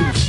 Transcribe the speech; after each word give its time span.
negros. 0.00 0.16
Somos 0.16 0.25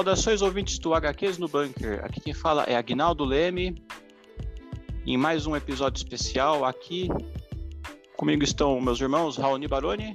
Saudações 0.00 0.40
ouvintes 0.40 0.78
do 0.78 0.94
HQs 0.94 1.36
no 1.36 1.46
Bunker. 1.46 2.02
Aqui 2.02 2.22
quem 2.22 2.32
fala 2.32 2.62
é 2.62 2.74
Agnaldo 2.74 3.22
Leme. 3.22 3.84
Em 5.06 5.18
mais 5.18 5.46
um 5.46 5.54
episódio 5.54 5.98
especial 5.98 6.64
aqui 6.64 7.06
comigo 8.16 8.42
estão 8.42 8.80
meus 8.80 8.98
irmãos 8.98 9.36
Raoni 9.36 9.68
Baroni 9.68 10.14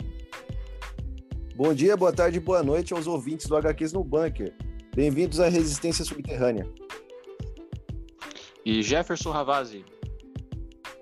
Bom 1.55 1.71
dia, 1.71 1.95
boa 1.95 2.11
tarde 2.11 2.37
e 2.37 2.39
boa 2.39 2.63
noite 2.63 2.95
aos 2.95 3.05
ouvintes 3.05 3.45
do 3.45 3.55
HQs 3.55 3.93
no 3.93 4.03
Bunker. 4.03 4.55
Bem-vindos 4.95 5.39
à 5.39 5.49
Resistência 5.49 6.03
Subterrânea. 6.03 6.67
e 8.65 8.81
Jefferson 8.81 9.29
Ravazzi. 9.29 9.85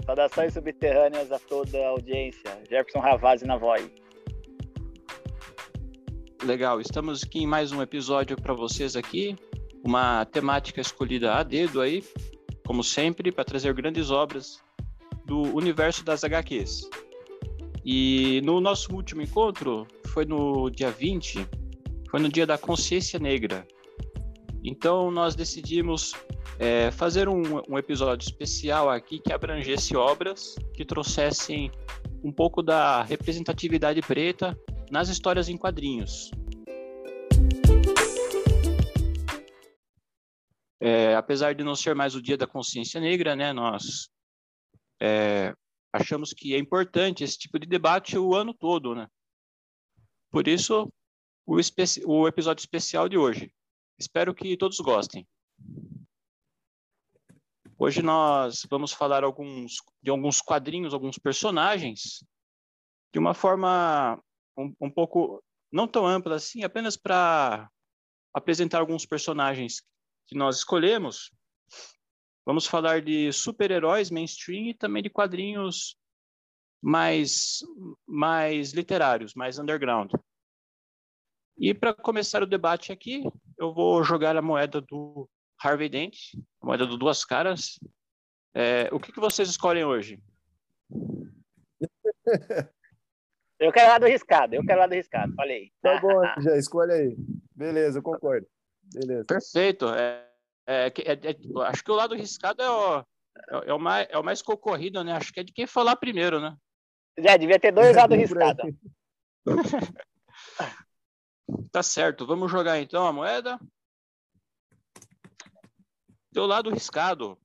Saudações 0.05 0.53
subterrâneas 0.53 1.31
a 1.31 1.39
toda 1.39 1.77
a 1.77 1.87
audiência. 1.87 2.51
Jefferson 2.69 2.99
Ravazzi 2.99 3.45
na 3.45 3.55
voz. 3.55 3.89
Legal, 6.45 6.81
estamos 6.81 7.23
aqui 7.23 7.39
em 7.39 7.47
mais 7.47 7.71
um 7.71 7.81
episódio 7.81 8.35
para 8.35 8.53
vocês 8.53 8.97
aqui, 8.97 9.33
uma 9.81 10.25
temática 10.25 10.81
escolhida 10.81 11.35
a 11.35 11.41
dedo 11.41 11.79
aí, 11.79 12.03
como 12.67 12.83
sempre, 12.83 13.31
para 13.31 13.45
trazer 13.45 13.73
grandes 13.73 14.11
obras 14.11 14.61
do 15.25 15.41
universo 15.55 16.03
das 16.03 16.21
HQs. 16.25 16.89
E 17.85 18.41
no 18.43 18.59
nosso 18.59 18.93
último 18.93 19.21
encontro, 19.21 19.87
foi 20.07 20.25
no 20.25 20.69
dia 20.69 20.91
20, 20.91 21.47
foi 22.11 22.19
no 22.19 22.27
dia 22.27 22.45
da 22.45 22.57
consciência 22.57 23.17
negra. 23.17 23.65
Então 24.61 25.09
nós 25.09 25.35
decidimos 25.35 26.13
é, 26.59 26.91
fazer 26.91 27.29
um, 27.29 27.41
um 27.69 27.77
episódio 27.77 28.27
especial 28.27 28.89
aqui 28.89 29.17
que 29.19 29.31
abrangesse 29.31 29.95
obras 29.95 30.55
que 30.73 30.83
trouxessem 30.83 31.71
um 32.21 32.33
pouco 32.33 32.61
da 32.61 33.01
representatividade 33.01 34.01
preta 34.01 34.57
nas 34.91 35.09
histórias 35.09 35.49
em 35.49 35.57
quadrinhos. 35.57 36.31
É, 40.79 41.15
apesar 41.15 41.55
de 41.55 41.63
não 41.63 41.75
ser 41.75 41.95
mais 41.95 42.13
o 42.13 42.21
Dia 42.21 42.37
da 42.37 42.45
Consciência 42.45 42.99
Negra, 42.99 43.35
né, 43.35 43.53
nós 43.53 44.09
é, 45.01 45.53
achamos 45.93 46.33
que 46.33 46.53
é 46.53 46.57
importante 46.57 47.23
esse 47.23 47.37
tipo 47.37 47.57
de 47.57 47.65
debate 47.65 48.17
o 48.17 48.35
ano 48.35 48.53
todo, 48.53 48.93
né? 48.93 49.07
Por 50.29 50.47
isso, 50.47 50.91
o, 51.45 51.55
o 52.05 52.27
episódio 52.27 52.61
especial 52.61 53.07
de 53.07 53.17
hoje. 53.17 53.53
Espero 53.99 54.33
que 54.33 54.57
todos 54.57 54.79
gostem. 54.79 55.27
Hoje 57.77 58.01
nós 58.01 58.65
vamos 58.69 58.91
falar 58.91 59.23
alguns, 59.23 59.75
de 60.01 60.09
alguns 60.09 60.41
quadrinhos, 60.41 60.93
alguns 60.93 61.17
personagens, 61.17 62.23
de 63.13 63.19
uma 63.19 63.33
forma 63.33 64.21
um, 64.57 64.73
um 64.81 64.89
pouco 64.89 65.43
não 65.71 65.87
tão 65.87 66.05
ampla 66.05 66.35
assim, 66.35 66.63
apenas 66.63 66.95
para 66.95 67.69
apresentar 68.33 68.79
alguns 68.79 69.05
personagens 69.05 69.81
que 70.27 70.35
nós 70.35 70.57
escolhemos. 70.57 71.31
Vamos 72.45 72.65
falar 72.65 73.01
de 73.01 73.31
super-heróis 73.31 74.11
mainstream 74.11 74.67
e 74.67 74.73
também 74.73 75.01
de 75.01 75.09
quadrinhos 75.09 75.97
mais, 76.81 77.59
mais 78.05 78.73
literários, 78.73 79.33
mais 79.33 79.57
underground. 79.57 80.11
E 81.57 81.73
para 81.73 81.93
começar 81.93 82.43
o 82.43 82.47
debate 82.47 82.91
aqui, 82.91 83.23
eu 83.57 83.73
vou 83.73 84.03
jogar 84.03 84.35
a 84.35 84.41
moeda 84.41 84.81
do 84.81 85.29
Harvey 85.59 85.87
Dent, 85.87 86.17
a 86.61 86.65
moeda 86.65 86.85
do 86.85 86.97
Duas 86.97 87.23
Caras. 87.23 87.79
É, 88.53 88.89
o 88.91 88.99
que, 88.99 89.11
que 89.11 89.19
vocês 89.19 89.49
escolhem 89.49 89.85
hoje? 89.85 90.21
Eu 93.63 93.71
quero 93.71 93.87
lado 93.89 94.05
riscado, 94.05 94.55
eu 94.55 94.65
quero 94.65 94.79
lado 94.81 94.93
riscado. 94.93 95.33
Falei. 95.35 95.71
Tá 95.81 95.99
bom, 96.01 96.21
já 96.41 96.57
escolhe 96.57 96.91
aí. 96.91 97.15
Beleza, 97.55 97.99
eu 97.99 98.03
concordo. 98.03 98.45
Beleza. 98.93 99.25
Perfeito. 99.25 99.87
É, 99.89 100.29
é, 100.67 100.89
que- 100.91 101.01
é- 101.03 101.13
é- 101.13 101.67
acho 101.67 101.83
que 101.83 101.91
o 101.91 101.95
lado 101.95 102.13
riscado 102.15 102.61
é 102.61 102.69
o, 102.69 102.99
é, 102.99 103.05
é 103.69 103.73
o 103.73 103.79
mais, 103.79 104.07
é 104.09 104.17
o 104.17 104.23
mais 104.23 104.41
concorrido, 104.41 105.03
né? 105.03 105.13
Acho 105.13 105.31
que 105.31 105.39
é 105.39 105.43
de 105.43 105.53
quem 105.53 105.65
falar 105.65 105.95
primeiro, 105.95 106.41
né? 106.41 106.55
Já 107.17 107.37
devia 107.37 107.59
ter 107.59 107.71
dois 107.71 107.95
lados 107.95 108.17
Bem 108.17 108.27
por 108.27 108.41
aí. 108.41 108.47
riscados. 108.49 108.75
Tá 111.71 111.83
certo. 111.83 112.25
Vamos 112.25 112.49
jogar 112.51 112.79
então 112.79 113.05
a 113.05 113.11
moeda. 113.13 113.59
Teu 116.33 116.45
lado 116.45 116.69
riscado. 116.69 117.37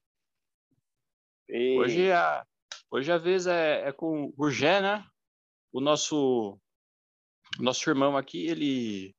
E- 1.49 1.77
Hoje 1.79 2.13
a, 2.13 2.47
hoje 2.91 3.11
a 3.13 3.19
vez 3.19 3.47
é, 3.47 3.89
é 3.89 3.93
com 3.93 4.33
o 4.37 4.51
Gé, 4.51 4.81
né? 4.81 5.05
O 5.73 5.81
nosso, 5.81 6.59
nosso 7.59 7.89
irmão 7.89 8.17
aqui, 8.17 8.47
ele 8.47 9.15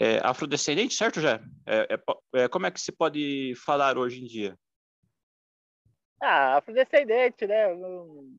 é 0.00 0.18
afrodescendente, 0.18 0.94
certo, 0.94 1.20
Gé? 1.20 1.40
É, 1.66 1.94
é 1.94 2.42
é, 2.44 2.48
como 2.48 2.66
é 2.66 2.70
que 2.70 2.80
se 2.80 2.92
pode 2.92 3.54
falar 3.56 3.98
hoje 3.98 4.22
em 4.22 4.26
dia? 4.26 4.58
Ah, 6.20 6.56
afrodescendente, 6.56 7.46
né? 7.46 7.70
Eu 7.72 8.32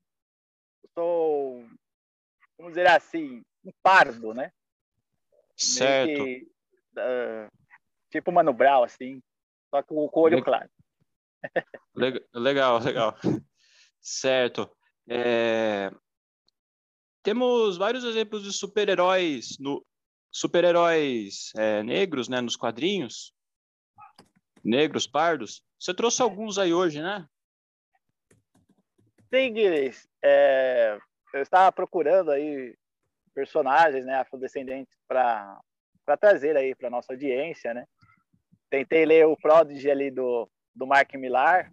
sou, 0.94 1.66
vamos 2.58 2.72
dizer 2.72 2.86
assim, 2.88 3.42
um 3.64 3.70
pardo, 3.82 4.34
né? 4.34 4.52
Certo. 5.56 6.24
que, 6.24 6.48
ah, 6.96 7.48
tipo 8.10 8.32
Mano 8.32 8.52
Brown, 8.52 8.84
assim. 8.84 9.22
Só 9.70 9.82
que 9.82 9.88
com 9.88 10.06
o 10.06 10.10
olho 10.20 10.36
Le- 10.36 10.42
claro. 10.42 10.70
Leg- 11.94 12.26
Legal, 12.34 12.78
legal. 12.80 13.16
Certo. 14.00 14.70
É, 15.08 15.90
Temos 17.22 17.76
vários 17.76 18.04
exemplos 18.04 18.42
de 18.42 18.52
super-heróis 18.52 19.58
no 19.58 19.84
super-heróis 20.30 21.52
é, 21.56 21.82
negros, 21.82 22.28
né, 22.28 22.40
nos 22.40 22.56
quadrinhos. 22.56 23.34
Negros, 24.64 25.06
pardos. 25.06 25.62
Você 25.78 25.92
trouxe 25.92 26.22
alguns 26.22 26.58
aí 26.58 26.72
hoje, 26.72 27.02
né? 27.02 27.26
Sim, 29.32 29.52
Guilherme, 29.52 29.94
é, 30.22 30.98
eu 31.32 31.42
estava 31.42 31.70
procurando 31.72 32.30
aí 32.30 32.76
personagens, 33.34 34.04
né, 34.04 34.16
afrodescendentes 34.16 34.98
para 35.06 35.58
para 36.04 36.16
trazer 36.16 36.56
aí 36.56 36.74
para 36.74 36.90
nossa 36.90 37.12
audiência, 37.12 37.72
né? 37.72 37.86
Tentei 38.68 39.04
ler 39.04 39.26
o 39.26 39.36
Prodigy 39.36 39.88
ali 39.88 40.10
do, 40.10 40.50
do 40.74 40.84
Mark 40.84 41.14
Millar, 41.14 41.72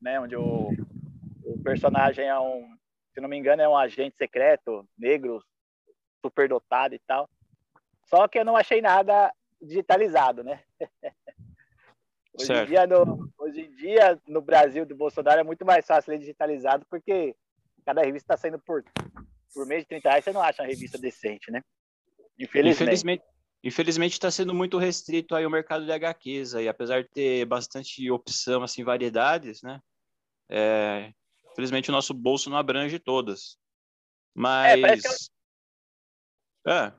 né, 0.00 0.18
onde 0.18 0.34
o, 0.34 0.70
o 1.44 1.62
personagem 1.62 2.26
é 2.26 2.36
um, 2.36 2.76
se 3.14 3.20
não 3.20 3.28
me 3.28 3.38
engano, 3.38 3.62
é 3.62 3.68
um 3.68 3.76
agente 3.76 4.16
secreto 4.16 4.86
negro, 4.98 5.42
superdotado 6.20 6.94
e 6.94 6.98
tal. 6.98 7.30
Só 8.06 8.26
que 8.26 8.38
eu 8.38 8.44
não 8.44 8.56
achei 8.56 8.82
nada 8.82 9.32
digitalizado, 9.62 10.42
né? 10.42 10.62
Hoje 12.36 12.52
em, 12.52 12.66
dia, 12.66 12.84
no, 12.84 13.32
hoje 13.38 13.60
em 13.60 13.70
dia, 13.76 14.20
no 14.26 14.42
Brasil 14.42 14.84
do 14.84 14.96
Bolsonaro, 14.96 15.38
é 15.38 15.44
muito 15.44 15.64
mais 15.64 15.86
fácil 15.86 16.10
ler 16.10 16.18
digitalizado, 16.18 16.84
porque 16.90 17.32
cada 17.86 18.02
revista 18.02 18.34
está 18.34 18.36
saindo 18.36 18.58
por, 18.58 18.82
por 19.54 19.64
mês 19.66 19.82
de 19.82 19.88
30 19.90 20.08
reais, 20.08 20.24
você 20.24 20.32
não 20.32 20.42
acha 20.42 20.60
uma 20.60 20.68
revista 20.68 20.98
decente, 20.98 21.52
né? 21.52 21.62
Infelizmente. 22.36 22.82
Infelizmente, 22.82 23.24
infelizmente 23.62 24.12
está 24.14 24.32
sendo 24.32 24.52
muito 24.52 24.78
restrito 24.78 25.36
aí 25.36 25.46
o 25.46 25.50
mercado 25.50 25.84
de 25.84 25.92
HQs 25.92 26.56
aí, 26.56 26.66
apesar 26.66 27.04
de 27.04 27.10
ter 27.10 27.44
bastante 27.44 28.10
opção, 28.10 28.64
assim, 28.64 28.82
variedades, 28.82 29.62
né? 29.62 29.80
É, 30.50 31.12
infelizmente 31.54 31.88
o 31.88 31.92
nosso 31.92 32.12
bolso 32.12 32.50
não 32.50 32.56
abrange 32.58 32.98
todas. 32.98 33.56
Mas 34.34 34.80
parece 34.80 35.30
É, 36.66 36.92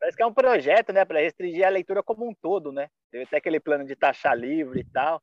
Parece 0.00 0.16
que 0.16 0.22
é 0.22 0.26
um 0.26 0.34
projeto, 0.34 0.92
né, 0.92 1.04
para 1.04 1.20
restringir 1.20 1.64
a 1.64 1.70
leitura 1.70 2.02
como 2.02 2.28
um 2.28 2.34
todo, 2.34 2.72
né? 2.72 2.88
Teve 3.10 3.22
até 3.24 3.36
aquele 3.36 3.60
plano 3.60 3.84
de 3.86 3.94
taxa 3.94 4.34
livre 4.34 4.80
e 4.80 4.84
tal. 4.84 5.22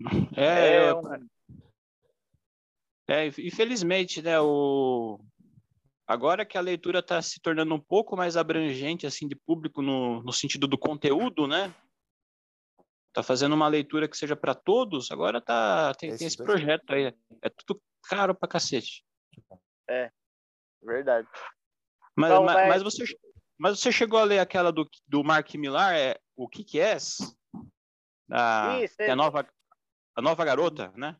é, 0.36 0.74
É 0.74 0.90
eu- 0.90 0.98
um- 0.98 1.28
É, 3.08 3.26
inf- 3.26 3.38
infelizmente, 3.38 4.20
né, 4.20 4.38
o... 4.40 5.18
agora 6.06 6.44
que 6.44 6.58
a 6.58 6.60
leitura 6.60 6.98
está 6.98 7.22
se 7.22 7.40
tornando 7.40 7.74
um 7.74 7.80
pouco 7.80 8.16
mais 8.16 8.36
abrangente, 8.36 9.06
assim, 9.06 9.26
de 9.26 9.34
público 9.34 9.80
no, 9.80 10.22
no 10.22 10.32
sentido 10.32 10.66
do 10.66 10.76
conteúdo, 10.76 11.46
né? 11.46 11.74
Tá 13.14 13.22
fazendo 13.22 13.54
uma 13.54 13.68
leitura 13.68 14.08
que 14.08 14.16
seja 14.16 14.34
para 14.36 14.54
todos, 14.54 15.10
agora 15.10 15.40
tá, 15.40 15.94
tem, 15.94 16.14
tem 16.16 16.26
esse 16.26 16.36
projeto 16.36 16.90
aí. 16.92 17.14
É 17.42 17.48
tudo 17.50 17.80
caro 18.08 18.34
pra 18.34 18.48
cacete. 18.48 19.04
Verdade. 20.82 21.28
Mas, 22.16 22.30
Então, 22.30 22.44
mas, 22.44 22.54
vai- 22.54 22.68
mas 22.68 22.82
você, 22.82 23.04
mas 23.58 23.78
você 23.78 23.92
chegou 23.92 24.18
a 24.18 24.24
ler 24.24 24.38
aquela 24.40 24.72
do, 24.72 24.88
do 25.06 25.22
Mark 25.22 25.54
Millar, 25.54 25.94
é 25.94 26.18
o 26.36 26.48
que 26.48 26.64
que 26.64 26.80
é? 26.80 26.96
A, 28.30 28.80
Isso, 28.82 28.96
que 28.96 29.02
é 29.02 29.08
a 29.08 29.12
é- 29.12 29.14
nova, 29.14 29.48
a 30.16 30.22
nova 30.22 30.44
garota, 30.44 30.92
né? 30.96 31.16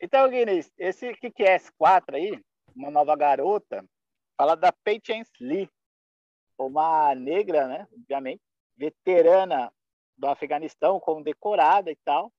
Então, 0.00 0.28
Guinness, 0.30 0.72
esse 0.78 1.12
QQS 1.16 1.72
4 1.76 2.16
aí, 2.16 2.40
uma 2.74 2.90
nova 2.90 3.16
garota, 3.16 3.84
fala 4.36 4.54
da 4.54 4.72
Patience 4.72 5.32
Lee, 5.40 5.68
uma 6.56 7.14
negra, 7.16 7.66
né, 7.66 7.88
obviamente, 7.92 8.40
veterana 8.76 9.72
do 10.16 10.28
Afeganistão, 10.28 11.00
condecorada 11.00 11.90
e 11.90 11.96
tal, 12.04 12.32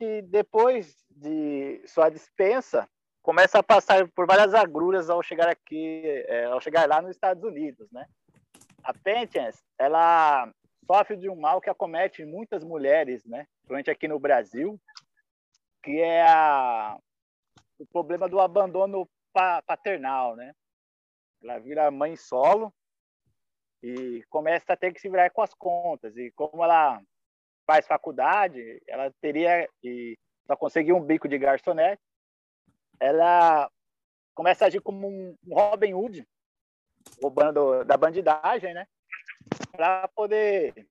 que 0.00 0.22
depois 0.22 0.96
de 1.10 1.86
sua 1.86 2.08
dispensa, 2.08 2.88
começa 3.20 3.58
a 3.58 3.62
passar 3.62 4.08
por 4.12 4.26
várias 4.26 4.54
agruras 4.54 5.10
ao 5.10 5.22
chegar 5.22 5.46
aqui, 5.46 6.02
é, 6.26 6.46
ao 6.46 6.58
chegar 6.58 6.88
lá 6.88 7.02
nos 7.02 7.10
Estados 7.10 7.44
Unidos, 7.44 7.86
né? 7.92 8.06
A 8.82 8.94
Patience, 8.94 9.62
ela 9.78 10.50
sofre 10.86 11.18
de 11.18 11.28
um 11.28 11.36
mal 11.36 11.60
que 11.60 11.68
acomete 11.68 12.24
muitas 12.24 12.64
mulheres, 12.64 13.26
né, 13.26 13.46
principalmente 13.58 13.90
aqui 13.90 14.08
no 14.08 14.18
Brasil, 14.18 14.80
que 15.82 16.00
é 16.00 16.22
a, 16.22 16.98
o 17.78 17.86
problema 17.86 18.26
do 18.26 18.40
abandono 18.40 19.06
pa- 19.34 19.60
paternal, 19.60 20.34
né? 20.34 20.54
Ela 21.42 21.58
vira 21.58 21.90
mãe 21.90 22.16
solo 22.16 22.72
e 23.82 24.24
começa 24.30 24.72
a 24.72 24.76
ter 24.76 24.94
que 24.94 25.00
se 25.00 25.10
virar 25.10 25.28
com 25.28 25.42
as 25.42 25.52
contas. 25.52 26.16
E 26.16 26.30
como 26.32 26.64
ela 26.64 27.00
faz 27.70 27.86
faculdade, 27.86 28.82
ela 28.88 29.12
teria 29.20 29.68
e 29.84 30.18
só 30.44 30.56
conseguiu 30.56 30.96
um 30.96 31.04
bico 31.04 31.28
de 31.28 31.38
garçonete, 31.38 32.02
ela 32.98 33.70
começa 34.34 34.64
a 34.64 34.66
agir 34.66 34.80
como 34.80 35.06
um 35.06 35.36
Robin 35.48 35.94
Hood, 35.94 36.26
roubando 37.22 37.84
da 37.84 37.96
bandidagem, 37.96 38.74
né? 38.74 38.88
Para 39.70 40.08
poder 40.08 40.84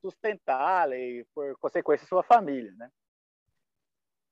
sustentá-la 0.00 0.96
e, 0.96 1.24
por 1.32 1.56
consequência, 1.58 2.04
sua 2.08 2.24
família, 2.24 2.72
né? 2.72 2.90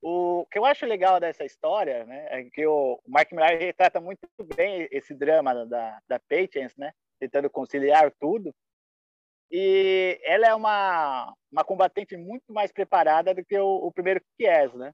O 0.01 0.45
que 0.51 0.59
eu 0.59 0.65
acho 0.65 0.85
legal 0.85 1.21
dessa 1.21 1.45
história, 1.45 2.05
né, 2.05 2.27
é 2.29 2.43
que 2.49 2.67
o 2.67 2.99
Mark 3.07 3.31
Millar 3.31 3.57
retrata 3.57 4.01
muito 4.01 4.27
bem 4.53 4.89
esse 4.91 5.13
drama 5.13 5.65
da, 5.65 6.01
da 6.05 6.19
Patience, 6.19 6.77
né, 6.77 6.91
tentando 7.17 7.49
conciliar 7.49 8.11
tudo. 8.19 8.53
E 9.55 10.19
ela 10.23 10.47
é 10.47 10.55
uma, 10.55 11.31
uma 11.51 11.63
combatente 11.63 12.17
muito 12.17 12.51
mais 12.51 12.71
preparada 12.71 13.35
do 13.35 13.45
que 13.45 13.55
o, 13.55 13.85
o 13.85 13.91
primeiro 13.91 14.19
QS, 14.35 14.73
né? 14.73 14.91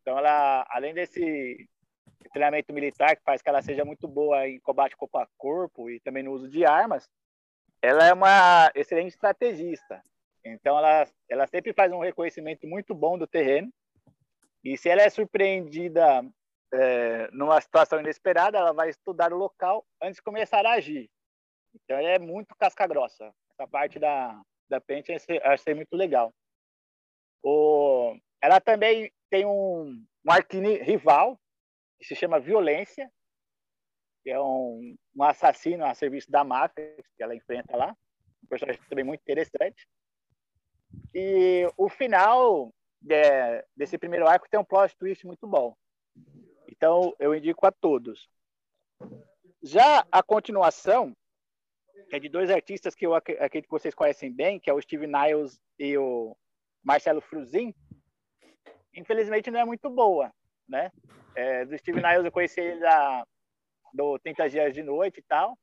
Então, 0.00 0.16
ela, 0.16 0.64
além 0.70 0.94
desse 0.94 1.68
treinamento 2.32 2.72
militar 2.72 3.16
que 3.16 3.24
faz 3.24 3.42
que 3.42 3.48
ela 3.48 3.60
seja 3.60 3.84
muito 3.84 4.06
boa 4.06 4.46
em 4.46 4.60
combate 4.60 4.96
corpo 4.96 5.18
a 5.18 5.26
corpo 5.36 5.90
e 5.90 5.98
também 5.98 6.22
no 6.22 6.30
uso 6.30 6.48
de 6.48 6.64
armas, 6.64 7.10
ela 7.82 8.06
é 8.06 8.12
uma 8.12 8.70
excelente 8.72 9.08
estrategista. 9.08 10.00
Então, 10.44 10.78
ela, 10.78 11.04
ela 11.28 11.48
sempre 11.48 11.72
faz 11.72 11.90
um 11.92 11.98
reconhecimento 11.98 12.68
muito 12.68 12.94
bom 12.94 13.18
do 13.18 13.26
terreno 13.26 13.68
e 14.62 14.78
se 14.78 14.88
ela 14.88 15.02
é 15.02 15.10
surpreendida 15.10 16.24
é, 16.72 17.28
numa 17.32 17.60
situação 17.60 17.98
inesperada, 17.98 18.58
ela 18.58 18.72
vai 18.72 18.90
estudar 18.90 19.32
o 19.32 19.36
local 19.36 19.84
antes 20.00 20.18
de 20.18 20.22
começar 20.22 20.64
a 20.64 20.74
agir. 20.74 21.10
Então, 21.74 21.98
ela 21.98 22.10
é 22.10 22.18
muito 22.20 22.54
casca-grossa. 22.54 23.34
Essa 23.58 23.66
parte 23.66 23.98
da, 23.98 24.40
da 24.70 24.80
eu 24.88 25.42
achei- 25.52 25.74
muito 25.74 25.96
legal. 25.96 26.32
O, 27.42 28.16
ela 28.40 28.60
também 28.60 29.12
tem 29.28 29.44
um, 29.44 30.06
um 30.24 30.30
arqui-rival, 30.30 31.36
que 31.98 32.06
se 32.06 32.14
chama 32.14 32.38
Violência, 32.38 33.10
que 34.22 34.30
é 34.30 34.40
um, 34.40 34.96
um 35.16 35.22
assassino 35.24 35.84
a 35.84 35.92
serviço 35.92 36.30
da 36.30 36.44
máfia 36.44 36.94
que 37.16 37.22
ela 37.22 37.34
enfrenta 37.34 37.76
lá. 37.76 37.96
Um 38.44 38.46
personagem 38.46 38.80
também 38.88 39.04
muito 39.04 39.22
interessante. 39.22 39.88
E 41.12 41.68
o 41.76 41.88
final 41.88 42.72
é, 43.10 43.66
desse 43.76 43.98
primeiro 43.98 44.28
arco 44.28 44.48
tem 44.48 44.60
um 44.60 44.64
plot 44.64 44.96
twist 44.96 45.26
muito 45.26 45.48
bom. 45.48 45.76
Então, 46.68 47.12
eu 47.18 47.34
indico 47.34 47.66
a 47.66 47.72
todos. 47.72 48.30
Já 49.60 50.06
a 50.12 50.22
continuação, 50.22 51.12
é 52.10 52.18
de 52.18 52.28
dois 52.28 52.50
artistas 52.50 52.94
que 52.94 53.06
eu 53.06 53.14
ac- 53.14 53.38
acredito 53.38 53.68
que 53.68 53.78
vocês 53.78 53.94
conhecem 53.94 54.32
bem, 54.32 54.58
que 54.58 54.70
é 54.70 54.74
o 54.74 54.80
Steve 54.80 55.06
Niles 55.06 55.60
e 55.78 55.96
o 55.98 56.36
Marcelo 56.82 57.20
Fruzin, 57.20 57.74
infelizmente 58.94 59.50
não 59.50 59.60
é 59.60 59.64
muito 59.64 59.88
boa, 59.90 60.32
né? 60.68 60.90
É, 61.34 61.64
do 61.64 61.76
Steve 61.78 62.00
Niles 62.02 62.24
eu 62.24 62.32
conheci 62.32 62.60
ele 62.60 62.80
da, 62.80 63.26
do 63.92 64.18
30 64.18 64.48
Dias 64.48 64.74
de 64.74 64.82
Noite 64.82 65.20
e 65.20 65.22
tal. 65.22 65.56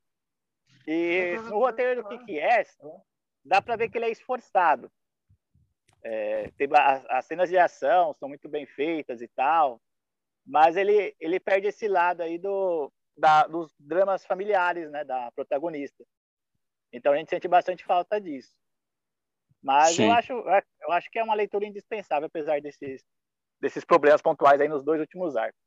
E 0.87 1.35
no 1.49 1.59
roteiro 1.59 2.03
do 2.03 2.09
que 2.09 2.25
que 2.25 2.39
é, 2.39 2.63
dá 3.43 3.61
para 3.61 3.75
ver 3.75 3.89
que 3.89 3.97
ele 3.97 4.05
é 4.05 4.11
esforçado. 4.11 4.91
É, 6.03 6.51
tem 6.51 6.67
as, 6.71 7.05
as 7.09 7.25
cenas 7.25 7.49
de 7.49 7.57
ação 7.57 8.13
são 8.13 8.29
muito 8.29 8.47
bem 8.47 8.65
feitas 8.67 9.21
e 9.21 9.27
tal, 9.29 9.81
mas 10.45 10.77
ele 10.77 11.15
ele 11.19 11.39
perde 11.39 11.67
esse 11.67 11.87
lado 11.87 12.21
aí 12.21 12.37
do 12.37 12.91
da, 13.17 13.47
dos 13.47 13.73
dramas 13.79 14.23
familiares, 14.25 14.91
né, 14.91 15.03
da 15.03 15.31
protagonista. 15.31 16.05
Então 16.95 17.11
a 17.11 17.17
gente 17.17 17.29
sente 17.29 17.47
bastante 17.47 17.83
falta 17.83 18.19
disso. 18.19 18.55
Mas 19.61 19.95
Sim. 19.95 20.05
eu 20.05 20.11
acho 20.11 20.31
eu 20.31 20.91
acho 20.91 21.11
que 21.11 21.19
é 21.19 21.23
uma 21.23 21.33
leitura 21.33 21.65
indispensável 21.65 22.27
apesar 22.27 22.61
desses 22.61 23.03
desses 23.59 23.83
problemas 23.83 24.21
pontuais 24.21 24.61
aí 24.61 24.67
nos 24.67 24.83
dois 24.83 24.99
últimos 24.99 25.35
arcos. 25.35 25.59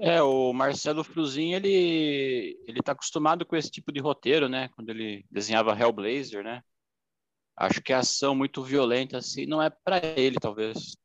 É, 0.00 0.22
o 0.22 0.52
Marcelo 0.52 1.02
Fruzin, 1.02 1.54
ele, 1.54 2.56
ele 2.66 2.80
tá 2.82 2.92
acostumado 2.92 3.44
com 3.44 3.56
esse 3.56 3.70
tipo 3.70 3.90
de 3.90 4.00
roteiro, 4.00 4.48
né? 4.48 4.68
Quando 4.76 4.90
ele 4.90 5.24
desenhava 5.30 5.76
Hellblazer, 5.76 6.44
né? 6.44 6.62
Acho 7.56 7.82
que 7.82 7.92
a 7.92 7.98
ação 7.98 8.34
muito 8.34 8.62
violenta, 8.62 9.18
assim, 9.18 9.44
não 9.46 9.60
é 9.60 9.70
para 9.70 9.98
ele, 10.16 10.36
talvez. 10.40 10.96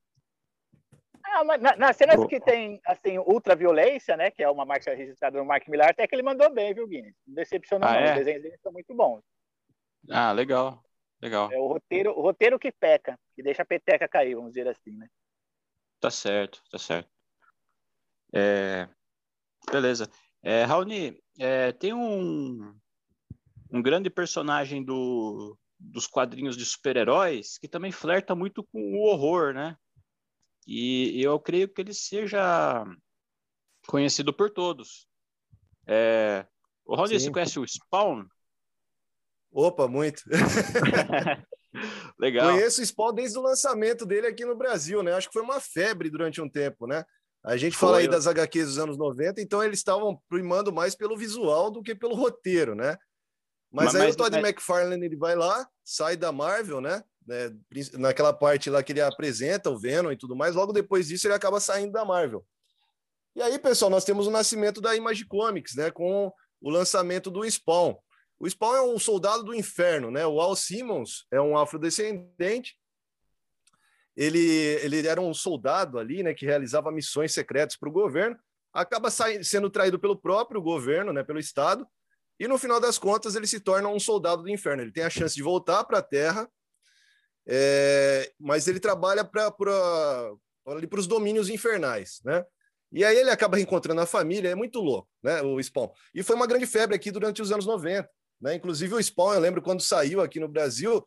Ah, 1.35 1.43
na- 1.57 1.75
nas 1.75 1.97
cenas 1.97 2.17
Pô. 2.17 2.27
que 2.27 2.39
tem 2.39 2.79
assim 2.85 3.17
ultra 3.17 3.55
violência, 3.55 4.15
né, 4.15 4.29
que 4.29 4.43
é 4.43 4.49
uma 4.49 4.65
marca 4.65 4.93
registrada 4.93 5.39
no 5.39 5.45
Mark 5.45 5.67
Millar, 5.67 5.89
até 5.89 6.05
que 6.07 6.13
ele 6.13 6.21
mandou 6.21 6.47
bem, 6.53 6.75
viu, 6.75 6.87
Guinness? 6.87 7.15
Não 7.25 7.33
decepcionou 7.33 7.89
Ah, 7.89 7.93
não. 7.93 7.99
é? 7.99 8.09
Os 8.11 8.19
desenhos 8.19 8.43
dele 8.43 8.57
são 8.61 8.71
muito 8.71 8.93
bons. 8.93 9.23
Ah, 10.11 10.31
legal, 10.31 10.83
legal. 11.19 11.51
É 11.51 11.57
o 11.57 11.65
roteiro, 11.67 12.11
o 12.11 12.21
roteiro 12.21 12.59
que 12.59 12.71
peca, 12.71 13.19
que 13.35 13.41
deixa 13.41 13.63
a 13.63 13.65
peteca 13.65 14.07
cair, 14.07 14.35
vamos 14.35 14.51
dizer 14.51 14.67
assim, 14.67 14.95
né? 14.95 15.07
Tá 15.99 16.11
certo, 16.11 16.61
tá 16.69 16.77
certo. 16.77 17.09
É, 18.31 18.87
beleza. 19.71 20.07
É, 20.43 20.63
Raoni, 20.65 21.19
é, 21.39 21.71
tem 21.71 21.93
um, 21.93 22.77
um 23.71 23.81
grande 23.81 24.09
personagem 24.09 24.83
do, 24.83 25.57
dos 25.79 26.05
quadrinhos 26.05 26.55
de 26.55 26.65
super-heróis 26.65 27.57
que 27.57 27.67
também 27.67 27.91
flerta 27.91 28.35
muito 28.35 28.63
com 28.65 28.79
o 28.79 29.07
horror, 29.07 29.53
né? 29.53 29.75
E 30.67 31.21
eu 31.21 31.39
creio 31.39 31.67
que 31.67 31.81
ele 31.81 31.93
seja 31.93 32.85
conhecido 33.87 34.33
por 34.33 34.49
todos. 34.49 35.07
É, 35.87 36.45
o 36.85 36.95
Raoni, 36.95 37.19
Sim. 37.19 37.25
você 37.25 37.31
conhece 37.31 37.59
o 37.59 37.67
Spawn? 37.67 38.25
Opa, 39.51 39.87
muito. 39.87 40.23
Legal. 42.19 42.51
Conheço 42.51 42.81
o 42.81 42.85
Spawn 42.85 43.13
desde 43.13 43.37
o 43.37 43.41
lançamento 43.41 44.05
dele 44.05 44.27
aqui 44.27 44.45
no 44.45 44.55
Brasil, 44.55 45.01
né? 45.03 45.13
Acho 45.13 45.27
que 45.27 45.33
foi 45.33 45.41
uma 45.41 45.59
febre 45.59 46.09
durante 46.09 46.41
um 46.41 46.49
tempo, 46.49 46.87
né? 46.87 47.03
A 47.45 47.57
gente 47.57 47.75
fala 47.75 47.93
Foi. 47.93 48.03
aí 48.03 48.07
das 48.07 48.25
HQs 48.25 48.67
dos 48.67 48.79
anos 48.79 48.97
90, 48.97 49.41
então 49.41 49.61
eles 49.61 49.79
estavam 49.79 50.17
primando 50.29 50.71
mais 50.71 50.95
pelo 50.95 51.17
visual 51.17 51.69
do 51.69 51.81
que 51.83 51.93
pelo 51.93 52.15
roteiro, 52.15 52.73
né? 52.73 52.95
Mas, 53.69 53.87
Mas- 53.87 53.95
aí 53.95 54.01
mas- 54.03 54.15
o 54.15 54.17
Todd 54.17 54.31
mas- 54.35 54.43
McFarlane 54.45 55.05
ele 55.05 55.17
vai 55.17 55.35
lá, 55.35 55.67
sai 55.83 56.15
da 56.15 56.31
Marvel, 56.31 56.79
né? 56.79 57.03
Né, 57.27 57.55
Naquela 57.93 58.33
parte 58.33 58.69
lá 58.69 58.83
que 58.83 58.91
ele 58.91 59.01
apresenta 59.01 59.69
o 59.69 59.77
Venom 59.77 60.11
e 60.11 60.17
tudo 60.17 60.35
mais, 60.35 60.55
logo 60.55 60.71
depois 60.73 61.07
disso 61.07 61.27
ele 61.27 61.33
acaba 61.33 61.59
saindo 61.59 61.91
da 61.91 62.05
Marvel. 62.05 62.45
E 63.35 63.41
aí, 63.41 63.57
pessoal, 63.57 63.89
nós 63.89 64.05
temos 64.05 64.27
o 64.27 64.31
nascimento 64.31 64.79
da 64.79 64.95
Image 64.95 65.25
Comics, 65.25 65.75
né? 65.75 65.89
Com 65.89 66.31
o 66.61 66.69
lançamento 66.69 67.31
do 67.31 67.49
Spawn. 67.49 67.95
O 68.39 68.47
Spawn 68.47 68.75
é 68.75 68.81
um 68.81 68.99
soldado 68.99 69.43
do 69.43 69.55
inferno, 69.55 70.11
né? 70.11 70.25
O 70.25 70.39
Al 70.39 70.55
Simmons 70.55 71.25
é 71.31 71.41
um 71.41 71.57
afrodescendente. 71.57 72.77
Ele, 74.15 74.39
ele 74.83 75.07
era 75.07 75.19
um 75.19 75.33
soldado 75.33 75.97
ali, 75.97 76.21
né? 76.21 76.33
Que 76.33 76.45
realizava 76.45 76.91
missões 76.91 77.33
secretas 77.33 77.75
para 77.75 77.89
o 77.89 77.91
governo. 77.91 78.37
Acaba 78.71 79.09
sai- 79.09 79.43
sendo 79.43 79.69
traído 79.69 79.99
pelo 79.99 80.15
próprio 80.15 80.61
governo, 80.61 81.11
né? 81.11 81.23
Pelo 81.23 81.39
Estado. 81.39 81.87
E 82.39 82.47
no 82.47 82.57
final 82.57 82.79
das 82.79 82.97
contas, 82.99 83.35
ele 83.35 83.47
se 83.47 83.59
torna 83.59 83.89
um 83.89 83.99
soldado 83.99 84.43
do 84.43 84.49
inferno. 84.49 84.83
Ele 84.83 84.91
tem 84.91 85.03
a 85.03 85.09
chance 85.09 85.33
de 85.33 85.41
voltar 85.41 85.83
para 85.85 85.99
a 85.99 86.03
Terra, 86.03 86.49
é, 87.47 88.31
mas 88.39 88.67
ele 88.67 88.79
trabalha 88.79 89.23
para 89.23 90.33
os 90.97 91.07
domínios 91.07 91.49
infernais, 91.49 92.21
né? 92.23 92.43
E 92.91 93.03
aí 93.03 93.17
ele 93.17 93.31
acaba 93.31 93.57
reencontrando 93.57 94.01
a 94.01 94.05
família, 94.05 94.49
é 94.49 94.55
muito 94.55 94.79
louco, 94.79 95.09
né? 95.23 95.41
O 95.41 95.61
Spawn. 95.61 95.89
E 96.13 96.21
foi 96.21 96.35
uma 96.35 96.45
grande 96.45 96.67
febre 96.67 96.95
aqui 96.95 97.09
durante 97.09 97.41
os 97.41 97.51
anos 97.51 97.65
90. 97.65 98.07
Né? 98.39 98.55
Inclusive 98.55 98.93
o 98.93 99.01
Spawn, 99.01 99.33
eu 99.33 99.39
lembro 99.39 99.61
quando 99.61 99.81
saiu 99.81 100.21
aqui 100.21 100.39
no 100.39 100.47
Brasil, 100.47 101.03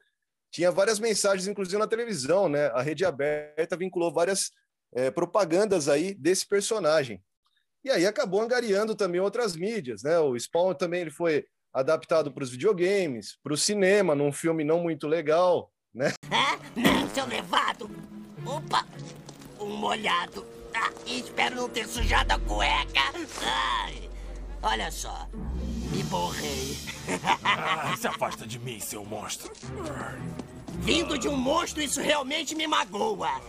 tinha 0.51 0.71
várias 0.71 0.99
mensagens, 0.99 1.47
inclusive 1.47 1.79
na 1.79 1.87
televisão, 1.87 2.49
né? 2.49 2.67
A 2.69 2.83
rede 2.83 3.05
aberta 3.05 3.77
vinculou 3.77 4.13
várias 4.13 4.51
é, 4.95 5.11
propagandas 5.11 5.89
aí 5.89 6.15
desse 6.15 6.47
personagem. 6.47 7.23
E 7.85 7.91
aí 7.91 8.05
acabou 8.05 8.41
angariando 8.41 8.97
também 8.97 9.21
outras 9.21 9.55
mídias, 9.55 10.03
né? 10.03 10.19
O 10.19 10.37
Spawn 10.37 10.75
também 10.75 11.03
ele 11.03 11.11
foi 11.11 11.47
adaptado 11.73 12.33
para 12.33 12.43
os 12.43 12.51
videogames, 12.51 13.39
para 13.43 13.53
o 13.53 13.57
cinema, 13.57 14.15
num 14.15 14.33
filme 14.33 14.65
não 14.65 14.83
muito 14.83 15.07
legal, 15.07 15.71
né? 15.97 16.13
Ah, 16.31 16.59
não, 16.77 17.09
seu 17.09 17.27
levado. 17.27 17.91
Opa, 18.45 18.87
um 19.59 19.77
molhado. 19.77 20.47
Ah, 20.75 20.93
espero 21.07 21.57
não 21.57 21.69
ter 21.71 21.89
sujado 21.89 22.33
a 22.33 22.39
cueca. 22.39 23.01
Ai, 23.43 24.09
olha 24.63 24.91
só, 24.91 25.27
me 25.91 26.03
borrei. 26.05 26.77
Ah, 27.43 27.97
se 27.99 28.07
afasta 28.07 28.47
de 28.47 28.59
mim, 28.59 28.79
seu 28.79 29.05
monstro. 29.05 29.51
Vindo 30.81 31.19
de 31.19 31.29
um 31.29 31.37
monstro, 31.37 31.83
isso 31.83 32.01
realmente 32.01 32.55
me 32.55 32.67
magoa. 32.67 33.41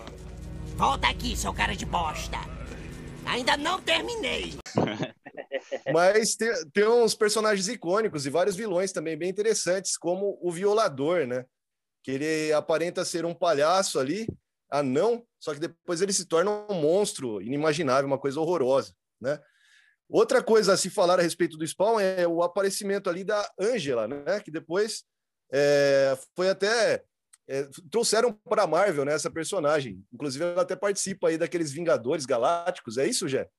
Volta 0.78 1.10
aqui, 1.10 1.36
seu 1.36 1.54
cara 1.54 1.76
de 1.76 1.86
bosta. 1.86 2.38
Ainda 3.26 3.58
não 3.58 3.82
terminei. 3.82 4.56
Mas 5.94 6.36
tem, 6.36 6.50
tem 6.72 6.88
uns 6.88 7.14
personagens 7.14 7.68
icônicos 7.68 8.26
e 8.26 8.30
vários 8.30 8.56
vilões 8.56 8.94
também 8.94 9.18
bem 9.18 9.30
interessantes, 9.30 9.98
como 9.98 10.38
o 10.42 10.50
Violador, 10.50 11.28
né? 11.28 11.46
Que 12.08 12.12
ele 12.12 12.54
aparenta 12.54 13.04
ser 13.04 13.26
um 13.26 13.34
palhaço 13.34 14.00
ali, 14.00 14.26
anão, 14.72 15.28
só 15.38 15.54
que 15.54 15.60
depois 15.60 16.00
ele 16.00 16.14
se 16.14 16.26
torna 16.26 16.50
um 16.50 16.76
monstro 16.76 17.42
inimaginável, 17.42 18.08
uma 18.08 18.18
coisa 18.18 18.40
horrorosa, 18.40 18.94
né? 19.20 19.38
Outra 20.08 20.42
coisa 20.42 20.72
a 20.72 20.78
se 20.78 20.90
falar 20.90 21.20
a 21.20 21.22
respeito 21.22 21.58
do 21.58 21.68
Spawn 21.68 22.00
é 22.00 22.26
o 22.26 22.42
aparecimento 22.42 23.10
ali 23.10 23.26
da 23.26 23.46
Angela, 23.60 24.08
né? 24.08 24.40
Que 24.40 24.50
depois 24.50 25.04
é, 25.52 26.18
foi 26.34 26.50
até 26.50 27.04
é, 27.46 27.68
trouxeram 27.92 28.32
para 28.32 28.64
a 28.64 28.68
Marvel 28.68 29.04
né, 29.04 29.14
essa 29.14 29.30
personagem. 29.30 30.02
Inclusive, 30.14 30.46
ela 30.46 30.62
até 30.62 30.78
participa 30.78 31.28
aí 31.28 31.38
daqueles 31.38 31.74
Vingadores 31.74 32.26
Galácticos. 32.26 32.98
É 32.98 33.06
isso, 33.06 33.28
Jé? 33.28 33.50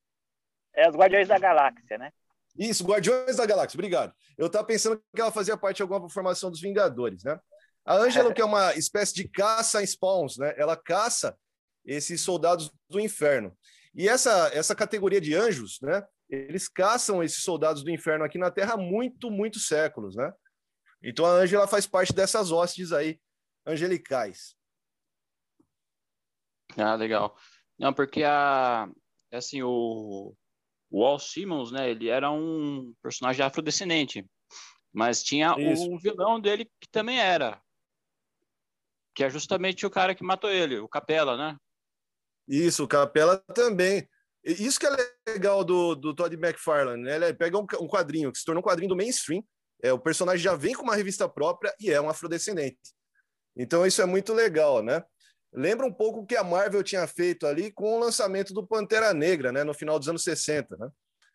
É 0.75 0.89
os 0.89 0.97
Guardiões 0.97 1.29
da 1.29 1.39
Galáxia, 1.39 1.99
né? 1.99 2.11
Isso, 2.59 2.83
Guardiões 2.83 3.37
da 3.37 3.45
Galáxia. 3.45 3.77
Obrigado. 3.77 4.15
Eu 4.39 4.47
estava 4.47 4.67
pensando 4.67 4.99
que 5.15 5.21
ela 5.21 5.31
fazia 5.31 5.55
parte 5.55 5.77
de 5.77 5.83
alguma 5.83 6.09
formação 6.09 6.51
dos 6.51 6.63
Vingadores, 6.63 7.23
né? 7.25 7.39
A 7.89 7.97
Angela, 7.97 8.35
que 8.35 8.43
é 8.43 8.45
uma 8.45 8.75
espécie 8.75 9.15
de 9.15 9.27
caça 9.27 9.83
em 9.83 9.87
spawns, 9.87 10.37
né? 10.37 10.53
Ela 10.59 10.77
caça 10.77 11.35
esses 11.87 12.21
soldados 12.21 12.71
do 12.87 13.01
inferno. 13.01 13.57
E 13.95 14.07
essa, 14.07 14.51
essa 14.53 14.75
categoria 14.75 15.23
de 15.23 15.35
anjos, 15.35 15.79
né? 15.81 16.07
Eles 16.29 16.69
caçam 16.69 17.23
esses 17.23 17.43
soldados 17.43 17.83
do 17.83 17.91
inferno 17.91 18.27
aqui 18.27 18.37
na 18.37 18.51
Terra 18.51 18.75
há 18.75 18.77
muito, 18.77 19.31
muitos 19.31 19.67
séculos, 19.67 20.15
né? 20.15 20.31
Então 21.03 21.25
a 21.25 21.31
Ângela 21.31 21.67
faz 21.67 21.87
parte 21.87 22.13
dessas 22.13 22.53
hostes 22.53 22.93
aí 22.93 23.19
angelicais. 23.67 24.55
Ah, 26.77 26.95
legal. 26.95 27.35
Não, 27.79 27.95
porque 27.95 28.23
a 28.23 28.87
assim 29.33 29.63
o 29.63 30.35
o 30.91 31.07
Al 31.07 31.19
Simmons, 31.19 31.73
né, 31.73 31.91
ele 31.91 32.09
era 32.09 32.31
um 32.31 32.95
personagem 33.03 33.45
afrodescendente, 33.45 34.27
mas 34.93 35.23
tinha 35.23 35.55
Isso. 35.59 35.91
o 35.91 35.99
vilão 35.99 36.39
dele 36.39 36.67
que 36.81 36.89
também 36.91 37.19
era, 37.19 37.63
que 39.19 39.25
é 39.25 39.29
justamente 39.29 39.85
o 39.85 39.91
cara 39.91 40.15
que 40.15 40.23
matou 40.23 40.49
ele, 40.49 40.79
o 40.79 40.87
Capela, 40.87 41.37
né? 41.37 41.57
Isso, 42.47 42.85
o 42.85 42.87
Capela 42.87 43.37
também. 43.53 44.09
Isso 44.45 44.79
que 44.79 44.87
é 44.87 44.91
legal 45.29 45.65
do, 45.65 45.97
do 45.97 46.15
Todd 46.15 46.33
McFarlane, 46.37 47.03
né? 47.03 47.17
Ele 47.17 47.35
pega 47.35 47.59
um, 47.59 47.67
um 47.81 47.89
quadrinho 47.89 48.31
que 48.31 48.39
se 48.39 48.45
tornou 48.45 48.63
um 48.63 48.65
quadrinho 48.65 48.91
do 48.91 48.97
mainstream, 48.97 49.43
é, 49.83 49.93
o 49.93 49.99
personagem 49.99 50.41
já 50.41 50.55
vem 50.55 50.73
com 50.73 50.85
uma 50.85 50.95
revista 50.95 51.29
própria 51.29 51.75
e 51.81 51.91
é 51.91 52.01
um 52.01 52.09
afrodescendente. 52.09 52.79
Então 53.57 53.85
isso 53.85 54.01
é 54.01 54.07
muito 54.07 54.33
legal, 54.33 54.85
né? 54.85 55.03
Lembra 55.53 55.85
um 55.85 55.93
pouco 55.93 56.21
o 56.21 56.27
que 56.27 56.37
a 56.37 56.45
Marvel 56.45 56.85
tinha 56.85 57.05
feito 57.09 57.45
ali 57.45 57.73
com 57.73 57.97
o 57.97 57.99
lançamento 57.99 58.55
do 58.55 58.65
Pantera 58.65 59.13
Negra, 59.13 59.51
né? 59.51 59.65
No 59.65 59.75
final 59.75 59.99
dos 59.99 60.09
anos 60.09 60.23
60, 60.23 60.77
né? 60.77 60.89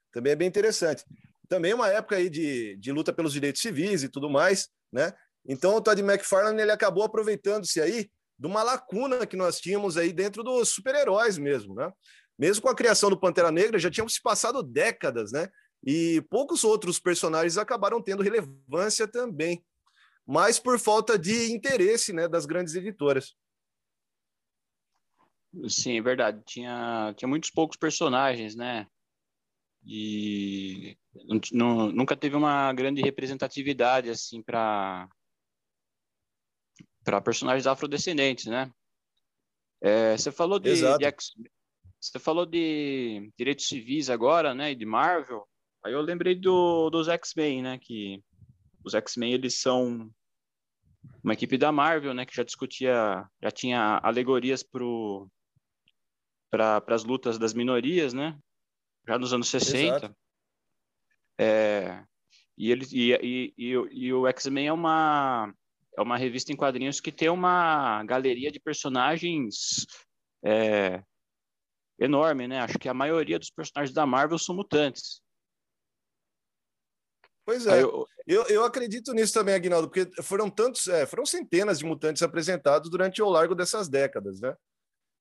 Também 0.10 0.32
é 0.32 0.38
bem 0.38 0.48
interessante. 0.48 1.04
Também 1.50 1.74
uma 1.74 1.90
época 1.90 2.16
aí 2.16 2.30
de, 2.30 2.78
de 2.78 2.94
luta 2.94 3.12
pelos 3.12 3.34
direitos 3.34 3.62
civis 3.62 4.04
e 4.04 4.10
tudo 4.10 4.30
mais, 4.30 4.70
né? 4.90 5.12
Então 5.46 5.76
o 5.76 5.82
Todd 5.82 6.00
McFarlane 6.02 6.62
ele 6.62 6.72
acabou 6.72 7.04
aproveitando-se 7.04 7.82
aí 7.82 8.10
de 8.38 8.48
uma 8.48 8.64
lacuna 8.64 9.26
que 9.26 9.36
nós 9.36 9.60
tínhamos 9.60 9.98
aí 9.98 10.12
dentro 10.12 10.44
dos 10.44 10.70
super-heróis 10.70 11.38
mesmo, 11.38 11.76
né? 11.76 11.92
Mesmo 12.38 12.64
com 12.64 12.70
a 12.70 12.76
criação 12.76 13.10
do 13.10 13.20
Pantera 13.20 13.52
Negra, 13.52 13.78
já 13.78 13.92
tinham 13.92 14.10
se 14.10 14.22
passado 14.22 14.64
décadas, 14.64 15.32
né? 15.32 15.50
E 15.86 16.22
poucos 16.30 16.64
outros 16.64 17.00
personagens 17.00 17.58
acabaram 17.58 18.02
tendo 18.02 18.24
relevância 18.24 19.08
também, 19.08 19.64
mas 20.26 20.58
por 20.58 20.80
falta 20.80 21.20
de 21.20 21.52
interesse, 21.52 22.14
né, 22.14 22.28
das 22.28 22.46
grandes 22.46 22.74
editoras. 22.74 23.36
Sim, 25.68 25.98
é 26.00 26.02
verdade. 26.02 26.42
Tinha, 26.46 27.14
tinha 27.16 27.28
muitos 27.28 27.52
poucos 27.52 27.78
personagens, 27.78 28.56
né? 28.56 28.88
E 29.86 30.98
não 31.52 31.92
nunca 31.92 32.16
teve 32.16 32.36
uma 32.36 32.72
grande 32.74 33.02
representatividade 33.02 34.10
assim 34.10 34.42
para 34.42 35.08
para 37.04 37.22
personagens 37.22 37.68
afrodescendentes, 37.68 38.46
né? 38.46 38.72
É, 39.82 40.18
você 40.18 40.32
falou 40.32 40.60
de, 40.60 40.76
de 40.76 41.06
você 42.00 42.20
falou 42.20 42.46
de 42.46 43.32
direitos 43.38 43.68
civis 43.68 44.10
agora, 44.10 44.54
né? 44.54 44.72
E 44.72 44.76
de 44.76 44.86
Marvel. 44.86 45.48
Aí 45.84 45.94
eu 45.94 46.02
lembrei 46.02 46.36
do, 46.36 46.90
dos 46.90 47.08
X-Men, 47.08 47.62
né? 47.62 47.78
Que 47.78 48.22
os 48.84 48.94
X-Men 48.94 49.34
eles 49.34 49.60
são 49.60 50.10
uma 51.24 51.34
equipe 51.34 51.58
da 51.58 51.72
Marvel, 51.72 52.14
né? 52.14 52.26
Que 52.26 52.36
já 52.36 52.44
discutia, 52.44 53.26
já 53.42 53.52
tinha 53.52 54.00
alegorias 54.04 54.64
pro 54.64 55.30
para 56.50 56.84
as 56.90 57.04
lutas 57.04 57.40
das 57.40 57.54
minorias, 57.54 58.14
né? 58.14 58.38
Já 59.08 59.18
nos 59.18 59.34
anos 59.34 59.50
60. 59.50 59.78
Exato. 59.80 60.16
É, 61.40 62.06
e, 62.58 62.72
ele, 62.72 62.86
e, 62.92 63.12
e, 63.14 63.54
e, 63.58 63.72
e 63.72 64.14
o 64.14 64.28
X-Men 64.28 64.68
é 64.68 64.74
uma, 64.74 65.54
é 65.98 66.02
uma 66.02 66.18
revista 66.18 66.52
em 66.52 66.56
quadrinhos 66.56 67.00
que 67.00 67.12
tem 67.12 67.30
uma 67.30 68.04
galeria 68.04 68.52
de 68.52 68.60
personagens 68.60 69.86
é, 70.46 71.04
enorme, 72.00 72.48
né? 72.48 72.60
Acho 72.60 72.80
que 72.80 72.90
a 72.90 72.94
maioria 72.94 73.40
dos 73.40 73.50
personagens 73.50 73.94
da 73.94 74.06
Marvel 74.06 74.38
são 74.38 74.56
mutantes. 74.56 75.22
Pois 77.46 77.68
é, 77.68 77.84
eu- 77.84 78.06
eu, 78.26 78.44
eu 78.48 78.64
acredito 78.64 79.14
nisso 79.14 79.34
também, 79.34 79.54
Aguinaldo, 79.54 79.90
porque 79.90 80.10
foram 80.24 80.50
tantos, 80.50 80.88
é, 80.88 81.06
foram 81.06 81.26
centenas 81.26 81.80
de 81.80 81.86
mutantes 81.86 82.22
apresentados 82.24 82.90
durante 82.90 83.22
o 83.22 83.30
largo 83.30 83.54
dessas 83.54 83.90
décadas, 83.90 84.40
né? 84.40 84.56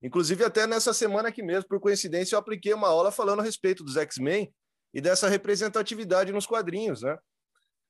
Inclusive, 0.01 0.43
até 0.43 0.65
nessa 0.67 0.93
semana 0.93 1.29
aqui 1.29 1.41
mesmo, 1.43 1.67
por 1.67 1.79
coincidência, 1.79 2.35
eu 2.35 2.39
apliquei 2.39 2.73
uma 2.73 2.87
aula 2.87 3.11
falando 3.11 3.39
a 3.41 3.43
respeito 3.43 3.83
dos 3.83 3.95
X-Men 3.97 4.53
e 4.93 5.01
dessa 5.01 5.27
representatividade 5.29 6.31
nos 6.31 6.45
quadrinhos, 6.45 7.01
né? 7.01 7.17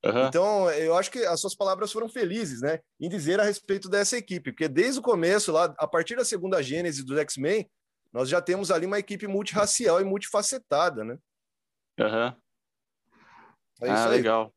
Aham. 0.05 0.27
Então, 0.27 0.69
eu 0.71 0.97
acho 0.97 1.09
que 1.09 1.19
as 1.19 1.39
suas 1.39 1.55
palavras 1.55 1.91
foram 1.91 2.09
felizes, 2.09 2.61
né? 2.61 2.79
Em 2.99 3.07
dizer 3.07 3.39
a 3.39 3.43
respeito 3.43 3.87
dessa 3.87 4.17
equipe, 4.17 4.51
porque 4.51 4.67
desde 4.67 4.99
o 4.99 5.03
começo, 5.03 5.51
lá, 5.51 5.73
a 5.77 5.87
partir 5.87 6.15
da 6.15 6.25
segunda 6.25 6.61
gênese 6.61 7.05
dos 7.05 7.17
X-Men, 7.19 7.69
nós 8.11 8.27
já 8.27 8.41
temos 8.41 8.69
ali 8.69 8.85
uma 8.85 8.99
equipe 8.99 9.27
multirracial 9.27 10.01
e 10.01 10.03
multifacetada, 10.03 11.03
né? 11.05 11.17
Aham. 11.99 12.35
É 13.81 13.85
isso 13.85 14.03
ah, 14.03 14.07
legal. 14.07 14.53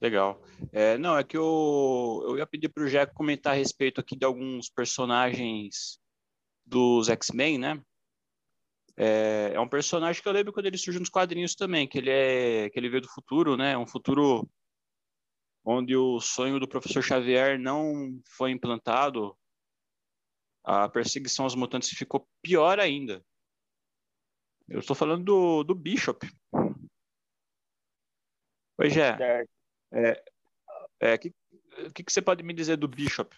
Legal. 0.00 0.42
É, 0.72 0.96
não, 0.96 1.16
é 1.16 1.24
que 1.24 1.36
eu, 1.36 2.24
eu 2.28 2.38
ia 2.38 2.46
pedir 2.46 2.68
para 2.68 2.84
o 2.84 2.88
Jack 2.88 3.12
comentar 3.14 3.54
a 3.54 3.56
respeito 3.56 4.00
aqui 4.00 4.16
de 4.16 4.24
alguns 4.24 4.68
personagens 4.70 5.98
dos 6.64 7.08
X-Men, 7.08 7.58
né? 7.58 7.82
É, 8.96 9.52
é 9.54 9.60
um 9.60 9.68
personagem 9.68 10.22
que 10.22 10.28
eu 10.28 10.32
lembro 10.32 10.52
quando 10.52 10.66
ele 10.66 10.76
surgiu 10.76 11.00
nos 11.00 11.08
quadrinhos 11.08 11.54
também, 11.54 11.86
que 11.86 11.98
ele 11.98 12.10
é 12.10 12.68
que 12.70 12.78
ele 12.78 12.88
veio 12.88 13.02
do 13.02 13.08
futuro, 13.08 13.56
né? 13.56 13.78
Um 13.78 13.86
futuro 13.86 14.48
onde 15.70 15.94
o 15.94 16.18
sonho 16.18 16.58
do 16.58 16.66
professor 16.66 17.02
Xavier 17.02 17.58
não 17.58 18.18
foi 18.24 18.50
implantado. 18.50 19.36
A 20.64 20.88
perseguição 20.88 21.44
aos 21.44 21.54
mutantes 21.54 21.90
ficou 21.90 22.26
pior 22.40 22.80
ainda. 22.80 23.22
Eu 24.66 24.80
estou 24.80 24.96
falando 24.96 25.24
do, 25.24 25.64
do 25.64 25.74
Bishop. 25.74 26.26
Oi, 28.78 28.88
Jé. 28.88 29.16
Certo. 29.18 29.50
É, 31.00 31.18
que, 31.18 31.34
o 31.86 31.92
que, 31.92 32.02
que 32.02 32.12
você 32.12 32.22
pode 32.22 32.42
me 32.42 32.54
dizer 32.54 32.78
do 32.78 32.88
Bishop? 32.88 33.36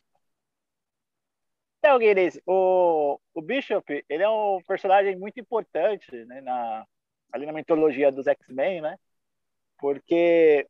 Então, 1.78 1.98
Guinness, 1.98 2.40
o, 2.46 3.18
o 3.34 3.42
Bishop, 3.42 4.04
ele 4.08 4.22
é 4.22 4.28
um 4.28 4.60
personagem 4.68 5.16
muito 5.16 5.40
importante, 5.40 6.12
né, 6.26 6.40
na, 6.42 6.86
ali 7.32 7.46
na 7.46 7.52
mitologia 7.52 8.12
dos 8.12 8.26
X-Men, 8.26 8.82
né? 8.82 8.98
Porque 9.78 10.68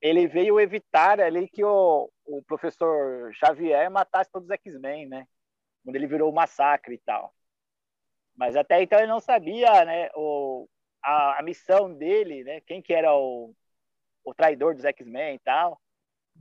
ele 0.00 0.26
veio 0.26 0.60
evitar 0.60 1.20
ali 1.20 1.48
que 1.48 1.64
o, 1.64 2.10
o 2.24 2.42
professor 2.42 3.32
Xavier 3.34 3.90
matasse 3.90 4.30
todos 4.30 4.48
os 4.48 4.54
X-Men, 4.54 5.06
né? 5.08 5.26
Quando 5.84 5.96
ele 5.96 6.06
virou 6.06 6.30
o 6.30 6.34
massacre 6.34 6.94
e 6.94 6.98
tal. 6.98 7.34
Mas 8.36 8.54
até 8.54 8.80
então 8.82 8.98
ele 8.98 9.08
não 9.08 9.20
sabia, 9.20 9.84
né, 9.84 10.10
o, 10.14 10.68
a, 11.02 11.40
a 11.40 11.42
missão 11.42 11.92
dele, 11.92 12.44
né? 12.44 12.60
Quem 12.60 12.80
que 12.80 12.94
era 12.94 13.12
o, 13.12 13.52
o 14.24 14.34
traidor 14.34 14.74
dos 14.74 14.84
X-Men 14.84 15.34
e 15.34 15.38
tal. 15.40 15.80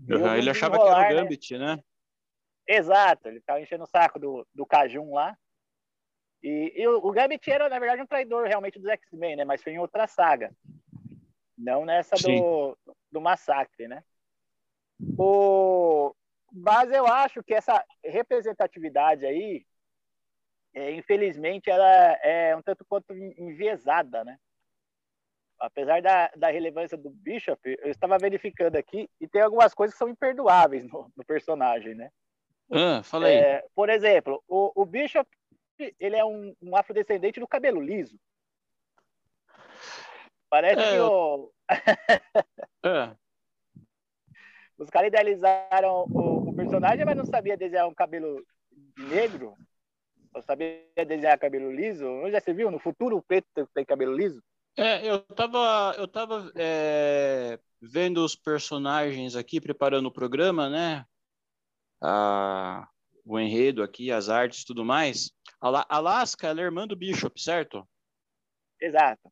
E 0.07 0.13
o 0.13 0.35
ele 0.35 0.49
achava 0.49 0.77
que 0.77 0.85
era 0.85 0.95
o 0.95 1.01
né? 1.01 1.13
Gambit, 1.15 1.57
né? 1.57 1.79
Exato, 2.67 3.29
ele 3.29 3.39
ficava 3.39 3.61
enchendo 3.61 3.85
o 3.85 3.87
saco 3.87 4.19
do, 4.19 4.45
do 4.53 4.65
Cajun 4.65 5.13
lá. 5.13 5.35
E, 6.43 6.73
e 6.75 6.87
o, 6.87 6.97
o 6.97 7.11
Gambit 7.11 7.49
era, 7.49 7.67
na 7.67 7.79
verdade, 7.79 8.01
um 8.01 8.07
traidor 8.07 8.45
realmente 8.45 8.77
dos 8.77 8.89
X-Men, 8.89 9.37
né? 9.37 9.45
Mas 9.45 9.63
foi 9.63 9.73
em 9.73 9.79
outra 9.79 10.05
saga. 10.05 10.53
Não 11.57 11.85
nessa 11.85 12.15
do, 12.15 12.77
do 13.11 13.19
massacre, 13.19 13.87
né? 13.87 14.03
O, 15.17 16.13
mas 16.51 16.91
eu 16.91 17.05
acho 17.07 17.43
que 17.43 17.53
essa 17.53 17.83
representatividade 18.03 19.25
aí, 19.25 19.65
é, 20.73 20.91
infelizmente, 20.91 21.69
ela 21.69 21.89
é 22.23 22.55
um 22.55 22.61
tanto 22.61 22.85
quanto 22.85 23.13
enviesada, 23.13 24.23
né? 24.23 24.37
Apesar 25.59 26.01
da, 26.01 26.27
da 26.35 26.51
relevância 26.51 26.95
do 26.95 27.09
Bishop, 27.09 27.59
eu 27.65 27.89
estava 27.89 28.17
verificando 28.19 28.75
aqui 28.75 29.09
e 29.19 29.27
tem 29.27 29.41
algumas 29.41 29.73
coisas 29.73 29.95
que 29.95 29.97
são 29.97 30.09
imperdoáveis 30.09 30.83
no, 30.83 31.11
no 31.15 31.25
personagem, 31.25 31.95
né? 31.95 32.11
Ah, 32.71 33.01
fala 33.01 33.27
aí. 33.27 33.37
É, 33.37 33.65
por 33.73 33.89
exemplo, 33.89 34.43
o, 34.47 34.71
o 34.75 34.85
Bishop 34.85 35.27
ele 35.99 36.15
é 36.15 36.25
um, 36.25 36.55
um 36.61 36.75
afrodescendente 36.75 37.39
do 37.39 37.47
cabelo 37.47 37.81
liso. 37.81 38.19
Parece 40.49 40.81
É, 40.81 40.91
que 40.91 40.99
o, 40.99 41.51
Ah, 42.83 43.15
os 44.77 44.89
caras 44.89 45.07
idealizaram 45.07 46.05
o, 46.09 46.49
o 46.49 46.53
personagem, 46.55 47.05
mas 47.05 47.17
não 47.17 47.25
sabia 47.25 47.57
desenhar 47.57 47.87
um 47.87 47.93
cabelo 47.93 48.45
negro. 48.97 49.55
Só 50.31 50.41
sabia 50.41 50.83
desenhar 50.95 51.37
cabelo 51.39 51.71
liso. 51.71 52.05
Já 52.29 52.39
você 52.39 52.53
viu? 52.53 52.69
No 52.69 52.79
futuro 52.79 53.17
o 53.17 53.21
preto 53.21 53.67
tem 53.73 53.83
cabelo 53.85 54.15
liso? 54.15 54.41
É, 54.77 55.09
eu 55.09 55.19
tava, 55.19 55.95
eu 55.97 56.07
tava 56.07 56.51
é, 56.55 57.59
vendo 57.81 58.23
os 58.23 58.35
personagens 58.35 59.35
aqui, 59.35 59.59
preparando 59.59 60.05
o 60.05 60.13
programa, 60.13 60.69
né? 60.69 61.03
Ah, 62.01 62.87
o 63.25 63.39
enredo 63.39 63.81
aqui, 63.81 64.11
as 64.11 64.29
artes 64.29 64.61
e 64.61 64.65
tudo 64.65 64.85
mais. 64.85 65.31
Alaska, 65.59 66.47
ela 66.47 66.61
é 66.61 66.63
irmã 66.63 66.87
do 66.87 66.95
Bishop, 66.95 67.41
certo? 67.41 67.87
Exato. 68.79 69.31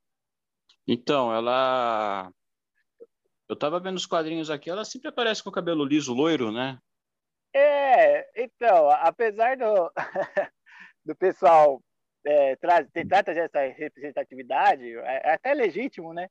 Então, 0.87 1.33
ela. 1.33 2.31
Eu 3.47 3.55
tava 3.55 3.79
vendo 3.79 3.95
os 3.95 4.05
quadrinhos 4.05 4.49
aqui, 4.49 4.69
ela 4.69 4.83
sempre 4.83 5.09
aparece 5.09 5.43
com 5.43 5.49
o 5.49 5.53
cabelo 5.53 5.85
liso, 5.85 6.13
loiro, 6.13 6.51
né? 6.51 6.79
É, 7.53 8.43
então, 8.43 8.89
apesar 8.89 9.55
do, 9.55 9.91
do 11.05 11.15
pessoal 11.15 11.81
é, 12.25 12.57
tentar 12.91 13.23
trazer 13.23 13.41
essa 13.41 13.61
representatividade, 13.61 14.83
é, 14.97 15.21
é 15.29 15.33
até 15.33 15.53
legítimo, 15.53 16.13
né? 16.13 16.27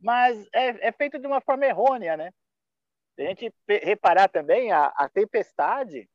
Mas 0.00 0.46
é, 0.52 0.88
é 0.88 0.92
feito 0.92 1.18
de 1.18 1.26
uma 1.26 1.40
forma 1.40 1.64
errônea, 1.64 2.16
né? 2.16 2.30
Se 3.14 3.22
a 3.22 3.28
gente 3.28 3.54
reparar 3.68 4.28
também, 4.28 4.72
a, 4.72 4.86
a 4.96 5.08
Tempestade, 5.08 6.08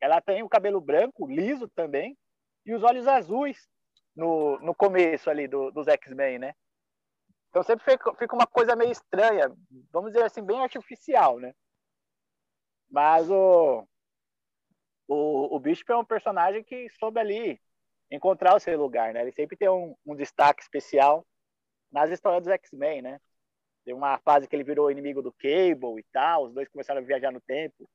ela 0.00 0.20
tem 0.20 0.42
o 0.42 0.48
cabelo 0.48 0.80
branco, 0.80 1.26
liso 1.26 1.66
também, 1.74 2.16
e 2.64 2.74
os 2.74 2.82
olhos 2.82 3.08
azuis 3.08 3.66
no, 4.14 4.58
no 4.60 4.74
começo 4.74 5.30
ali 5.30 5.48
do, 5.48 5.70
dos 5.70 5.88
X-Men, 5.88 6.38
né? 6.38 6.54
Então 7.56 7.64
sempre 7.64 7.86
fica, 7.86 8.36
uma 8.36 8.46
coisa 8.46 8.76
meio 8.76 8.92
estranha, 8.92 9.50
vamos 9.90 10.12
dizer 10.12 10.24
assim, 10.26 10.42
bem 10.42 10.60
artificial, 10.60 11.40
né? 11.40 11.54
Mas 12.90 13.30
o, 13.30 13.88
o, 15.08 15.56
o 15.56 15.58
Bishop 15.58 15.90
é 15.90 15.96
um 15.96 16.04
personagem 16.04 16.62
que 16.62 16.86
soube 16.90 17.18
ali 17.18 17.58
encontrar 18.10 18.54
o 18.54 18.60
seu 18.60 18.78
lugar, 18.78 19.14
né? 19.14 19.22
Ele 19.22 19.32
sempre 19.32 19.56
tem 19.56 19.70
um, 19.70 19.96
um 20.04 20.14
destaque 20.14 20.60
especial 20.60 21.26
nas 21.90 22.10
histórias 22.10 22.42
dos 22.42 22.52
X-Men, 22.52 23.00
né? 23.00 23.18
Tem 23.86 23.94
uma 23.94 24.18
fase 24.18 24.46
que 24.46 24.54
ele 24.54 24.62
virou 24.62 24.90
inimigo 24.90 25.22
do 25.22 25.32
Cable 25.32 25.98
e 25.98 26.04
tal, 26.12 26.44
os 26.44 26.52
dois 26.52 26.68
começaram 26.68 27.00
a 27.00 27.04
viajar 27.04 27.32
no 27.32 27.40
tempo, 27.40 27.88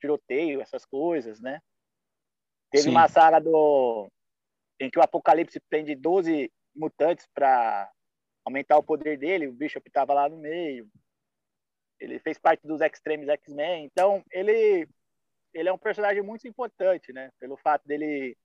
tiroteio, 0.00 0.60
essas 0.60 0.86
coisas, 0.86 1.40
né? 1.40 1.60
Teve 2.70 2.84
Sim. 2.84 2.90
uma 2.90 3.08
saga 3.08 3.40
do 3.40 4.08
em 4.78 4.88
que 4.88 4.98
o 5.00 5.02
Apocalipse 5.02 5.58
prende 5.68 5.96
12 5.96 6.52
mutantes 6.72 7.26
para 7.34 7.90
aumentar 8.48 8.76
o 8.78 8.82
poder 8.82 9.18
dele, 9.18 9.46
o 9.46 9.52
Bishop 9.52 9.86
estava 9.86 10.12
lá 10.12 10.28
no 10.28 10.36
meio. 10.36 10.88
Ele 12.00 12.18
fez 12.18 12.38
parte 12.38 12.66
dos 12.66 12.80
Extremes 12.80 13.28
X-Men, 13.28 13.84
então 13.84 14.24
ele 14.30 14.88
ele 15.54 15.68
é 15.68 15.72
um 15.72 15.78
personagem 15.78 16.22
muito 16.22 16.46
importante, 16.46 17.12
né? 17.12 17.30
Pelo 17.38 17.56
fato 17.56 17.86
dele 17.86 18.36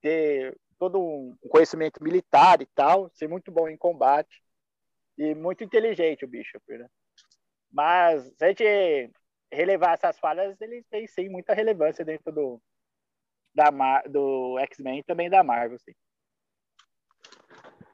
ter 0.00 0.56
todo 0.78 1.00
um 1.00 1.36
conhecimento 1.48 2.02
militar 2.02 2.60
e 2.60 2.66
tal, 2.66 3.10
ser 3.14 3.28
muito 3.28 3.50
bom 3.50 3.68
em 3.68 3.76
combate 3.76 4.42
e 5.16 5.34
muito 5.34 5.64
inteligente 5.64 6.24
o 6.24 6.28
Bishop, 6.28 6.62
né? 6.76 6.88
Mas 7.70 8.24
se 8.36 8.44
a 8.44 8.48
gente 8.48 9.10
relevar 9.50 9.94
essas 9.94 10.18
falhas, 10.18 10.60
ele 10.60 10.84
tem 10.90 11.06
sim 11.06 11.28
muita 11.28 11.54
relevância 11.54 12.04
dentro 12.04 12.32
do 12.32 12.62
da 13.54 13.70
do 14.02 14.58
X-Men 14.60 15.00
e 15.00 15.04
também 15.04 15.28
da 15.28 15.42
Marvel, 15.42 15.78
sim. 15.78 15.94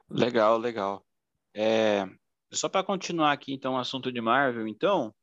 Legal, 0.09 0.57
legal. 0.57 1.05
É, 1.53 2.05
só 2.51 2.69
para 2.69 2.85
continuar 2.85 3.31
aqui, 3.31 3.53
então, 3.53 3.73
o 3.73 3.77
assunto 3.77 4.11
de 4.11 4.21
Marvel, 4.21 4.67
então, 4.67 5.13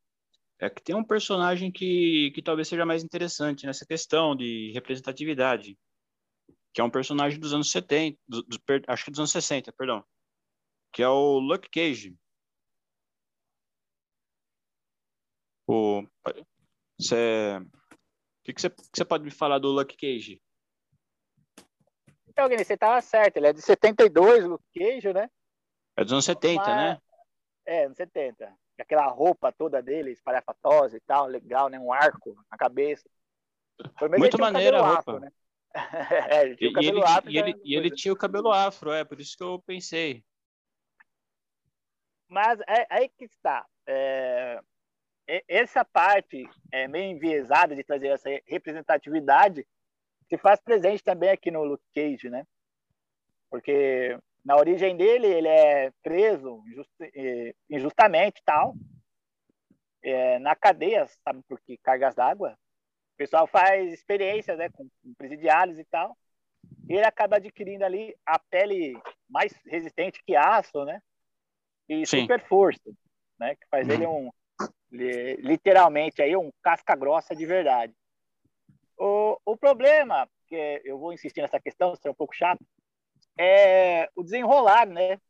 é 0.59 0.71
que 0.71 0.83
tem 0.83 0.95
um 0.95 1.05
personagem 1.05 1.71
que, 1.71 2.31
que 2.35 2.43
talvez 2.43 2.69
seja 2.69 2.87
mais 2.87 3.05
interessante 3.05 3.67
nessa 3.67 3.85
questão 3.87 4.35
de 4.35 4.73
representatividade, 4.73 5.79
que 6.73 6.81
é 6.81 6.85
um 6.85 6.91
personagem 6.91 7.39
dos 7.39 7.53
anos 7.53 7.71
70, 7.71 8.19
do- 8.27 8.43
do- 8.43 8.61
acho 8.89 9.05
que 9.05 9.11
dos 9.11 9.21
anos 9.21 9.31
60, 9.33 9.73
perdão, 9.73 10.05
que 10.93 11.03
é 11.03 11.09
o 11.09 11.39
Luke 11.39 11.69
Cage. 11.69 12.17
O, 15.69 16.07
você, 16.99 17.59
o 17.59 18.53
que 18.53 18.61
você, 18.61 19.05
pode 19.05 19.25
me 19.25 19.31
falar 19.31 19.59
do 19.59 19.69
Luke 19.69 19.97
Cage? 19.97 20.41
Então, 22.29 22.45
Guilherme, 22.45 22.65
você 22.65 22.75
estava 22.75 23.01
certo, 23.01 23.39
ele 23.39 23.49
é 23.49 23.53
de 23.53 23.61
72, 23.63 24.45
o 24.45 24.61
queijo, 24.73 25.13
né? 25.13 25.29
É 25.97 26.05
dos 26.05 26.13
anos 26.13 26.25
70, 26.25 26.63
Mas- 26.63 26.77
né? 26.77 27.01
É, 27.65 27.89
nos 27.89 27.97
70. 27.97 28.53
Aquela 28.79 29.07
roupa 29.07 29.51
toda 29.51 29.83
dele, 29.83 30.13
espalhafatosa 30.13 30.97
e 30.97 31.01
tal, 31.01 31.27
legal, 31.27 31.69
né? 31.69 31.79
Um 31.81 31.93
arco 31.93 32.37
na 32.51 32.57
cabeça. 32.59 33.09
Muito 34.19 34.39
maneira 34.39 34.79
a 34.79 34.87
roupa. 34.87 34.99
afro, 35.01 35.21
né? 35.21 35.31
é, 36.31 36.43
ele 36.45 36.55
E, 36.55 36.57
tinha 36.57 36.69
o 36.69 36.71
e 36.71 36.75
cabelo 36.75 36.99
ele, 36.99 37.05
afro. 37.07 37.31
e 37.31 37.39
ele, 37.39 37.51
é 37.53 37.55
e 37.65 37.75
ele 37.75 37.91
tinha 37.91 38.13
o 38.13 38.17
cabelo 38.17 38.53
afro, 38.53 38.93
é, 38.93 39.05
por 39.05 39.19
isso 39.21 39.37
que 39.37 39.43
eu 39.43 39.61
pensei. 39.67 40.23
Mas 42.29 42.61
é 42.61 42.87
aí 42.91 43.09
que 43.09 43.25
está. 43.25 43.65
É, 43.87 44.61
essa 45.49 45.85
parte 45.85 46.49
é 46.73 46.87
meio 46.89 47.11
enviesada 47.11 47.75
de 47.75 47.83
trazer 47.85 48.09
essa 48.09 48.29
representatividade 48.47 49.67
se 50.29 50.37
faz 50.39 50.61
presente 50.61 51.03
também 51.03 51.31
aqui 51.31 51.51
no 51.51 51.65
Luke 51.65 51.85
Cage, 51.95 52.29
né? 52.29 52.45
Porque 53.51 54.19
na 54.47 54.57
origem 54.57 54.97
dele 54.97 55.27
ele 55.27 55.49
é 55.49 55.91
preso 56.05 56.63
injustamente 57.69 58.41
tal, 58.45 58.77
é, 60.01 60.39
na 60.39 60.55
cadeia, 60.55 61.05
sabe 61.25 61.43
por 61.49 61.61
que 61.61 61.77
cargas 61.79 62.15
d'água? 62.15 62.53
O 63.15 63.17
pessoal 63.17 63.49
faz 63.49 63.93
experiências, 63.93 64.57
né, 64.57 64.69
com, 64.69 64.89
com 65.03 65.15
presidiários 65.15 65.77
e 65.81 65.85
tal. 65.87 66.17
E 66.89 66.95
ele 66.95 67.05
acaba 67.05 67.37
adquirindo 67.37 67.85
ali 67.85 68.17
a 68.25 68.39
pele 68.39 68.97
mais 69.29 69.53
resistente 69.67 70.23
que 70.25 70.37
aço, 70.37 70.85
né? 70.85 71.03
E 71.89 72.07
Sim. 72.07 72.21
super 72.21 72.41
força, 72.47 72.89
né? 73.41 73.57
Que 73.57 73.67
faz 73.69 73.89
ele 73.89 74.07
um 74.07 74.31
li- 74.93 75.37
literalmente 75.39 76.23
aí 76.23 76.37
um 76.37 76.53
casca 76.63 76.95
grossa 76.95 77.35
de 77.35 77.45
verdade. 77.45 77.93
O, 78.97 79.41
o 79.45 79.57
problema, 79.57 80.29
que 80.47 80.83
eu 80.85 81.01
vou 81.01 81.13
insistir 81.13 81.41
nessa 81.41 81.59
questão, 81.59 81.95
isso 81.95 82.07
é 82.07 82.11
um 82.13 82.15
pouco 82.15 82.35
chato, 82.35 82.65
é 83.39 84.09
o 84.15 84.23
desenrolar, 84.23 84.87
né? 84.87 85.21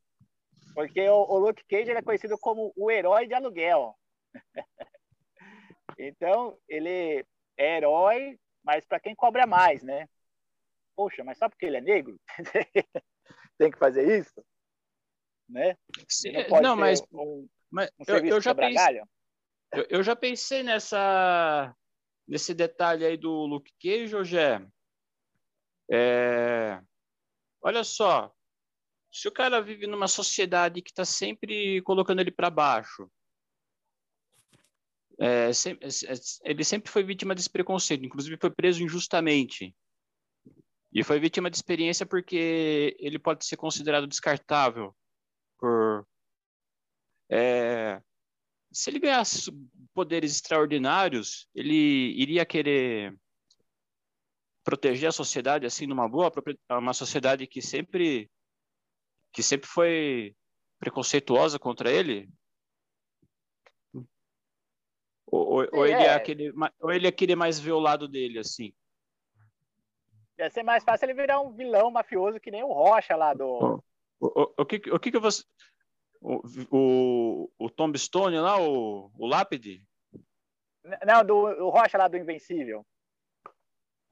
Porque 0.75 1.09
o, 1.09 1.23
o 1.23 1.39
Luke 1.39 1.65
Cage 1.69 1.91
ele 1.91 1.99
é 1.99 2.03
conhecido 2.03 2.39
como 2.39 2.73
o 2.77 2.91
herói 2.91 3.27
de 3.27 3.35
aluguel. 3.35 3.97
então, 5.99 6.59
ele 6.69 7.25
é 7.57 7.77
herói, 7.77 8.39
mas 8.63 8.85
para 8.85 9.01
quem 9.01 9.15
cobra 9.15 9.47
mais, 9.47 9.83
né? 9.83 10.09
Poxa, 10.95 11.25
mas 11.25 11.39
só 11.39 11.49
porque 11.49 11.67
ele 11.67 11.79
é 11.79 11.81
negro? 11.81 12.19
Tem 13.59 13.71
que 13.71 13.79
fazer 13.79 14.19
isso? 14.19 14.45
Né? 15.49 15.77
Não 16.51 16.61
Não, 16.61 16.77
mas, 16.77 17.01
um, 17.13 17.49
mas 17.71 17.91
um 17.99 18.05
eu, 18.07 18.27
eu 18.27 18.41
já 18.41 18.55
pensei, 18.55 19.01
eu, 19.73 19.87
eu 19.89 20.03
já 20.03 20.17
pensei 20.17 20.63
nessa, 20.63 21.75
nesse 22.27 22.53
detalhe 22.53 23.05
aí 23.05 23.17
do 23.17 23.31
Luke 23.47 23.73
Cage, 23.81 24.09
José. 24.09 24.67
É, 25.91 26.81
olha 27.67 27.83
só, 27.83 28.33
se 29.11 29.27
o 29.27 29.33
cara 29.33 29.61
vive 29.61 29.89
numa 29.89 30.07
sociedade 30.07 30.81
que 30.81 30.91
está 30.91 31.05
sempre 31.05 31.83
colocando 31.83 32.21
ele 32.21 32.31
para 32.31 32.49
baixo, 32.49 33.11
é, 35.19 35.53
sem- 35.53 35.77
é, 35.81 35.87
é, 35.89 36.51
ele 36.51 36.63
sempre 36.63 36.93
foi 36.93 37.03
vítima 37.03 37.35
desse 37.35 37.51
preconceito, 37.51 38.05
inclusive 38.05 38.39
foi 38.41 38.51
preso 38.51 38.85
injustamente. 38.85 39.75
E 40.93 41.03
foi 41.03 41.19
vítima 41.19 41.51
de 41.51 41.57
experiência 41.57 42.07
porque 42.07 42.97
ele 43.01 43.19
pode 43.19 43.45
ser 43.45 43.57
considerado 43.57 44.07
descartável 44.07 44.97
por 45.59 46.07
é, 47.29 48.01
se 48.71 48.91
ele 48.91 49.01
ganhasse 49.01 49.51
poderes 49.93 50.31
extraordinários, 50.37 51.49
ele 51.53 52.13
iria 52.17 52.47
querer 52.47 53.19
proteger 54.67 55.09
a 55.09 55.13
sociedade 55.13 55.65
assim 55.65 55.87
numa 55.87 56.09
boa, 56.09 56.29
prope- 56.29 56.59
uma 56.69 56.93
sociedade 56.93 57.47
que 57.47 57.63
sempre 57.63 58.29
que 59.33 59.41
sempre 59.41 59.69
foi 59.69 60.35
preconceituosa 60.81 61.57
contra 61.57 61.89
ele? 61.89 62.29
Ou, 65.27 65.47
ou- 65.47 65.69
ou 65.73 65.87
ele 65.87 66.03
é 66.03 66.09
É. 66.09 66.15
aquele, 66.15 66.53
ou 66.81 66.91
ele 66.93 67.07
ia 67.07 67.13
querer 67.13 67.37
mais 67.37 67.61
ver 67.61 67.73
o 67.73 67.79
lado 67.79 68.09
dele 68.09 68.41
assim? 68.41 68.75
Ia 70.37 70.51
ser 70.51 70.65
mais 70.65 70.83
fácil 70.83 71.07
ele 71.07 71.15
virar 71.15 71.41
um 71.41 71.53
vilão 71.53 71.89
mafioso 71.91 72.41
que 72.41 72.51
nem 72.51 72.65
o 72.65 72.73
Rocha 72.73 73.15
lá 73.15 73.33
do. 73.35 73.81
O, 74.19 74.27
o, 74.43 74.55
o 74.59 74.67
que 74.67 74.77
o 74.91 74.99
que 74.99 75.13
que 75.13 75.19
você 75.19 75.45
o, 76.21 76.43
o, 76.73 77.51
o 77.59 77.71
Tombstone 77.71 78.39
lá, 78.39 78.61
o, 78.61 79.13
o 79.17 79.27
Lápide? 79.27 79.85
Não, 81.07 81.25
do 81.25 81.37
o 81.37 81.71
Rocha 81.71 81.97
lá 81.97 82.09
do 82.09 82.17
Invencível. 82.17 82.85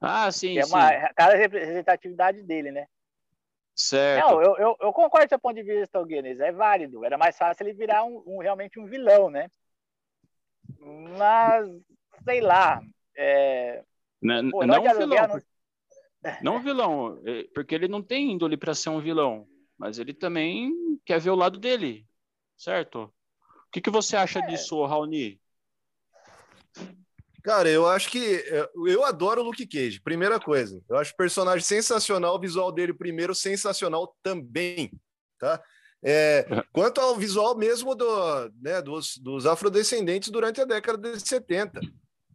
Ah, 0.01 0.31
sim, 0.31 0.57
é 0.57 0.63
sim. 0.63 0.69
uma 0.69 0.87
a 0.89 1.13
cara 1.13 1.35
representatividade 1.35 2.41
dele, 2.43 2.71
né? 2.71 2.87
Certo. 3.73 4.29
Não, 4.29 4.41
eu, 4.41 4.57
eu, 4.57 4.77
eu 4.79 4.93
concordo 4.93 5.25
com 5.25 5.29
seu 5.29 5.39
ponto 5.39 5.55
de 5.55 5.63
vista, 5.63 6.03
Guinness, 6.03 6.39
é 6.39 6.51
válido. 6.51 7.03
Era 7.03 7.17
mais 7.17 7.37
fácil 7.37 7.65
ele 7.67 7.73
virar 7.73 8.03
um, 8.05 8.23
um- 8.25 8.39
realmente 8.39 8.79
um 8.79 8.85
vilão, 8.85 9.29
né? 9.29 9.49
Mas, 11.17 11.67
sei 12.23 12.41
lá. 12.41 12.81
É... 13.17 13.83
N- 14.21 14.51
Pô, 14.51 14.65
não 14.65 14.75
Herói 14.75 14.89
de 14.89 14.95
um 14.95 14.99
vilão, 14.99 15.27
por- 15.27 15.43
não 16.41 16.55
um 16.55 16.61
vilão, 16.61 17.21
porque 17.53 17.75
ele 17.75 17.87
não 17.87 18.01
tem 18.01 18.31
índole 18.31 18.57
para 18.57 18.73
ser 18.73 18.89
um 18.89 18.99
vilão, 19.01 19.47
mas 19.77 19.99
ele 19.99 20.13
também 20.13 20.71
quer 21.05 21.19
ver 21.19 21.29
o 21.31 21.35
lado 21.35 21.59
dele, 21.59 22.07
certo? 22.57 23.03
O 23.03 23.71
que, 23.71 23.81
que 23.81 23.89
você 23.89 24.15
acha 24.15 24.39
É. 24.39 24.47
disso, 24.47 24.83
Raoni? 24.85 25.39
Cara, 27.45 27.69
eu 27.69 27.85
acho 27.87 28.09
que 28.09 28.37
é, 28.37 28.67
eu 28.87 29.05
adoro 29.05 29.39
o 29.41 29.43
Luke 29.43 29.67
Cage. 29.67 30.01
Primeira 30.01 30.39
coisa, 30.39 30.81
eu 30.89 30.97
acho 30.97 31.13
o 31.13 31.15
personagem 31.15 31.63
sensacional, 31.63 32.35
o 32.35 32.39
visual 32.39 32.71
dele 32.71 32.91
primeiro 32.91 33.35
sensacional 33.35 34.17
também, 34.23 34.91
tá? 35.39 35.61
É, 36.03 36.43
quanto 36.73 36.99
ao 36.99 37.15
visual 37.15 37.55
mesmo 37.55 37.93
do, 37.93 38.49
né, 38.59 38.81
dos, 38.81 39.17
dos 39.17 39.45
afrodescendentes 39.45 40.29
durante 40.29 40.59
a 40.59 40.65
década 40.65 41.11
de 41.11 41.19
70. 41.19 41.81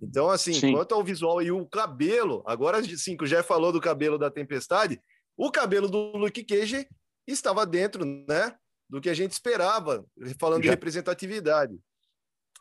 Então, 0.01 0.31
assim, 0.31 0.53
Sim. 0.53 0.75
quanto 0.75 0.95
ao 0.95 1.03
visual 1.03 1.43
e 1.43 1.51
o 1.51 1.67
cabelo, 1.67 2.45
agora 2.47 2.81
sim, 2.97 3.17
que 3.17 3.25
o 3.25 3.27
Jeff 3.27 3.49
falou 3.49 3.73
do 3.73 3.81
cabelo 3.81 4.17
da 4.17 4.31
Tempestade, 4.31 5.01
o 5.37 5.51
cabelo 5.51 5.89
do 5.89 6.17
Luke 6.17 6.45
Cage 6.45 6.87
estava 7.27 7.67
dentro, 7.67 8.05
né, 8.05 8.55
do 8.89 9.01
que 9.01 9.11
a 9.11 9.15
gente 9.15 9.33
esperava, 9.33 10.07
falando 10.39 10.61
de 10.61 10.69
Já- 10.69 10.73
representatividade. 10.73 11.77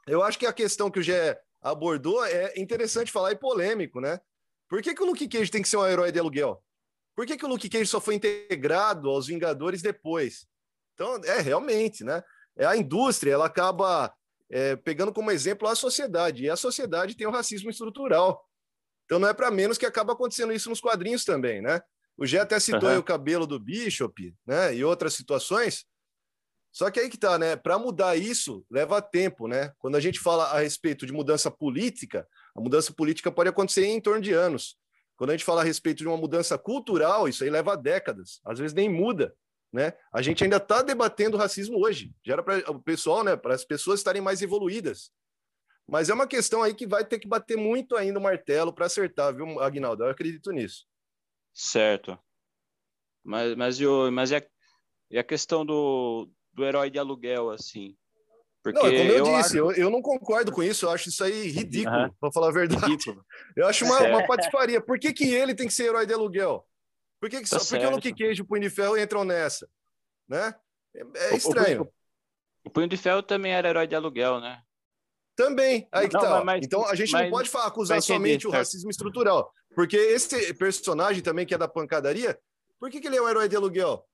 Eu 0.07 0.23
acho 0.23 0.39
que 0.39 0.47
a 0.47 0.53
questão 0.53 0.89
que 0.89 0.99
o 0.99 1.03
Gé 1.03 1.39
abordou 1.61 2.23
é 2.25 2.53
interessante 2.57 3.11
falar 3.11 3.31
e 3.31 3.35
polêmico, 3.35 3.99
né? 3.99 4.19
Por 4.69 4.81
que, 4.81 4.93
que 4.93 5.01
o 5.01 5.05
Luke 5.05 5.27
Cage 5.27 5.51
tem 5.51 5.61
que 5.61 5.69
ser 5.69 5.77
um 5.77 5.85
herói 5.85 6.11
de 6.11 6.19
aluguel? 6.19 6.63
Por 7.15 7.25
que, 7.25 7.35
que 7.35 7.45
o 7.45 7.49
Luke 7.49 7.67
Cage 7.67 7.87
só 7.87 7.99
foi 7.99 8.15
integrado 8.15 9.09
aos 9.09 9.27
Vingadores 9.27 9.81
depois? 9.81 10.47
Então, 10.93 11.19
é 11.25 11.41
realmente, 11.41 12.03
né? 12.03 12.23
É 12.57 12.65
a 12.65 12.77
indústria, 12.77 13.33
ela 13.33 13.45
acaba 13.45 14.13
é, 14.49 14.75
pegando 14.75 15.13
como 15.13 15.31
exemplo 15.31 15.67
a 15.67 15.75
sociedade, 15.75 16.43
e 16.43 16.49
a 16.49 16.55
sociedade 16.55 17.15
tem 17.15 17.27
o 17.27 17.31
racismo 17.31 17.69
estrutural. 17.69 18.43
Então, 19.05 19.17
não 19.19 19.27
é 19.27 19.33
para 19.33 19.49
menos 19.49 19.77
que 19.77 19.85
acaba 19.85 20.13
acontecendo 20.13 20.53
isso 20.53 20.69
nos 20.69 20.79
quadrinhos 20.79 21.25
também, 21.25 21.61
né? 21.61 21.81
O 22.17 22.25
Gé 22.25 22.39
até 22.39 22.59
citou 22.59 22.89
aí 22.89 22.97
o 22.97 23.03
cabelo 23.03 23.47
do 23.47 23.59
Bishop, 23.59 24.35
né? 24.45 24.75
E 24.75 24.83
outras 24.83 25.13
situações. 25.13 25.85
Só 26.71 26.89
que 26.91 26.99
aí 26.99 27.09
que 27.09 27.17
tá, 27.17 27.37
né? 27.37 27.55
Para 27.55 27.79
mudar 27.79 28.15
isso, 28.15 28.65
leva 28.69 29.01
tempo, 29.01 29.47
né? 29.47 29.73
Quando 29.79 29.95
a 29.95 29.99
gente 29.99 30.19
fala 30.19 30.45
a 30.45 30.59
respeito 30.59 31.05
de 31.05 31.11
mudança 31.11 31.49
política, 31.49 32.27
a 32.55 32.61
mudança 32.61 32.93
política 32.93 33.31
pode 33.31 33.49
acontecer 33.49 33.85
em 33.85 33.99
torno 33.99 34.21
de 34.21 34.33
anos. 34.33 34.77
Quando 35.17 35.31
a 35.31 35.33
gente 35.33 35.43
fala 35.43 35.61
a 35.61 35.63
respeito 35.63 35.97
de 35.97 36.07
uma 36.07 36.15
mudança 36.15 36.57
cultural, 36.57 37.27
isso 37.27 37.43
aí 37.43 37.49
leva 37.49 37.75
décadas, 37.75 38.39
às 38.45 38.59
vezes 38.59 38.73
nem 38.73 38.87
muda, 38.87 39.35
né? 39.73 39.93
A 40.13 40.21
gente 40.21 40.43
ainda 40.43 40.57
está 40.57 40.81
debatendo 40.81 41.37
racismo 41.37 41.77
hoje. 41.79 42.13
Já 42.23 42.33
era 42.33 42.43
para 42.43 42.71
o 42.71 42.81
pessoal, 42.81 43.23
né? 43.23 43.35
Para 43.35 43.53
as 43.53 43.65
pessoas 43.65 43.99
estarem 43.99 44.21
mais 44.21 44.41
evoluídas. 44.41 45.11
Mas 45.87 46.09
é 46.09 46.13
uma 46.13 46.27
questão 46.27 46.61
aí 46.61 46.73
que 46.73 46.85
vai 46.85 47.03
ter 47.03 47.17
que 47.17 47.27
bater 47.27 47.57
muito 47.57 47.97
ainda 47.97 48.19
o 48.19 48.21
martelo 48.21 48.71
para 48.71 48.85
acertar, 48.85 49.35
viu, 49.35 49.59
Agnaldo? 49.59 50.03
Eu 50.03 50.09
acredito 50.09 50.51
nisso. 50.51 50.85
Certo. 51.51 52.17
Mas, 53.23 53.55
mas, 53.55 53.79
mas 54.13 54.31
e, 54.31 54.35
a, 54.35 54.47
e 55.11 55.19
a 55.19 55.23
questão 55.23 55.65
do, 55.65 56.29
do 56.59 56.65
herói 56.65 56.89
de 56.89 56.99
aluguel, 56.99 57.49
assim? 57.51 57.95
Porque 58.61 58.77
não, 58.77 58.87
é 58.87 58.97
como 58.97 59.09
eu, 59.11 59.25
eu 59.25 59.37
disse, 59.37 59.57
eu, 59.57 59.71
eu 59.71 59.89
não 59.89 60.01
concordo 60.01 60.51
com 60.51 60.61
isso, 60.61 60.85
eu 60.85 60.89
acho 60.89 61.07
isso 61.07 61.23
aí 61.23 61.47
ridículo, 61.47 61.95
Aham. 61.95 62.11
para 62.19 62.31
falar 62.33 62.49
a 62.49 62.51
verdade. 62.51 62.85
Ridículo. 62.85 63.25
Eu 63.55 63.65
acho 63.67 63.85
uma, 63.85 63.97
Certo. 63.97 64.11
uma 64.17 64.27
patifaria. 64.27 64.81
Por 64.81 64.99
que, 64.99 65.13
que 65.13 65.33
ele 65.33 65.55
tem 65.55 65.65
que 65.67 65.73
ser 65.73 65.85
herói 65.85 66.05
de 66.05 66.13
aluguel? 66.13 66.67
Por 67.21 67.29
que, 67.29 67.41
que, 67.41 67.49
Tá 67.49 67.57
só, 67.59 67.75
por 67.75 67.79
que 67.81 67.85
o 67.87 67.91
Luke. 67.91 68.13
Cage 68.13 68.39
e 68.39 68.41
o 68.41 68.45
Punho 68.45 68.61
de 68.63 68.69
Ferro 68.69 68.97
entram 68.97 69.23
nessa? 69.23 69.67
Né? 70.27 70.53
É, 70.93 70.99
é 70.99 71.29
O- 71.29 71.33
o 71.33 71.37
estranho. 71.37 71.77
Punho- 71.85 71.93
O 72.65 72.69
Punho 72.69 72.87
de 72.89 72.97
Ferro 72.97 73.23
também 73.23 73.53
era 73.53 73.69
herói 73.69 73.87
de 73.87 73.95
aluguel, 73.95 74.41
né? 74.41 74.61
Também, 75.37 75.87
aí 75.89 76.09
que 76.09 76.13
Não, 76.15 76.21
tá. 76.21 76.41
ó. 76.41 76.43
mas- 76.43 76.59
então 76.65 76.85
a 76.85 76.93
gente 76.95 77.11
mas- 77.13 77.23
não 77.23 77.31
pode 77.31 77.49
falar, 77.49 77.67
acusar 77.67 78.01
somente 78.01 78.45
o 78.45 78.51
racismo 78.51 78.89
estrutural. 78.89 79.53
Porque 79.73 79.95
esse 79.95 80.53
personagem 80.55 81.23
também, 81.23 81.45
que 81.45 81.53
é 81.53 81.57
da 81.57 81.67
pancadaria, 81.67 82.37
por 82.77 82.89
que, 82.89 82.99
que 82.99 83.07
ele 83.07 83.15
é 83.15 83.21
um 83.21 83.29
herói 83.29 83.47
de 83.47 83.55
aluguel? 83.55 84.05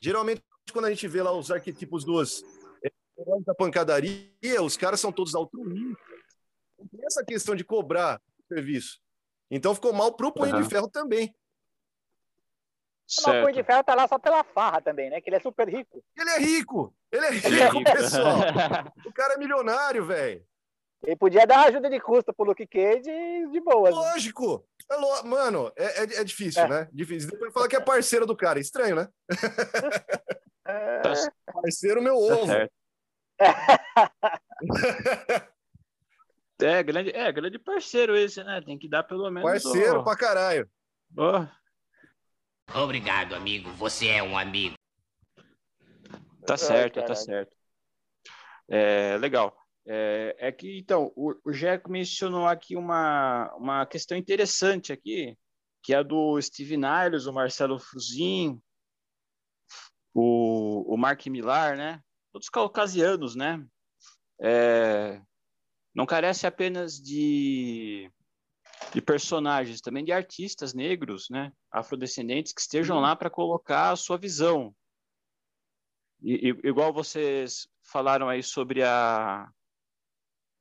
Geralmente, 0.00 0.42
quando 0.72 0.86
a 0.86 0.90
gente 0.90 1.06
vê 1.08 1.22
lá 1.22 1.32
os 1.32 1.50
arquetipos 1.50 2.04
dos 2.04 2.42
é, 2.84 2.90
heróis 3.18 3.44
da 3.44 3.54
pancadaria, 3.54 4.62
os 4.62 4.76
caras 4.76 5.00
são 5.00 5.12
todos 5.12 5.34
altruístas. 5.34 5.96
Não 6.78 6.86
tem 6.88 7.04
essa 7.04 7.24
questão 7.24 7.54
de 7.54 7.64
cobrar 7.64 8.20
o 8.38 8.54
serviço. 8.54 8.98
Então 9.50 9.74
ficou 9.74 9.92
mal 9.92 10.14
pro 10.14 10.32
Punho 10.32 10.54
Aham. 10.54 10.62
de 10.62 10.68
Ferro 10.68 10.88
também. 10.88 11.34
Mas 13.18 13.26
o 13.26 13.30
Punho 13.30 13.46
de 13.48 13.54
Certo. 13.54 13.66
Ferro 13.66 13.84
tá 13.84 13.94
lá 13.94 14.06
só 14.08 14.18
pela 14.18 14.44
farra 14.44 14.80
também, 14.80 15.10
né? 15.10 15.20
Que 15.20 15.28
ele 15.28 15.36
é 15.36 15.40
super 15.40 15.68
rico. 15.68 16.02
Ele 16.16 16.30
é 16.30 16.38
rico! 16.38 16.94
Ele 17.10 17.26
é 17.26 17.28
Ele 17.34 17.60
é 17.60 17.64
rico, 17.64 17.78
rico. 17.78 17.92
pessoal! 17.92 18.36
O 19.06 19.12
cara 19.12 19.34
é 19.34 19.38
milionário, 19.38 20.04
velho! 20.06 20.46
Ele 21.02 21.16
podia 21.16 21.46
dar 21.46 21.66
ajuda 21.66 21.88
de 21.90 21.98
custo 21.98 22.32
pro 22.32 22.44
Luke 22.46 22.66
Cage 22.66 23.10
e 23.10 23.48
de 23.50 23.60
boas. 23.60 23.92
né? 23.94 24.00
Lógico! 24.00 24.64
É 24.90 24.96
lo- 24.96 25.24
Mano, 25.24 25.72
é, 25.76 26.02
é, 26.02 26.20
é 26.20 26.24
difícil, 26.24 26.62
É. 26.62 26.68
né? 26.68 26.88
Difícil. 26.92 27.30
Depois 27.30 27.52
fala 27.52 27.68
que 27.68 27.76
é 27.76 27.80
parceiro 27.80 28.26
do 28.26 28.36
cara. 28.36 28.60
Estranho, 28.60 28.94
né? 28.96 29.08
É, 30.66 31.00
Tá, 31.00 31.12
Parceiro 31.52 32.02
meu 32.02 32.14
tá 32.14 32.34
ovo. 32.34 32.46
certo. 32.46 32.72
É, 36.62 36.82
grande, 36.82 37.08
é, 37.16 37.32
grande 37.32 37.58
parceiro 37.58 38.14
esse, 38.14 38.44
né? 38.44 38.60
Tem 38.60 38.78
que 38.78 38.86
dar 38.86 39.02
pelo 39.02 39.30
menos. 39.30 39.50
Parceiro 39.50 40.00
ó, 40.00 40.02
pra 40.02 40.14
caralho. 40.14 40.68
ó. 41.16 41.46
Obrigado, 42.82 43.34
amigo. 43.34 43.70
Você 43.72 44.08
é 44.08 44.22
um 44.22 44.36
amigo. 44.36 44.74
Tá 46.46 46.54
Ai, 46.54 46.58
certo, 46.58 46.94
tá 46.96 47.00
caralho. 47.00 47.16
certo. 47.24 47.56
É, 48.68 49.16
legal. 49.18 49.56
É, 49.86 50.36
é 50.38 50.52
que, 50.52 50.78
então, 50.78 51.10
o, 51.16 51.34
o 51.44 51.52
Jeco 51.52 51.90
mencionou 51.90 52.46
aqui 52.46 52.76
uma, 52.76 53.52
uma 53.56 53.86
questão 53.86 54.16
interessante 54.16 54.92
aqui, 54.92 55.36
que 55.82 55.94
é 55.94 55.96
a 55.96 56.02
do 56.02 56.40
Steve 56.42 56.76
Niles, 56.76 57.24
o 57.26 57.32
Marcelo 57.32 57.78
Fruzin, 57.78 58.60
o, 60.14 60.94
o 60.94 60.96
Mark 60.96 61.24
Millar, 61.26 61.76
né? 61.76 62.02
Todos 62.32 62.48
caucasianos, 62.48 63.34
né? 63.34 63.64
É, 64.40 65.20
não 65.94 66.06
carece 66.06 66.46
apenas 66.46 67.00
de, 67.00 68.10
de 68.92 69.02
personagens, 69.02 69.80
também 69.80 70.04
de 70.04 70.12
artistas 70.12 70.72
negros, 70.72 71.28
né? 71.30 71.52
Afrodescendentes 71.70 72.52
que 72.52 72.60
estejam 72.60 73.00
lá 73.00 73.14
para 73.14 73.30
colocar 73.30 73.90
a 73.90 73.96
sua 73.96 74.16
visão. 74.16 74.74
E, 76.22 76.50
e- 76.50 76.68
igual 76.68 76.92
vocês 76.92 77.68
falaram 77.82 78.28
aí 78.28 78.42
sobre 78.42 78.82
a 78.82 79.48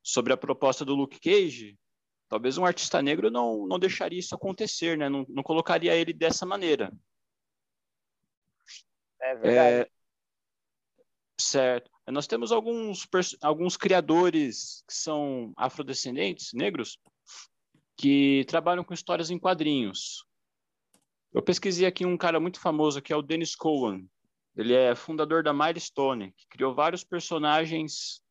sobre 0.01 0.33
a 0.33 0.37
proposta 0.37 0.83
do 0.83 0.95
Luke 0.95 1.19
Cage, 1.19 1.77
talvez 2.27 2.57
um 2.57 2.65
artista 2.65 3.01
negro 3.01 3.29
não, 3.29 3.67
não 3.67 3.77
deixaria 3.77 4.17
isso 4.17 4.33
acontecer, 4.33 4.97
né? 4.97 5.09
Não, 5.09 5.25
não 5.29 5.43
colocaria 5.43 5.93
ele 5.95 6.13
dessa 6.13 6.45
maneira. 6.45 6.91
É 9.21 9.35
verdade. 9.35 9.75
É, 9.81 9.89
certo. 11.39 11.89
Nós 12.07 12.27
temos 12.27 12.51
alguns, 12.51 13.07
alguns 13.41 13.77
criadores 13.77 14.83
que 14.87 14.93
são 14.93 15.53
afrodescendentes, 15.55 16.53
negros, 16.53 16.97
que 17.95 18.45
trabalham 18.47 18.83
com 18.83 18.93
histórias 18.93 19.29
em 19.29 19.37
quadrinhos. 19.37 20.25
Eu 21.31 21.43
pesquisei 21.43 21.85
aqui 21.85 22.05
um 22.05 22.17
cara 22.17 22.39
muito 22.39 22.59
famoso 22.59 23.01
que 23.01 23.13
é 23.13 23.15
o 23.15 23.21
Dennis 23.21 23.55
Cowan. 23.55 24.03
Ele 24.55 24.73
é 24.73 24.95
fundador 24.95 25.43
da 25.43 25.53
Milestone, 25.53 26.31
que 26.31 26.47
criou 26.47 26.73
vários 26.73 27.03
personagens 27.03 28.21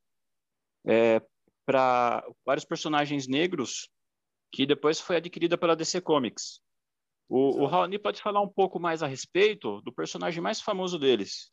para 1.64 2.26
vários 2.44 2.64
personagens 2.64 3.28
negros 3.28 3.90
que 4.50 4.64
depois 4.64 4.98
foi 4.98 5.16
adquirida 5.16 5.58
pela 5.58 5.76
DC 5.76 6.00
Comics. 6.00 6.60
O, 7.28 7.62
o 7.62 7.66
Raoni 7.66 7.98
pode 7.98 8.22
falar 8.22 8.40
um 8.40 8.48
pouco 8.48 8.80
mais 8.80 9.02
a 9.02 9.06
respeito 9.06 9.82
do 9.82 9.92
personagem 9.92 10.40
mais 10.40 10.60
famoso 10.60 10.98
deles. 10.98 11.52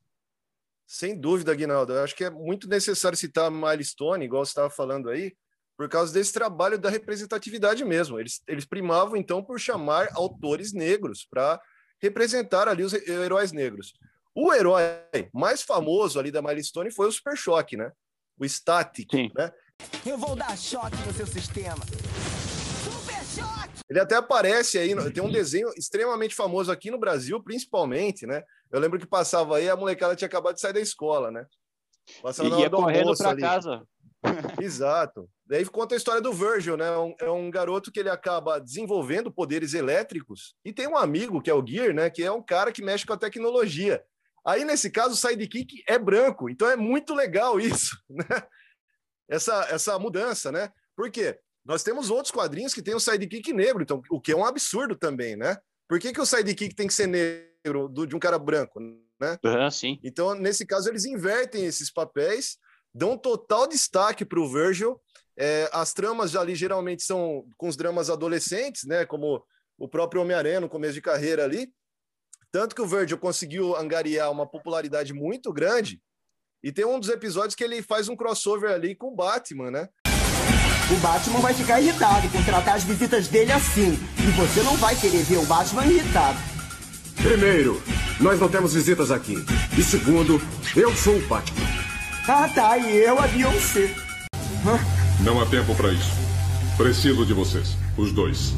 Sem 0.87 1.19
dúvida, 1.19 1.51
Aguinaldo. 1.51 1.93
Eu 1.93 2.03
acho 2.03 2.15
que 2.15 2.23
é 2.23 2.29
muito 2.29 2.69
necessário 2.69 3.17
citar 3.17 3.45
a 3.45 3.51
Milestone, 3.51 4.23
igual 4.23 4.45
você 4.45 4.51
estava 4.51 4.69
falando 4.69 5.09
aí, 5.09 5.35
por 5.75 5.89
causa 5.89 6.13
desse 6.13 6.31
trabalho 6.31 6.79
da 6.79 6.89
representatividade 6.89 7.83
mesmo. 7.83 8.19
Eles, 8.19 8.41
eles 8.47 8.65
primavam, 8.65 9.17
então, 9.17 9.43
por 9.43 9.59
chamar 9.59 10.07
autores 10.13 10.71
negros 10.71 11.27
para 11.29 11.59
representar 12.01 12.67
ali 12.67 12.83
os 12.83 12.93
heróis 12.93 13.51
negros. 13.51 13.93
O 14.33 14.53
herói 14.53 14.83
mais 15.33 15.61
famoso 15.61 16.19
ali 16.19 16.31
da 16.31 16.41
Milestone 16.41 16.91
foi 16.91 17.07
o 17.07 17.11
Super 17.11 17.35
Choque, 17.35 17.75
né? 17.75 17.91
O 18.37 18.45
Static, 18.45 19.09
Sim. 19.09 19.31
né? 19.35 19.51
Eu 20.05 20.17
vou 20.17 20.35
dar 20.35 20.57
choque 20.57 20.97
no 21.05 21.13
seu 21.13 21.25
sistema. 21.25 21.83
Ele 23.89 23.99
até 23.99 24.15
aparece 24.15 24.77
aí, 24.77 24.95
tem 25.11 25.23
um 25.23 25.31
desenho 25.31 25.69
extremamente 25.77 26.33
famoso 26.33 26.71
aqui 26.71 26.89
no 26.89 26.97
Brasil, 26.97 27.41
principalmente, 27.43 28.25
né? 28.25 28.43
Eu 28.71 28.79
lembro 28.79 28.99
que 28.99 29.05
passava 29.05 29.57
aí, 29.57 29.69
a 29.69 29.75
molecada 29.75 30.15
tinha 30.15 30.27
acabado 30.27 30.55
de 30.55 30.61
sair 30.61 30.73
da 30.73 30.79
escola, 30.79 31.29
né? 31.31 31.45
Passava 32.21 32.49
na 32.49 32.57
E 32.57 32.61
ia 32.61 32.69
correndo 32.69 33.15
para 33.15 33.35
casa. 33.37 33.83
Exato. 34.61 35.29
Daí 35.45 35.63
conta 35.65 35.93
a 35.93 35.97
história 35.97 36.21
do 36.21 36.33
Virgil, 36.33 36.75
né? 36.75 36.89
Um- 36.97 37.15
é 37.19 37.29
um 37.29 37.51
garoto 37.51 37.91
que 37.91 37.99
ele 37.99 38.09
acaba 38.09 38.59
desenvolvendo 38.59 39.31
poderes 39.31 39.73
elétricos 39.73 40.55
e 40.65 40.73
tem 40.73 40.87
um 40.87 40.97
amigo, 40.97 41.41
que 41.41 41.49
é 41.49 41.53
o 41.53 41.65
Gear, 41.65 41.93
né? 41.93 42.09
Que 42.09 42.23
é 42.23 42.31
um 42.31 42.41
cara 42.41 42.71
que 42.71 42.81
mexe 42.83 43.05
com 43.05 43.13
a 43.13 43.17
tecnologia. 43.17 44.03
Aí, 44.43 44.63
nesse 44.65 44.89
caso, 44.89 45.13
o 45.13 45.17
sidekick 45.17 45.83
é 45.87 45.97
branco. 45.97 46.49
Então 46.49 46.69
é 46.69 46.75
muito 46.75 47.13
legal 47.13 47.59
isso, 47.59 47.95
né? 48.09 48.25
Essa, 49.29 49.67
essa 49.69 49.97
mudança, 49.99 50.51
né? 50.51 50.71
Por 50.95 51.09
quê? 51.11 51.39
Nós 51.65 51.81
temos 51.83 52.09
outros 52.11 52.31
quadrinhos 52.31 52.73
que 52.73 52.81
tem 52.81 52.95
um 52.95 52.99
sidekick 52.99 53.51
negro, 53.51 53.81
então, 53.81 54.01
o 54.11 54.21
que 54.21 54.31
é 54.31 54.35
um 54.35 54.45
absurdo 54.45 54.95
também, 54.95 55.35
né? 55.35 55.57
Por 55.89 55.99
que, 55.99 56.13
que 56.13 56.21
o 56.21 56.25
sidekick 56.25 56.75
tem 56.75 56.87
que 56.87 56.93
ser 56.93 57.07
negro 57.07 57.87
do- 57.89 58.05
de 58.05 58.15
um 58.15 58.19
cara 58.19 58.37
branco, 58.37 58.79
né? 59.19 59.37
Ah, 59.43 59.71
sim. 59.71 59.99
Então, 60.03 60.35
nesse 60.35 60.65
caso, 60.65 60.89
eles 60.89 61.05
invertem 61.05 61.65
esses 61.65 61.91
papéis, 61.91 62.57
dão 62.93 63.17
total 63.17 63.67
destaque 63.67 64.23
para 64.23 64.39
o 64.39 64.47
Virgil. 64.51 65.01
É, 65.37 65.69
as 65.73 65.91
tramas 65.93 66.35
ali 66.35 66.55
geralmente 66.55 67.03
são 67.03 67.45
com 67.57 67.67
os 67.67 67.75
dramas 67.75 68.09
adolescentes, 68.09 68.83
né? 68.85 69.05
Como 69.05 69.43
o 69.77 69.87
próprio 69.89 70.21
Homem-Aranha 70.21 70.61
no 70.61 70.69
começo 70.69 70.93
de 70.93 71.01
carreira 71.01 71.43
ali. 71.43 71.67
Tanto 72.51 72.73
que 72.75 72.81
o 72.81 72.87
Virgil 72.87 73.17
conseguiu 73.17 73.75
angariar 73.75 74.31
uma 74.31 74.47
popularidade 74.47 75.13
muito 75.13 75.51
grande. 75.51 76.01
E 76.63 76.71
tem 76.71 76.85
um 76.85 76.99
dos 76.99 77.09
episódios 77.09 77.53
que 77.53 77.63
ele 77.63 77.81
faz 77.81 78.07
um 78.07 78.15
crossover 78.15 78.71
ali 78.71 78.95
com 78.95 79.07
o 79.07 79.15
Batman, 79.15 79.69
né? 79.71 79.89
O 80.91 80.95
Batman 80.97 81.39
vai 81.39 81.53
ficar 81.53 81.81
irritado 81.81 82.27
por 82.29 82.43
tratar 82.45 82.75
as 82.75 82.83
visitas 82.83 83.27
dele 83.27 83.51
assim. 83.51 83.99
E 84.19 84.31
você 84.31 84.61
não 84.61 84.77
vai 84.77 84.95
querer 84.95 85.23
ver 85.23 85.37
o 85.37 85.45
Batman 85.45 85.85
irritado. 85.85 86.37
Primeiro, 87.15 87.81
nós 88.19 88.39
não 88.39 88.47
temos 88.47 88.75
visitas 88.75 89.09
aqui. 89.09 89.43
E 89.75 89.81
segundo, 89.81 90.39
eu 90.75 90.95
sou 90.95 91.17
o 91.17 91.27
Batman. 91.27 91.65
Ah 92.27 92.47
tá, 92.53 92.77
e 92.77 92.97
eu 92.97 93.19
a 93.19 93.25
Beyoncé. 93.25 93.95
Não 95.21 95.41
há 95.41 95.45
tempo 95.47 95.73
para 95.73 95.91
isso. 95.91 96.11
Preciso 96.77 97.25
de 97.25 97.33
vocês, 97.33 97.75
os 97.97 98.11
dois. 98.11 98.53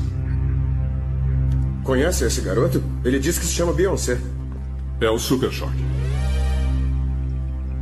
Conhece 1.84 2.26
esse 2.26 2.42
garoto? 2.42 2.84
Ele 3.06 3.20
disse 3.20 3.40
que 3.40 3.46
se 3.46 3.54
chama 3.54 3.72
Beyoncé. 3.72 4.20
É 5.00 5.10
o 5.10 5.18
Super 5.18 5.52
Choque. 5.52 5.86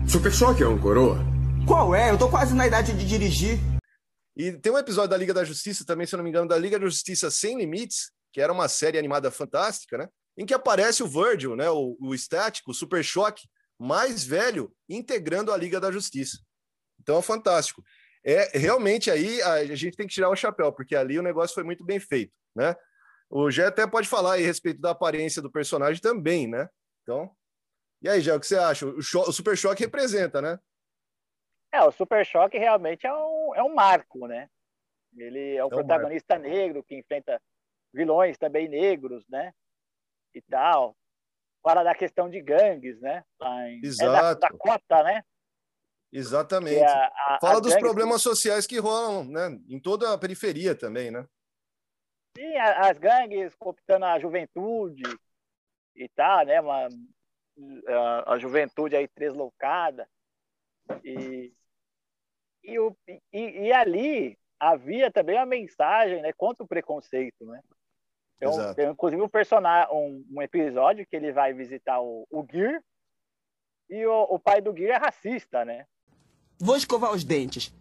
Super 0.05 0.31
Choque 0.31 0.61
é 0.61 0.67
um 0.67 0.77
coroa. 0.77 1.25
Qual 1.65 1.95
é? 1.95 2.11
Eu 2.11 2.17
tô 2.17 2.27
quase 2.27 2.53
na 2.53 2.67
idade 2.67 2.93
de 2.93 3.05
dirigir. 3.05 3.59
E 4.35 4.51
tem 4.53 4.71
um 4.71 4.77
episódio 4.77 5.09
da 5.09 5.17
Liga 5.17 5.33
da 5.33 5.43
Justiça 5.43 5.85
também, 5.85 6.05
se 6.05 6.13
eu 6.13 6.17
não 6.17 6.23
me 6.23 6.29
engano, 6.29 6.47
da 6.47 6.57
Liga 6.57 6.77
da 6.77 6.85
Justiça 6.85 7.31
Sem 7.31 7.57
Limites, 7.57 8.11
que 8.33 8.41
era 8.41 8.51
uma 8.51 8.67
série 8.67 8.97
animada 8.97 9.31
fantástica, 9.31 9.97
né? 9.97 10.09
Em 10.37 10.45
que 10.45 10.53
aparece 10.53 11.01
o 11.01 11.07
Virgil, 11.07 11.55
né? 11.55 11.69
O, 11.69 11.97
o 11.99 12.13
estático, 12.13 12.71
o 12.71 12.73
Super 12.73 13.03
Choque, 13.03 13.47
mais 13.79 14.23
velho, 14.23 14.73
integrando 14.89 15.51
a 15.53 15.57
Liga 15.57 15.79
da 15.79 15.91
Justiça. 15.91 16.37
Então 16.99 17.19
é 17.19 17.21
fantástico. 17.21 17.83
É 18.25 18.57
realmente 18.57 19.11
aí 19.11 19.41
a 19.41 19.75
gente 19.75 19.95
tem 19.95 20.07
que 20.07 20.13
tirar 20.13 20.29
o 20.29 20.35
chapéu, 20.35 20.73
porque 20.73 20.95
ali 20.95 21.19
o 21.19 21.23
negócio 21.23 21.53
foi 21.53 21.63
muito 21.63 21.85
bem 21.85 21.99
feito, 21.99 22.33
né? 22.55 22.75
O 23.29 23.49
Gé 23.49 23.67
até 23.67 23.85
pode 23.87 24.07
falar 24.07 24.33
aí 24.33 24.43
a 24.43 24.47
respeito 24.47 24.81
da 24.81 24.91
aparência 24.91 25.41
do 25.41 25.51
personagem 25.51 26.01
também, 26.01 26.47
né? 26.47 26.67
Então, 27.03 27.31
e 28.01 28.09
aí, 28.09 28.21
Gé, 28.21 28.35
o 28.35 28.39
que 28.39 28.47
você 28.47 28.57
acha? 28.57 28.85
O, 28.85 28.97
o 28.99 29.31
Super 29.31 29.57
Choque 29.57 29.83
representa, 29.83 30.41
né? 30.41 30.59
É, 31.71 31.81
o 31.83 31.91
Super 31.91 32.25
Choque 32.25 32.57
realmente 32.57 33.05
é 33.05 33.13
um, 33.13 33.55
é 33.55 33.63
um 33.63 33.73
marco, 33.73 34.27
né? 34.27 34.49
Ele 35.17 35.55
é 35.55 35.63
um 35.65 35.69
protagonista 35.69 36.37
negro 36.37 36.83
que 36.83 36.95
enfrenta 36.95 37.41
vilões 37.93 38.37
também 38.37 38.67
negros, 38.67 39.25
né? 39.27 39.53
E 40.33 40.41
tal. 40.41 40.95
Fora 41.61 41.83
da 41.83 41.95
questão 41.95 42.29
de 42.29 42.41
gangues, 42.41 42.99
né? 42.99 43.23
Em, 43.41 43.79
É 43.79 43.79
da, 43.81 43.85
Exato. 43.87 44.39
da 44.41 44.49
cota, 44.49 45.03
né? 45.03 45.23
Exatamente. 46.11 46.83
A- 46.83 47.11
a- 47.27 47.37
Fala 47.41 47.55
as 47.55 47.61
dos 47.61 47.75
problemas 47.77 48.21
sociais 48.21 48.67
que 48.67 48.77
rolam, 48.77 49.25
né? 49.25 49.59
Em 49.67 49.79
toda 49.79 50.13
a 50.13 50.17
periferia 50.17 50.75
também, 50.75 51.11
né? 51.11 51.27
Sim, 52.37 52.55
a- 52.57 52.89
as 52.89 52.97
gangues 52.97 53.55
cooptando 53.55 54.05
a 54.05 54.19
juventude 54.19 55.03
e 55.95 56.07
tal, 56.09 56.45
né? 56.45 56.61
Uma, 56.61 56.87
a, 57.87 58.33
a 58.33 58.37
juventude 58.39 58.95
aí 58.95 59.07
tresloucada. 59.07 60.07
E, 61.03 61.53
e, 62.63 62.79
o, 62.79 62.95
e, 63.07 63.67
e 63.67 63.73
ali 63.73 64.37
havia 64.59 65.11
também 65.11 65.35
uma 65.35 65.45
mensagem 65.45 66.21
né, 66.21 66.31
contra 66.33 66.63
o 66.63 66.67
preconceito, 66.67 67.45
né? 67.45 67.61
Tem, 68.39 68.49
um, 68.49 68.51
Exato. 68.51 68.75
tem 68.75 68.89
inclusive 68.89 69.21
um 69.21 69.29
personagem, 69.29 69.93
um, 69.93 70.25
um 70.31 70.41
episódio 70.41 71.05
que 71.07 71.15
ele 71.15 71.31
vai 71.31 71.53
visitar 71.53 72.01
o, 72.01 72.27
o 72.29 72.45
Gear 72.51 72.81
e 73.89 74.05
o, 74.05 74.23
o 74.23 74.39
pai 74.39 74.61
do 74.61 74.75
Gear 74.75 75.01
é 75.01 75.05
racista, 75.05 75.63
né? 75.63 75.85
Vou 76.59 76.75
escovar 76.75 77.11
os 77.11 77.23
dentes. 77.23 77.73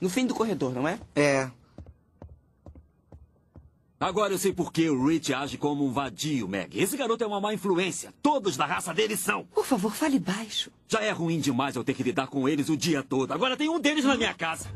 No 0.00 0.08
fim 0.08 0.26
do 0.26 0.34
corredor, 0.34 0.72
não 0.72 0.88
é? 0.88 0.98
É. 1.14 1.50
Agora 4.02 4.34
eu 4.34 4.38
sei 4.38 4.52
por 4.52 4.72
que 4.72 4.90
o 4.90 5.06
Rich 5.06 5.32
age 5.32 5.56
como 5.56 5.86
um 5.86 5.92
vadio, 5.92 6.48
Meg. 6.48 6.76
Esse 6.76 6.96
garoto 6.96 7.22
é 7.22 7.26
uma 7.26 7.40
má 7.40 7.54
influência. 7.54 8.12
Todos 8.20 8.56
da 8.56 8.66
raça 8.66 8.92
dele 8.92 9.16
são. 9.16 9.44
Por 9.54 9.64
favor, 9.64 9.94
fale 9.94 10.18
baixo. 10.18 10.72
Já 10.88 11.00
é 11.02 11.12
ruim 11.12 11.38
demais 11.38 11.76
eu 11.76 11.84
ter 11.84 11.94
que 11.94 12.02
lidar 12.02 12.26
com 12.26 12.48
eles 12.48 12.68
o 12.68 12.76
dia 12.76 13.00
todo. 13.04 13.30
Agora 13.30 13.56
tem 13.56 13.68
um 13.68 13.78
deles 13.78 14.04
na 14.04 14.16
minha 14.16 14.34
casa. 14.34 14.68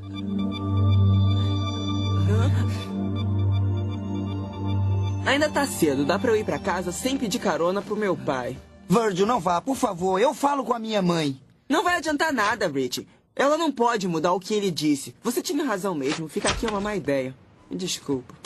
Ainda 5.27 5.51
tá 5.51 5.67
cedo, 5.67 6.05
dá 6.05 6.21
pra 6.21 6.31
eu 6.31 6.37
ir 6.37 6.45
pra 6.45 6.61
casa 6.61 6.93
sem 6.93 7.19
pedir 7.19 7.41
carona 7.41 7.83
pro 7.83 7.97
meu 7.97 8.17
pai. 8.17 8.57
Virgil, 8.89 9.27
não 9.27 9.41
vá, 9.41 9.61
por 9.61 9.75
favor. 9.75 10.21
Eu 10.21 10.33
falo 10.35 10.63
com 10.65 10.73
a 10.73 10.79
minha 10.79 11.03
mãe. 11.03 11.37
Não 11.69 11.83
vai 11.83 11.97
adiantar 11.97 12.33
nada, 12.33 12.69
Rich. 12.69 13.05
Ela 13.35 13.59
não 13.59 13.73
pode 13.73 14.07
mudar 14.07 14.33
o 14.35 14.39
que 14.39 14.55
ele 14.55 14.71
disse. 14.71 15.17
Você 15.25 15.43
tinha 15.43 15.65
razão 15.65 15.97
mesmo. 15.97 16.29
Ficar 16.29 16.51
aqui 16.51 16.65
é 16.65 16.71
uma 16.71 16.81
má 16.81 16.95
ideia. 16.95 17.35
Me 17.69 17.77
desculpa. 17.77 18.46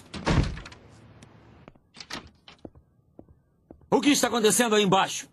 O 3.90 4.00
que 4.00 4.10
está 4.10 4.28
acontecendo 4.28 4.76
aí 4.76 4.84
embaixo? 4.84 5.28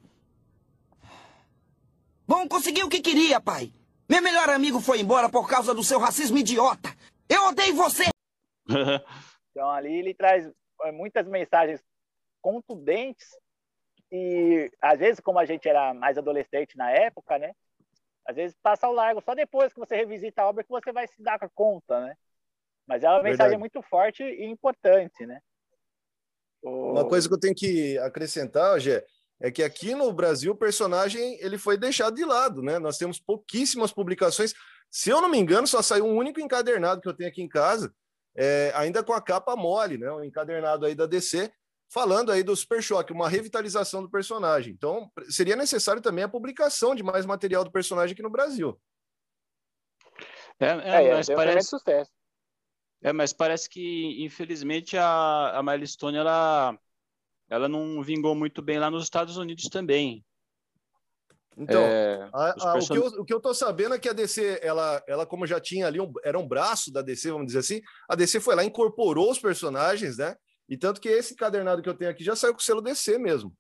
Bom, 2.28 2.48
consegui 2.48 2.84
o 2.84 2.90
que 2.90 3.00
queria, 3.00 3.40
pai. 3.40 3.72
Meu 4.10 4.22
melhor 4.22 4.50
amigo 4.50 4.82
foi 4.82 5.00
embora 5.00 5.30
por 5.30 5.48
causa 5.48 5.74
do 5.74 5.84
seu 5.84 6.00
racismo 6.00 6.38
idiota. 6.38 6.90
Eu 7.30 7.48
odeio 7.48 7.76
você! 7.76 8.06
Então 9.52 9.72
ali 9.72 9.92
ele 9.92 10.14
traz 10.14 10.48
eh, 10.84 10.92
muitas 10.92 11.28
mensagens 11.28 11.84
contundentes 12.40 13.28
e 14.12 14.70
às 14.80 15.00
vezes 15.00 15.20
como 15.20 15.40
a 15.40 15.46
gente 15.46 15.68
era 15.68 15.96
mais 15.96 16.16
adolescente 16.16 16.78
na 16.78 16.92
época, 16.92 17.40
né? 17.40 17.54
Às 18.24 18.36
vezes 18.36 18.56
passa 18.62 18.86
ao 18.86 18.94
largo 18.94 19.20
só 19.20 19.34
depois 19.34 19.74
que 19.74 19.80
você 19.80 19.96
revisita 19.96 20.44
a 20.44 20.48
obra 20.48 20.64
que 20.64 20.70
você 20.70 20.92
vai 20.92 21.08
se 21.08 21.24
dar 21.24 21.40
conta, 21.56 22.02
né? 22.02 22.16
Mas 22.86 23.04
é 23.04 23.08
uma 23.08 23.16
Verdade. 23.16 23.32
mensagem 23.32 23.58
muito 23.58 23.82
forte 23.82 24.22
e 24.22 24.46
importante, 24.46 25.26
né? 25.26 25.42
Uma 26.68 27.08
coisa 27.08 27.28
que 27.28 27.34
eu 27.34 27.40
tenho 27.40 27.56
que 27.56 27.98
acrescentar, 28.00 28.80
Gé, 28.80 29.04
é 29.40 29.52
que 29.52 29.64
aqui 29.64 29.94
no 29.94 30.12
Brasil 30.12 30.54
o 30.54 30.58
personagem 30.58 31.38
ele 31.42 31.58
foi 31.58 31.78
deixado 31.78 32.16
de 32.16 32.26
lado, 32.26 32.62
né? 32.62 32.80
Nós 32.80 32.98
temos 32.98 33.20
pouquíssimas 33.20 33.92
publicações. 33.92 34.54
Se 34.90 35.10
eu 35.10 35.22
não 35.22 35.30
me 35.30 35.38
engano, 35.38 35.68
só 35.68 35.82
saiu 35.82 36.06
um 36.06 36.16
único 36.16 36.40
encadernado 36.40 37.02
que 37.02 37.08
eu 37.08 37.14
tenho 37.14 37.30
aqui 37.30 37.42
em 37.42 37.48
casa, 37.48 37.94
é, 38.36 38.72
ainda 38.76 39.04
com 39.04 39.14
a 39.14 39.22
capa 39.22 39.56
mole, 39.56 39.98
né? 39.98 40.12
Um 40.12 40.24
encadernado 40.24 40.86
aí 40.86 40.96
da 40.96 41.06
DC, 41.06 41.52
falando 41.90 42.32
aí 42.32 42.44
do 42.44 42.56
Super 42.56 42.82
Choque, 42.82 43.14
uma 43.14 43.30
revitalização 43.30 44.02
do 44.02 44.10
personagem. 44.10 44.74
Então, 44.74 45.10
seria 45.30 45.56
necessário 45.56 46.02
também 46.02 46.24
a 46.24 46.30
publicação 46.30 46.96
de 46.96 47.04
mais 47.04 47.26
material 47.26 47.64
do 47.64 47.72
personagem 47.72 48.14
aqui 48.14 48.24
no 48.24 48.30
Brasil. 48.30 48.80
É, 50.60 50.66
é, 50.66 51.06
É, 51.10 51.14
mas 51.14 51.30
um 51.30 51.36
tremendo 51.36 51.48
parece, 51.48 51.70
sucesso. 51.70 52.12
É, 53.02 53.14
mas 53.14 53.32
parece 53.34 53.70
que, 53.70 54.24
infelizmente, 54.24 54.98
a, 54.98 55.58
a 55.58 55.64
Milestone, 55.64 56.18
ela, 56.18 56.78
ela 57.50 57.68
não 57.70 58.02
vingou 58.04 58.34
muito 58.36 58.62
bem 58.62 58.80
lá 58.80 58.90
nos 58.92 59.04
Estados 59.04 59.38
Unidos 59.38 59.66
também. 59.66 60.24
Então, 61.60 61.82
É, 61.82 62.30
a- 62.34 62.50
a- 62.50 62.70
o, 62.70 62.74
person- 62.74 62.94
que 62.94 63.00
eu, 63.00 63.06
o 63.22 63.26
que 63.26 63.34
eu 63.34 63.40
tô 63.42 63.54
sabendo 63.54 63.96
é 63.96 64.00
que 64.00 64.08
a 64.08 64.14
DC, 64.14 64.60
ela, 64.62 65.04
ela 65.08 65.26
como 65.26 65.48
já 65.48 65.60
tinha 65.60 65.88
ali, 65.88 66.00
um, 66.00 66.12
era 66.24 66.38
um 66.38 66.48
braço 66.48 66.92
da 66.92 67.02
DC, 67.02 67.32
vamos 67.32 67.48
dizer 67.48 67.60
assim, 67.60 67.82
a 68.08 68.16
DC 68.16 68.40
foi 68.40 68.54
lá, 68.56 68.64
incorporou 68.64 69.32
os 69.32 69.40
personagens, 69.40 70.18
né? 70.18 70.36
E 70.70 70.78
tanto 70.78 71.02
que 71.02 71.10
esse 71.10 71.36
cadernado 71.36 71.82
que 71.82 71.90
eu 71.90 71.96
tenho 71.98 72.12
aqui 72.12 72.24
já 72.24 72.36
saiu 72.36 72.54
com 72.54 72.60
o 72.60 72.64
selo 72.64 72.82
DC 72.82 73.18
mesmo. 73.18 73.56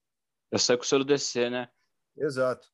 Já 0.52 0.60
saiu 0.60 0.78
com 0.78 0.84
o 0.84 0.88
selo 0.88 1.04
DC, 1.06 1.50
né? 1.50 1.67
Exato. 2.17 2.67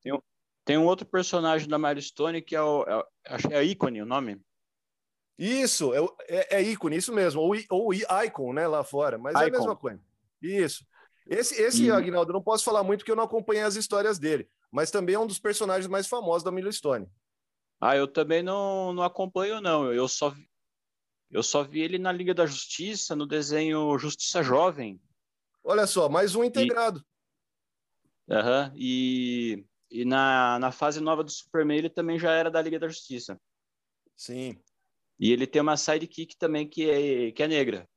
Tem 0.65 0.77
um 0.77 0.85
outro 0.85 1.05
personagem 1.05 1.67
da 1.69 1.77
Milestone 1.77 2.41
que 2.41 2.55
é 2.55 2.61
o. 2.61 2.83
É, 2.83 2.95
o- 2.97 3.05
é 3.51 3.63
Ícone 3.63 4.01
o 4.01 4.05
nome. 4.05 4.41
Isso, 5.37 5.93
é, 5.93 5.99
é, 6.27 6.55
é 6.57 6.61
ícone, 6.61 6.95
isso 6.97 7.11
mesmo, 7.13 7.41
ou, 7.41 7.53
ou 7.69 7.93
icon, 7.93 8.53
né, 8.53 8.67
lá 8.67 8.83
fora, 8.83 9.17
mas 9.17 9.35
é 9.35 9.39
a 9.39 9.47
Icon. 9.47 9.57
mesma 9.57 9.75
coisa. 9.75 9.99
Isso. 10.41 10.85
Esse, 11.27 11.59
esse 11.61 11.85
E- 11.85 11.91
Agnaldo, 11.91 12.31
eu 12.31 12.33
não 12.33 12.43
posso 12.43 12.63
falar 12.63 12.83
muito 12.83 12.99
porque 12.99 13.11
eu 13.11 13.15
não 13.15 13.23
acompanhei 13.23 13.63
as 13.63 13.75
histórias 13.75 14.19
dele, 14.19 14.47
mas 14.71 14.91
também 14.91 15.15
é 15.15 15.19
um 15.19 15.27
dos 15.27 15.39
personagens 15.39 15.87
mais 15.87 16.05
famosos 16.07 16.43
da 16.43 16.51
Milo 16.51 16.71
Stone. 16.71 17.07
Ah, 17.79 17.95
eu 17.95 18.07
também 18.07 18.43
não, 18.43 18.93
não 18.93 19.03
acompanho, 19.03 19.59
não. 19.59 19.91
Eu 19.91 20.07
só, 20.07 20.29
vi- 20.29 20.47
eu 21.31 21.43
só 21.43 21.63
vi 21.63 21.81
ele 21.81 21.97
na 21.97 22.11
Liga 22.11 22.33
da 22.33 22.45
Justiça, 22.45 23.15
no 23.15 23.25
desenho 23.25 23.97
Justiça 23.97 24.43
Jovem. 24.43 25.01
Olha 25.63 25.87
só, 25.87 26.07
mais 26.09 26.35
um 26.35 26.43
integrado. 26.43 27.03
Aham, 28.29 28.71
E, 28.75 29.65
e 29.89 30.05
na, 30.05 30.57
na 30.59 30.71
fase 30.71 30.99
nova 31.01 31.23
do 31.23 31.31
Superman, 31.31 31.77
ele 31.77 31.89
também 31.89 32.17
já 32.17 32.31
era 32.31 32.49
da 32.49 32.61
Liga 32.61 32.79
da 32.79 32.87
Justiça. 32.87 33.39
Sim. 34.15 34.59
E 35.23 35.31
ele 35.31 35.47
tem 35.47 35.61
uma 35.61 35.77
sidekick 35.77 36.35
também 36.35 36.67
que 36.67 36.89
é, 36.89 37.31
que 37.31 37.41
é 37.41 37.47
negra. 37.47 37.89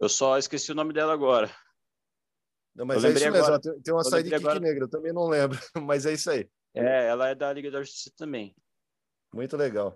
Eu 0.00 0.08
só 0.08 0.36
esqueci 0.36 0.72
o 0.72 0.74
nome 0.74 0.92
dela 0.92 1.12
agora. 1.12 1.48
Não, 2.74 2.84
mas 2.84 3.04
Eu 3.04 3.10
é 3.10 3.12
isso 3.12 3.30
mesmo, 3.30 3.36
agora. 3.36 3.60
tem, 3.60 3.94
uma 3.94 4.02
sidekick 4.02 4.34
agora. 4.34 4.58
negra, 4.58 4.82
eu 4.82 4.90
também 4.90 5.12
não 5.12 5.28
lembro, 5.28 5.56
mas 5.86 6.06
é 6.06 6.14
isso 6.14 6.28
aí. 6.28 6.50
É, 6.74 7.06
ela 7.06 7.28
é 7.28 7.36
da 7.36 7.52
Liga 7.52 7.70
da 7.70 7.80
Justiça 7.80 8.10
também. 8.16 8.52
Muito 9.32 9.56
legal. 9.56 9.94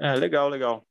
É, 0.00 0.14
legal, 0.14 0.48
legal. 0.48 0.88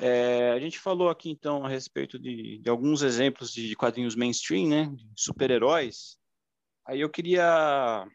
É, 0.00 0.52
a 0.52 0.58
gente 0.58 0.78
falou 0.78 1.10
aqui, 1.10 1.28
então, 1.28 1.62
a 1.62 1.68
respeito 1.68 2.18
de, 2.18 2.56
de 2.56 2.70
alguns 2.70 3.02
exemplos 3.02 3.52
de 3.52 3.76
quadrinhos 3.76 4.16
mainstream, 4.16 4.66
né? 4.66 4.96
Super-heróis. 5.14 6.16
Aí 6.86 7.02
eu 7.02 7.10
queria, 7.10 8.06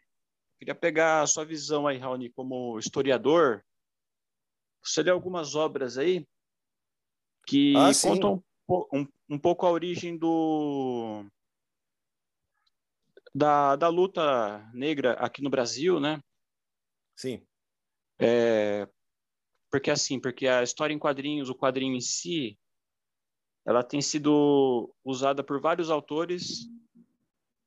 queria 0.62 0.76
pegar 0.76 1.22
a 1.22 1.26
sua 1.26 1.44
visão 1.44 1.88
aí, 1.88 1.98
Raoni, 1.98 2.30
como 2.30 2.78
historiador. 2.78 3.64
Você 4.80 5.02
lê 5.02 5.10
algumas 5.10 5.56
obras 5.56 5.98
aí 5.98 6.24
que 7.44 7.74
Ah, 7.76 7.90
contam 8.00 8.44
um, 8.68 9.00
um, 9.00 9.08
um 9.30 9.38
pouco 9.40 9.66
a 9.66 9.72
origem 9.72 10.16
do 10.16 11.26
da, 13.34 13.74
da 13.74 13.88
luta 13.88 14.70
negra 14.72 15.14
aqui 15.14 15.42
no 15.42 15.50
Brasil, 15.50 15.98
né? 15.98 16.22
Sim. 17.16 17.44
É, 18.20 18.88
porque 19.68 19.90
assim, 19.90 20.20
porque 20.20 20.46
a 20.46 20.62
história 20.62 20.94
em 20.94 20.98
quadrinhos, 20.98 21.50
o 21.50 21.56
quadrinho 21.56 21.96
em 21.96 22.00
si, 22.00 22.56
ela 23.66 23.82
tem 23.82 24.00
sido 24.00 24.94
usada 25.04 25.42
por 25.42 25.60
vários 25.60 25.90
autores 25.90 26.68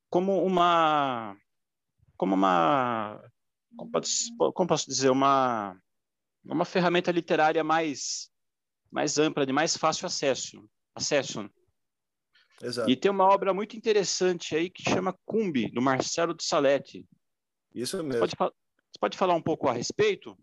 como 0.09 0.41
uma 0.45 1.37
como 2.17 2.33
uma 2.35 3.21
como 3.75 3.91
posso, 3.91 4.35
como 4.53 4.67
posso 4.69 4.87
dizer, 4.87 5.09
uma 5.09 5.77
uma 6.43 6.65
ferramenta 6.65 7.11
literária 7.11 7.63
mais 7.63 8.29
mais 8.91 9.17
ampla, 9.17 9.45
de 9.45 9.51
mais 9.51 9.75
fácil 9.75 10.05
acesso, 10.05 10.69
acesso. 10.95 11.49
Exato. 12.61 12.89
E 12.89 12.95
tem 12.95 13.11
uma 13.11 13.25
obra 13.25 13.53
muito 13.53 13.75
interessante 13.75 14.55
aí 14.55 14.69
que 14.69 14.81
chama 14.83 15.17
Cumbi, 15.25 15.69
do 15.69 15.81
Marcelo 15.81 16.33
de 16.33 16.45
Salete. 16.45 17.05
Isso 17.73 17.97
Você 17.97 18.03
mesmo. 18.03 18.19
pode, 18.19 18.35
fa- 18.37 18.51
você 18.51 18.99
pode 18.99 19.17
falar 19.17 19.33
um 19.33 19.41
pouco 19.41 19.67
a 19.67 19.73
respeito? 19.73 20.37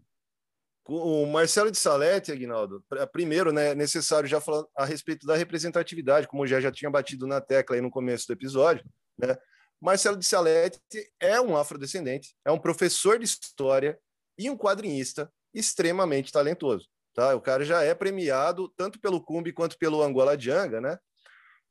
O 0.84 1.24
Marcelo 1.26 1.70
de 1.70 1.78
Salete, 1.78 2.32
Aguinaldo, 2.32 2.84
primeiro, 3.12 3.52
né, 3.52 3.70
é 3.70 3.74
necessário 3.74 4.28
já 4.28 4.40
falar 4.40 4.66
a 4.76 4.84
respeito 4.84 5.26
da 5.26 5.36
representatividade, 5.36 6.26
como 6.26 6.46
já 6.46 6.60
já 6.60 6.72
tinha 6.72 6.90
batido 6.90 7.26
na 7.26 7.40
tecla 7.40 7.76
aí 7.76 7.80
no 7.80 7.90
começo 7.90 8.26
do 8.26 8.32
episódio, 8.32 8.84
né? 9.16 9.34
Marcelo 9.82 10.16
de 10.16 10.24
Salete 10.24 10.78
é 11.18 11.40
um 11.40 11.56
afrodescendente, 11.56 12.36
é 12.44 12.52
um 12.52 12.58
professor 12.58 13.18
de 13.18 13.24
história 13.24 13.98
e 14.38 14.48
um 14.48 14.56
quadrinista 14.56 15.28
extremamente 15.52 16.30
talentoso, 16.30 16.86
tá? 17.12 17.34
O 17.34 17.40
cara 17.40 17.64
já 17.64 17.82
é 17.82 17.92
premiado 17.92 18.72
tanto 18.76 19.00
pelo 19.00 19.20
Cumbi 19.20 19.52
quanto 19.52 19.76
pelo 19.76 20.00
Angola 20.00 20.36
Djanga, 20.36 20.80
né? 20.80 20.96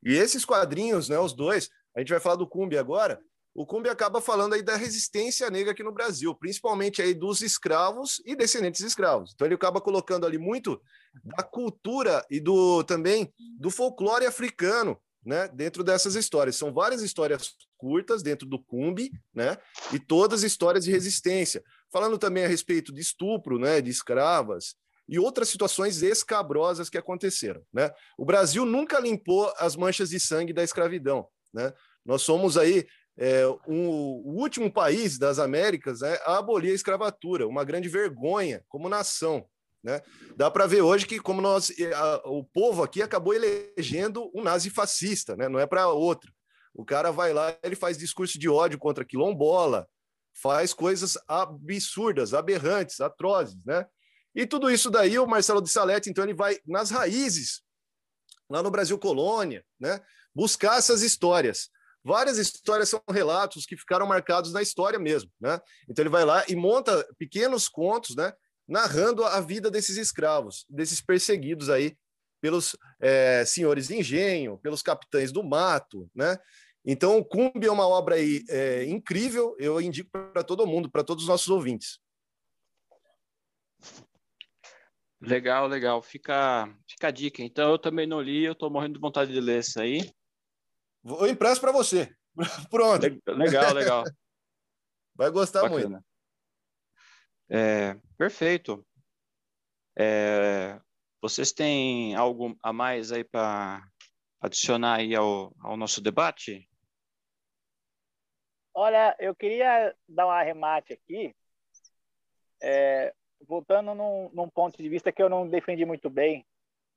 E 0.04 0.12
esses 0.12 0.44
quadrinhos, 0.44 1.08
né, 1.08 1.18
os 1.18 1.32
dois, 1.32 1.70
a 1.96 2.00
gente 2.00 2.10
vai 2.10 2.20
falar 2.20 2.36
do 2.36 2.46
Cumbi 2.46 2.76
agora, 2.76 3.18
o 3.54 3.64
Cumbi 3.64 3.88
acaba 3.88 4.20
falando 4.20 4.54
aí 4.54 4.62
da 4.62 4.76
resistência 4.76 5.48
negra 5.48 5.72
aqui 5.72 5.82
no 5.82 5.92
Brasil, 5.92 6.34
principalmente 6.34 7.00
aí 7.00 7.14
dos 7.14 7.40
escravos 7.40 8.20
e 8.26 8.36
descendentes 8.36 8.82
de 8.82 8.88
escravos. 8.88 9.32
Então 9.34 9.46
ele 9.46 9.54
acaba 9.54 9.80
colocando 9.80 10.26
ali 10.26 10.36
muito 10.36 10.78
da 11.24 11.42
cultura 11.42 12.22
e 12.30 12.40
do 12.40 12.84
também 12.84 13.32
do 13.58 13.70
folclore 13.70 14.26
africano, 14.26 15.00
né, 15.24 15.48
dentro 15.48 15.84
dessas 15.84 16.14
histórias. 16.14 16.56
São 16.56 16.72
várias 16.72 17.02
histórias 17.02 17.52
curtas 17.76 18.22
dentro 18.22 18.46
do 18.46 18.58
Cumbi, 18.58 19.10
né, 19.34 19.56
e 19.92 19.98
todas 19.98 20.42
histórias 20.42 20.84
de 20.84 20.90
resistência, 20.90 21.62
falando 21.92 22.18
também 22.18 22.44
a 22.44 22.48
respeito 22.48 22.92
de 22.92 23.00
estupro, 23.00 23.58
né, 23.58 23.80
de 23.80 23.90
escravas 23.90 24.74
e 25.08 25.18
outras 25.18 25.48
situações 25.48 26.02
escabrosas 26.02 26.88
que 26.88 26.96
aconteceram, 26.96 27.62
né? 27.72 27.90
O 28.16 28.24
Brasil 28.24 28.64
nunca 28.64 29.00
limpou 29.00 29.52
as 29.58 29.76
manchas 29.76 30.10
de 30.10 30.20
sangue 30.20 30.52
da 30.52 30.62
escravidão, 30.62 31.26
né? 31.52 31.72
Nós 32.04 32.22
somos 32.22 32.56
aí 32.56 32.86
é, 33.18 33.46
um, 33.68 33.88
o 33.88 34.40
último 34.40 34.72
país 34.72 35.18
das 35.18 35.38
Américas 35.38 36.00
né, 36.00 36.18
a 36.24 36.38
abolir 36.38 36.72
a 36.72 36.74
escravatura, 36.74 37.46
uma 37.46 37.64
grande 37.64 37.88
vergonha 37.88 38.64
como 38.68 38.88
nação. 38.88 39.46
Né? 39.82 40.00
Dá 40.36 40.50
para 40.50 40.66
ver 40.66 40.82
hoje 40.82 41.06
que, 41.06 41.18
como 41.18 41.40
nós, 41.40 41.72
a- 41.94 42.22
o 42.26 42.44
povo 42.44 42.82
aqui 42.82 43.02
acabou 43.02 43.34
elegendo 43.34 44.30
um 44.34 44.42
nazifascista, 44.42 45.36
né? 45.36 45.48
não 45.48 45.58
é 45.58 45.66
para 45.66 45.88
outro. 45.88 46.32
O 46.74 46.84
cara 46.84 47.10
vai 47.10 47.32
lá, 47.32 47.56
ele 47.62 47.76
faz 47.76 47.98
discurso 47.98 48.38
de 48.38 48.48
ódio 48.48 48.78
contra 48.78 49.04
quilombola, 49.04 49.86
faz 50.40 50.72
coisas 50.72 51.18
absurdas, 51.28 52.32
aberrantes, 52.32 53.00
atrozes, 53.00 53.62
né? 53.66 53.86
E 54.34 54.46
tudo 54.46 54.70
isso 54.70 54.90
daí, 54.90 55.18
o 55.18 55.26
Marcelo 55.26 55.60
de 55.60 55.68
Salete, 55.68 56.08
então, 56.08 56.24
ele 56.24 56.32
vai 56.32 56.58
nas 56.66 56.90
raízes, 56.90 57.60
lá 58.48 58.62
no 58.62 58.70
Brasil 58.70 58.98
Colônia, 58.98 59.62
né? 59.78 60.00
Buscar 60.34 60.78
essas 60.78 61.02
histórias. 61.02 61.68
Várias 62.02 62.38
histórias 62.38 62.88
são 62.88 63.02
relatos 63.10 63.66
que 63.66 63.76
ficaram 63.76 64.06
marcados 64.06 64.52
na 64.52 64.62
história 64.62 64.98
mesmo, 64.98 65.30
né? 65.38 65.60
Então 65.88 66.02
ele 66.02 66.08
vai 66.08 66.24
lá 66.24 66.42
e 66.48 66.56
monta 66.56 67.06
pequenos 67.18 67.68
contos, 67.68 68.16
né? 68.16 68.32
Narrando 68.72 69.22
a 69.22 69.38
vida 69.38 69.70
desses 69.70 69.98
escravos, 69.98 70.64
desses 70.66 71.02
perseguidos 71.02 71.68
aí 71.68 71.94
pelos 72.40 72.74
eh, 73.00 73.44
senhores 73.44 73.88
de 73.88 73.98
engenho, 73.98 74.56
pelos 74.56 74.80
capitães 74.80 75.30
do 75.30 75.44
mato, 75.44 76.10
né? 76.14 76.38
Então, 76.82 77.18
o 77.18 77.24
Cumbi 77.24 77.66
é 77.66 77.70
uma 77.70 77.86
obra 77.86 78.14
aí 78.14 78.42
eh, 78.48 78.86
incrível, 78.86 79.54
eu 79.58 79.78
indico 79.78 80.10
para 80.10 80.42
todo 80.42 80.66
mundo, 80.66 80.90
para 80.90 81.04
todos 81.04 81.24
os 81.24 81.28
nossos 81.28 81.48
ouvintes. 81.48 82.00
Legal, 85.20 85.68
legal. 85.68 86.00
Fica, 86.02 86.74
fica 86.88 87.08
a 87.08 87.10
dica. 87.10 87.42
Então, 87.42 87.72
eu 87.72 87.78
também 87.78 88.06
não 88.06 88.22
li, 88.22 88.42
eu 88.42 88.54
tô 88.54 88.70
morrendo 88.70 88.94
de 88.94 89.00
vontade 89.00 89.34
de 89.34 89.40
ler 89.40 89.60
isso 89.60 89.78
aí. 89.78 90.10
Eu 91.04 91.28
impresso 91.28 91.60
para 91.60 91.72
você. 91.72 92.10
Pronto. 92.70 93.02
Legal, 93.28 93.74
legal. 93.74 94.04
Vai 95.14 95.30
gostar 95.30 95.68
muito. 95.68 96.02
É, 97.50 97.94
perfeito. 98.16 98.84
É, 99.98 100.80
vocês 101.20 101.52
têm 101.52 102.14
algo 102.14 102.56
a 102.62 102.72
mais 102.72 103.12
aí 103.12 103.24
para 103.24 103.86
adicionar 104.40 104.96
aí 104.96 105.14
ao, 105.14 105.54
ao 105.60 105.76
nosso 105.76 106.00
debate? 106.00 106.68
Olha, 108.74 109.14
eu 109.18 109.34
queria 109.34 109.94
dar 110.08 110.26
um 110.26 110.30
arremate 110.30 110.94
aqui, 110.94 111.36
é, 112.62 113.14
voltando 113.46 113.94
num, 113.94 114.30
num 114.32 114.48
ponto 114.48 114.82
de 114.82 114.88
vista 114.88 115.12
que 115.12 115.22
eu 115.22 115.28
não 115.28 115.48
defendi 115.48 115.84
muito 115.84 116.08
bem, 116.08 116.46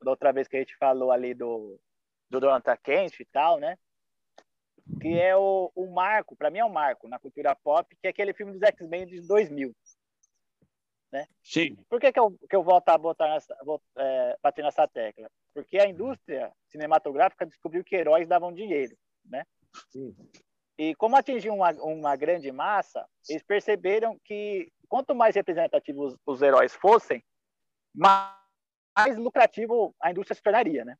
da 0.01 0.11
outra 0.11 0.31
vez 0.31 0.47
que 0.47 0.55
a 0.55 0.59
gente 0.59 0.75
falou 0.77 1.11
ali 1.11 1.33
do, 1.33 1.79
do 2.29 2.39
Jonathan 2.39 2.77
Kent 2.77 3.19
e 3.19 3.25
tal, 3.25 3.59
né? 3.59 3.77
Que 5.01 5.19
é 5.19 5.35
o, 5.35 5.71
o 5.75 5.91
marco, 5.91 6.35
para 6.35 6.49
mim 6.49 6.59
é 6.59 6.65
um 6.65 6.69
marco 6.69 7.07
na 7.07 7.19
cultura 7.19 7.55
pop, 7.55 7.93
que 7.95 8.07
é 8.07 8.09
aquele 8.09 8.33
filme 8.33 8.53
dos 8.53 8.61
X-Men 8.61 9.05
de 9.05 9.21
2000. 9.21 9.75
Né? 11.11 11.27
Sim. 11.43 11.77
Por 11.89 11.99
que, 11.99 12.11
que, 12.11 12.19
eu, 12.19 12.31
que 12.49 12.55
eu 12.55 12.63
volto 12.63 12.89
a 12.89 12.97
botar 12.97 13.29
nessa, 13.29 13.55
vou, 13.63 13.81
é, 13.97 14.37
bater 14.41 14.63
nessa 14.63 14.87
tecla? 14.87 15.29
Porque 15.53 15.77
a 15.77 15.87
indústria 15.87 16.51
cinematográfica 16.67 17.45
descobriu 17.45 17.83
que 17.83 17.95
heróis 17.95 18.27
davam 18.27 18.53
dinheiro, 18.53 18.97
né? 19.23 19.45
Sim. 19.89 20.15
E 20.77 20.93
como 20.95 21.15
atingiu 21.15 21.53
uma, 21.53 21.71
uma 21.71 22.15
grande 22.15 22.51
massa, 22.51 23.07
eles 23.29 23.43
perceberam 23.43 24.19
que 24.23 24.71
quanto 24.89 25.15
mais 25.15 25.35
representativos 25.35 26.17
os 26.25 26.41
heróis 26.41 26.73
fossem, 26.73 27.23
mais, 27.93 29.17
lucrativo 29.17 29.95
a 30.01 30.11
indústria 30.11 30.35
se 30.35 30.43
tornaria, 30.43 30.83
né? 30.83 30.97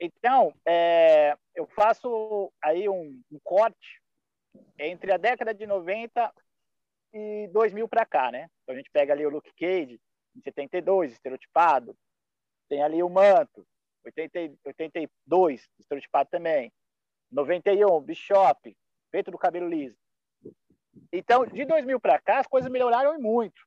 Então, 0.00 0.54
é, 0.66 1.36
eu 1.54 1.66
faço 1.66 2.52
aí 2.62 2.88
um, 2.88 3.20
um 3.30 3.38
corte 3.42 4.00
entre 4.78 5.12
a 5.12 5.16
década 5.16 5.54
de 5.54 5.66
90 5.66 6.32
e 7.14 7.48
2000 7.52 7.88
para 7.88 8.04
cá, 8.04 8.32
né? 8.32 8.50
Então 8.62 8.74
a 8.74 8.76
gente 8.76 8.90
pega 8.90 9.12
ali 9.12 9.24
o 9.24 9.30
Luke 9.30 9.52
Cage, 9.56 10.00
em 10.36 10.40
72, 10.40 11.12
estereotipado. 11.12 11.96
Tem 12.68 12.82
ali 12.82 13.02
o 13.02 13.08
Manto, 13.08 13.64
80, 14.04 14.58
82, 14.64 15.68
estereotipado 15.78 16.28
também. 16.28 16.72
91, 17.30 18.00
Bishop, 18.00 18.76
feito 19.10 19.30
do 19.30 19.38
cabelo 19.38 19.68
liso. 19.68 19.96
então, 21.12 21.46
de 21.46 21.64
2000 21.64 22.00
para 22.00 22.20
cá, 22.20 22.40
as 22.40 22.46
coisas 22.46 22.70
melhoraram 22.70 23.18
muito 23.20 23.62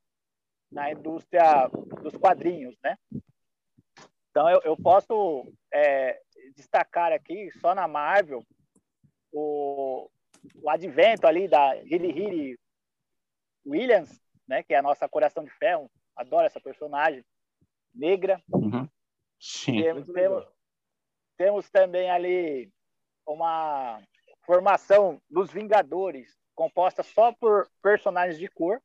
na 0.70 0.92
indústria 0.92 1.68
dos 2.02 2.18
quadrinhos, 2.18 2.78
né? 2.84 2.98
Então, 4.30 4.50
eu, 4.50 4.62
eu 4.64 4.78
posso 4.78 5.50
é, 5.74 6.22
destacar 6.54 7.14
aqui, 7.14 7.50
só 7.60 7.74
na 7.74 7.88
Marvel, 7.88 8.44
o, 9.32 10.10
o 10.62 10.70
advento 10.70 11.26
ali 11.26 11.48
da 11.48 11.76
Hiri 11.78 12.10
Hiri 12.10 12.60
Williams, 13.68 14.22
né? 14.48 14.64
Que 14.64 14.74
é 14.74 14.78
a 14.78 14.82
nossa 14.82 15.08
Coração 15.10 15.44
de 15.44 15.52
Ferro. 15.52 15.92
Adoro 16.16 16.46
essa 16.46 16.60
personagem 16.60 17.24
negra. 17.94 18.42
Uhum. 18.52 18.88
Sim. 19.40 19.82
Temos, 19.82 20.08
temos, 20.08 20.48
temos 21.38 21.70
também 21.70 22.10
ali 22.10 22.72
uma 23.26 24.02
formação 24.46 25.22
dos 25.30 25.52
Vingadores, 25.52 26.36
composta 26.56 27.04
só 27.04 27.34
por 27.34 27.70
personagens 27.82 28.40
de 28.40 28.48
cor. 28.48 28.82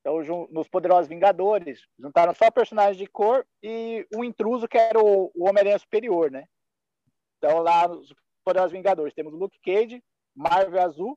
Então, 0.00 0.18
nos 0.50 0.66
Poderosos 0.66 1.08
Vingadores, 1.08 1.86
juntaram 1.96 2.34
só 2.34 2.50
personagens 2.50 2.96
de 2.96 3.06
cor 3.06 3.46
e 3.62 4.04
um 4.12 4.24
intruso 4.24 4.66
que 4.66 4.76
era 4.76 4.98
o, 4.98 5.30
o 5.32 5.44
Homem-Aranha 5.44 5.78
Superior, 5.78 6.28
né? 6.28 6.44
Então, 7.38 7.58
lá 7.60 7.86
nos 7.86 8.12
Poderosos 8.44 8.72
Vingadores, 8.72 9.14
temos 9.14 9.32
o 9.32 9.36
Luke 9.36 9.60
Cage, 9.62 10.02
Marvel 10.34 10.82
Azul, 10.82 11.16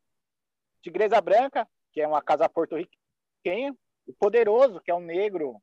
Tigresa 0.83 1.19
Branca, 1.19 1.67
que 1.95 2.01
é 2.01 2.07
uma 2.07 2.21
casa 2.21 2.49
porto-riquenha, 2.49 3.73
o 4.05 4.13
Poderoso, 4.13 4.81
que 4.81 4.91
é 4.91 4.93
um 4.93 4.99
negro 4.99 5.61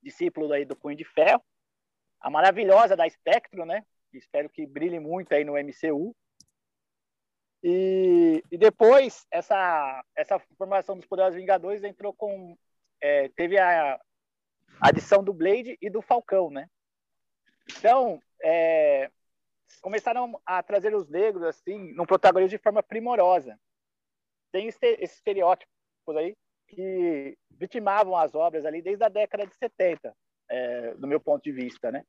discípulo 0.00 0.52
aí 0.52 0.64
do 0.64 0.76
Cunho 0.76 0.96
de 0.96 1.04
Ferro, 1.04 1.44
a 2.20 2.30
maravilhosa 2.30 2.96
da 2.96 3.08
Spectro, 3.10 3.66
né? 3.66 3.84
Espero 4.12 4.48
que 4.48 4.64
brilhe 4.64 5.00
muito 5.00 5.34
aí 5.34 5.44
no 5.44 5.54
MCU. 5.54 6.14
E, 7.64 8.44
e 8.48 8.56
depois, 8.56 9.26
essa, 9.28 10.04
essa 10.16 10.38
formação 10.56 10.96
dos 10.96 11.04
Poderosos 11.04 11.36
Vingadores 11.36 11.82
entrou 11.82 12.14
com. 12.14 12.56
É, 13.00 13.28
teve 13.30 13.58
a, 13.58 14.00
adição 14.80 15.22
do 15.22 15.34
Blade 15.34 15.76
e 15.82 15.90
do 15.90 16.00
Falcão, 16.00 16.48
né? 16.48 16.70
Então, 17.76 18.22
é, 18.40 19.10
começaram 19.82 20.40
a 20.46 20.62
trazer 20.62 20.94
os 20.94 21.08
negros, 21.08 21.42
assim, 21.42 21.92
num 21.92 22.06
protagonismo 22.06 22.56
de 22.56 22.62
forma 22.62 22.82
primorosa. 22.82 23.58
Tem 24.52 24.66
esse, 24.66 24.86
esses 24.98 25.16
estereótipos 25.16 25.70
aí 26.16 26.34
que 26.70 27.36
vitimavam 27.50 28.16
as 28.16 28.34
obras 28.34 28.64
ali 28.64 28.80
desde 28.80 29.04
a 29.04 29.08
década 29.08 29.46
de 29.46 29.54
70, 29.56 30.14
é, 30.48 30.94
do 30.94 31.06
meu 31.06 31.20
ponto 31.20 31.42
de 31.42 31.52
vista, 31.52 31.90
né? 31.90 32.04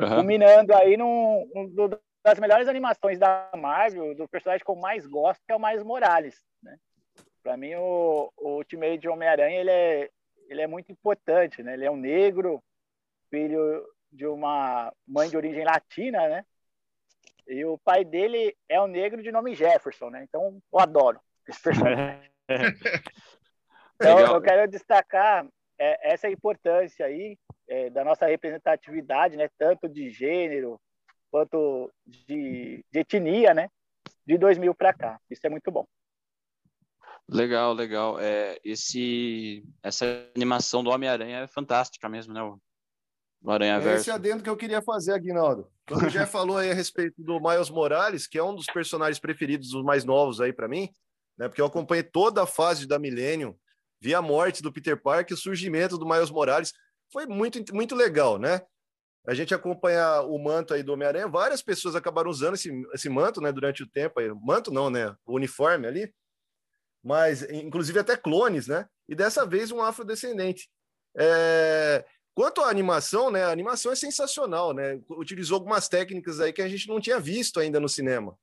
Uhum. 0.00 0.16
Culminando 0.16 0.74
aí 0.74 0.96
num, 0.96 1.48
num, 1.54 1.90
das 2.24 2.38
melhores 2.38 2.68
animações 2.68 3.18
da 3.18 3.50
Marvel, 3.56 4.14
do 4.14 4.28
personagem 4.28 4.64
que 4.64 4.70
eu 4.70 4.76
mais 4.76 5.06
gosto, 5.06 5.42
que 5.46 5.52
é 5.52 5.56
o 5.56 5.60
Miles 5.60 5.82
Morales, 5.82 6.42
né? 6.62 6.76
Para 7.42 7.56
mim, 7.56 7.74
o, 7.74 8.32
o 8.36 8.48
Ultimate 8.56 8.98
de 8.98 9.08
Homem-Aranha, 9.08 9.60
ele 9.60 9.70
é, 9.70 10.10
ele 10.48 10.62
é 10.62 10.66
muito 10.66 10.90
importante, 10.90 11.62
né? 11.62 11.74
Ele 11.74 11.84
é 11.84 11.90
um 11.90 11.96
negro, 11.96 12.62
filho 13.28 13.86
de 14.10 14.26
uma 14.26 14.92
mãe 15.06 15.28
de 15.28 15.36
origem 15.36 15.64
latina, 15.64 16.28
né? 16.28 16.46
E 17.46 17.64
o 17.64 17.76
pai 17.76 18.04
dele 18.04 18.56
é 18.68 18.80
um 18.80 18.86
negro 18.86 19.22
de 19.22 19.30
nome 19.30 19.54
Jefferson, 19.54 20.08
né? 20.08 20.22
Então, 20.22 20.58
eu 20.72 20.78
adoro 20.78 21.20
esse 21.50 21.62
personagem. 21.62 22.30
então, 23.96 24.18
eu 24.18 24.40
quero 24.40 24.70
destacar 24.70 25.46
é, 25.78 26.12
essa 26.12 26.28
importância 26.28 27.06
aí 27.06 27.38
é, 27.68 27.90
da 27.90 28.04
nossa 28.04 28.26
representatividade, 28.26 29.36
né? 29.36 29.48
Tanto 29.58 29.88
de 29.88 30.10
gênero, 30.10 30.80
quanto 31.30 31.90
de, 32.06 32.84
de 32.90 33.00
etnia, 33.00 33.52
né? 33.54 33.68
De 34.26 34.38
2000 34.38 34.74
para 34.74 34.92
cá. 34.92 35.20
Isso 35.30 35.46
é 35.46 35.50
muito 35.50 35.70
bom. 35.70 35.86
Legal, 37.28 37.72
legal. 37.72 38.20
É, 38.20 38.58
esse, 38.62 39.64
essa 39.82 40.04
animação 40.36 40.84
do 40.84 40.90
Homem-Aranha 40.90 41.40
é 41.40 41.46
fantástica 41.46 42.08
mesmo, 42.08 42.34
né? 42.34 42.42
O, 42.42 42.58
o 43.42 43.50
Aranha 43.50 43.80
Verso. 43.80 43.96
É 43.96 44.00
esse 44.00 44.10
adendo 44.10 44.42
que 44.42 44.50
eu 44.50 44.56
queria 44.56 44.82
fazer, 44.82 45.12
Aguinaldo. 45.12 45.70
Quando 45.86 46.08
já 46.10 46.26
falou 46.26 46.58
aí 46.58 46.70
a 46.70 46.74
respeito 46.74 47.22
do 47.22 47.40
Miles 47.40 47.70
Morales, 47.70 48.26
que 48.26 48.38
é 48.38 48.44
um 48.44 48.54
dos 48.54 48.66
personagens 48.66 49.18
preferidos, 49.18 49.70
dos 49.70 49.82
mais 49.82 50.04
novos 50.04 50.40
aí 50.40 50.52
para 50.52 50.68
mim, 50.68 50.90
né? 51.38 51.48
Porque 51.48 51.60
eu 51.60 51.66
acompanhei 51.66 52.02
toda 52.02 52.42
a 52.42 52.46
fase 52.46 52.86
da 52.86 52.98
Millennium, 52.98 53.56
vi 54.00 54.14
a 54.14 54.22
morte 54.22 54.62
do 54.62 54.72
Peter 54.72 55.00
Parker, 55.00 55.34
o 55.34 55.40
surgimento 55.40 55.98
do 55.98 56.06
Miles 56.06 56.30
Morales, 56.30 56.72
foi 57.12 57.26
muito, 57.26 57.74
muito 57.74 57.94
legal, 57.94 58.38
né? 58.38 58.62
a 59.26 59.32
gente 59.32 59.54
acompanha 59.54 60.20
o 60.20 60.38
manto 60.38 60.74
aí 60.74 60.82
do 60.82 60.92
Homem-Aranha, 60.92 61.26
várias 61.26 61.62
pessoas 61.62 61.94
acabaram 61.94 62.30
usando 62.30 62.54
esse, 62.54 62.70
esse 62.92 63.08
manto, 63.08 63.40
né, 63.40 63.50
durante 63.50 63.82
o 63.82 63.86
tempo 63.86 64.20
aí. 64.20 64.30
Manto 64.42 64.70
não, 64.70 64.90
né? 64.90 65.16
O 65.24 65.34
uniforme 65.36 65.86
ali. 65.86 66.14
Mas, 67.02 67.42
inclusive, 67.50 67.98
até 67.98 68.16
clones, 68.16 68.66
né? 68.66 68.86
E 69.08 69.14
dessa 69.14 69.46
vez 69.46 69.70
um 69.70 69.82
afrodescendente. 69.82 70.68
É... 71.16 72.04
Quanto 72.34 72.60
à 72.60 72.68
animação, 72.68 73.30
né? 73.30 73.44
A 73.44 73.50
animação 73.50 73.92
é 73.92 73.96
sensacional, 73.96 74.74
né? 74.74 75.00
Utilizou 75.10 75.56
algumas 75.56 75.88
técnicas 75.88 76.38
aí 76.38 76.52
que 76.52 76.62
a 76.62 76.68
gente 76.68 76.88
não 76.88 77.00
tinha 77.00 77.18
visto 77.18 77.60
ainda 77.60 77.80
no 77.80 77.88
cinema. 77.88 78.36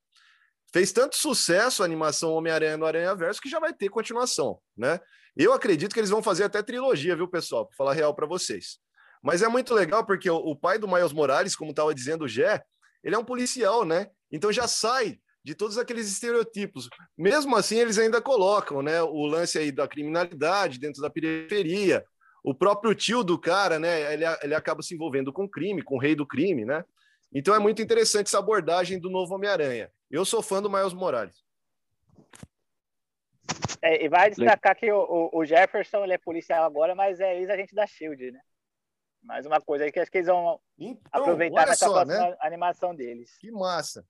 Fez 0.73 0.91
tanto 0.91 1.15
sucesso 1.15 1.81
a 1.81 1.85
animação 1.85 2.33
Homem-Aranha 2.33 2.77
no 2.77 2.85
Aranha 2.85 3.13
Verso 3.15 3.41
que 3.41 3.49
já 3.49 3.59
vai 3.59 3.73
ter 3.73 3.89
continuação, 3.89 4.59
né? 4.77 4.99
Eu 5.35 5.53
acredito 5.53 5.93
que 5.93 5.99
eles 5.99 6.09
vão 6.09 6.23
fazer 6.23 6.43
até 6.43 6.61
trilogia, 6.61 7.15
viu, 7.15 7.27
pessoal? 7.27 7.65
Para 7.65 7.75
falar 7.75 7.93
real 7.93 8.13
para 8.13 8.27
vocês. 8.27 8.77
Mas 9.23 9.41
é 9.41 9.47
muito 9.47 9.73
legal 9.73 10.05
porque 10.05 10.29
o, 10.29 10.35
o 10.35 10.55
pai 10.55 10.77
do 10.77 10.87
Miles 10.87 11.13
Morales, 11.13 11.55
como 11.55 11.71
estava 11.71 11.93
dizendo 11.93 12.25
o 12.25 12.27
Gé, 12.27 12.63
ele 13.03 13.15
é 13.15 13.17
um 13.17 13.23
policial, 13.23 13.85
né? 13.85 14.07
Então 14.31 14.51
já 14.51 14.67
sai 14.67 15.19
de 15.43 15.55
todos 15.55 15.77
aqueles 15.77 16.11
estereotipos. 16.11 16.87
Mesmo 17.17 17.55
assim, 17.55 17.77
eles 17.77 17.97
ainda 17.97 18.21
colocam, 18.21 18.81
né, 18.81 19.01
o 19.01 19.25
lance 19.25 19.57
aí 19.57 19.71
da 19.71 19.87
criminalidade 19.87 20.79
dentro 20.79 21.01
da 21.01 21.09
periferia. 21.09 22.05
O 22.43 22.53
próprio 22.53 22.93
tio 22.95 23.23
do 23.23 23.39
cara, 23.39 23.79
né, 23.79 24.13
ele, 24.13 24.23
ele 24.43 24.55
acaba 24.55 24.81
se 24.81 24.93
envolvendo 24.93 25.33
com 25.33 25.49
crime, 25.49 25.81
com 25.81 25.95
o 25.95 25.99
rei 25.99 26.15
do 26.15 26.25
crime, 26.25 26.65
né? 26.65 26.83
Então 27.33 27.55
é 27.55 27.59
muito 27.59 27.81
interessante 27.81 28.27
essa 28.27 28.39
abordagem 28.39 28.99
do 28.99 29.09
novo 29.09 29.35
Homem-Aranha. 29.35 29.89
Eu 30.11 30.25
sou 30.25 30.41
fã 30.43 30.61
do 30.61 30.69
Miles 30.69 30.93
Morales. 30.93 31.41
É, 33.81 34.03
e 34.03 34.09
vai 34.09 34.29
destacar 34.29 34.75
que 34.75 34.91
o, 34.91 35.29
o, 35.33 35.45
Jefferson 35.45 36.03
ele 36.03 36.13
é 36.13 36.17
policial 36.17 36.65
agora, 36.65 36.93
mas 36.93 37.19
é 37.19 37.39
ex-agente 37.39 37.73
da 37.73 37.87
SHIELD, 37.87 38.31
né? 38.31 38.41
Mais 39.23 39.45
uma 39.45 39.61
coisa 39.61 39.85
aí 39.85 39.91
que 39.91 39.99
acho 39.99 40.11
que 40.11 40.17
eles 40.17 40.27
vão 40.27 40.59
então, 40.77 41.01
aproveitar 41.11 41.65
nessa 41.65 41.85
só, 41.85 41.93
próxima 41.93 42.29
né? 42.29 42.37
animação 42.41 42.93
deles. 42.93 43.37
Que 43.39 43.51
massa. 43.51 44.05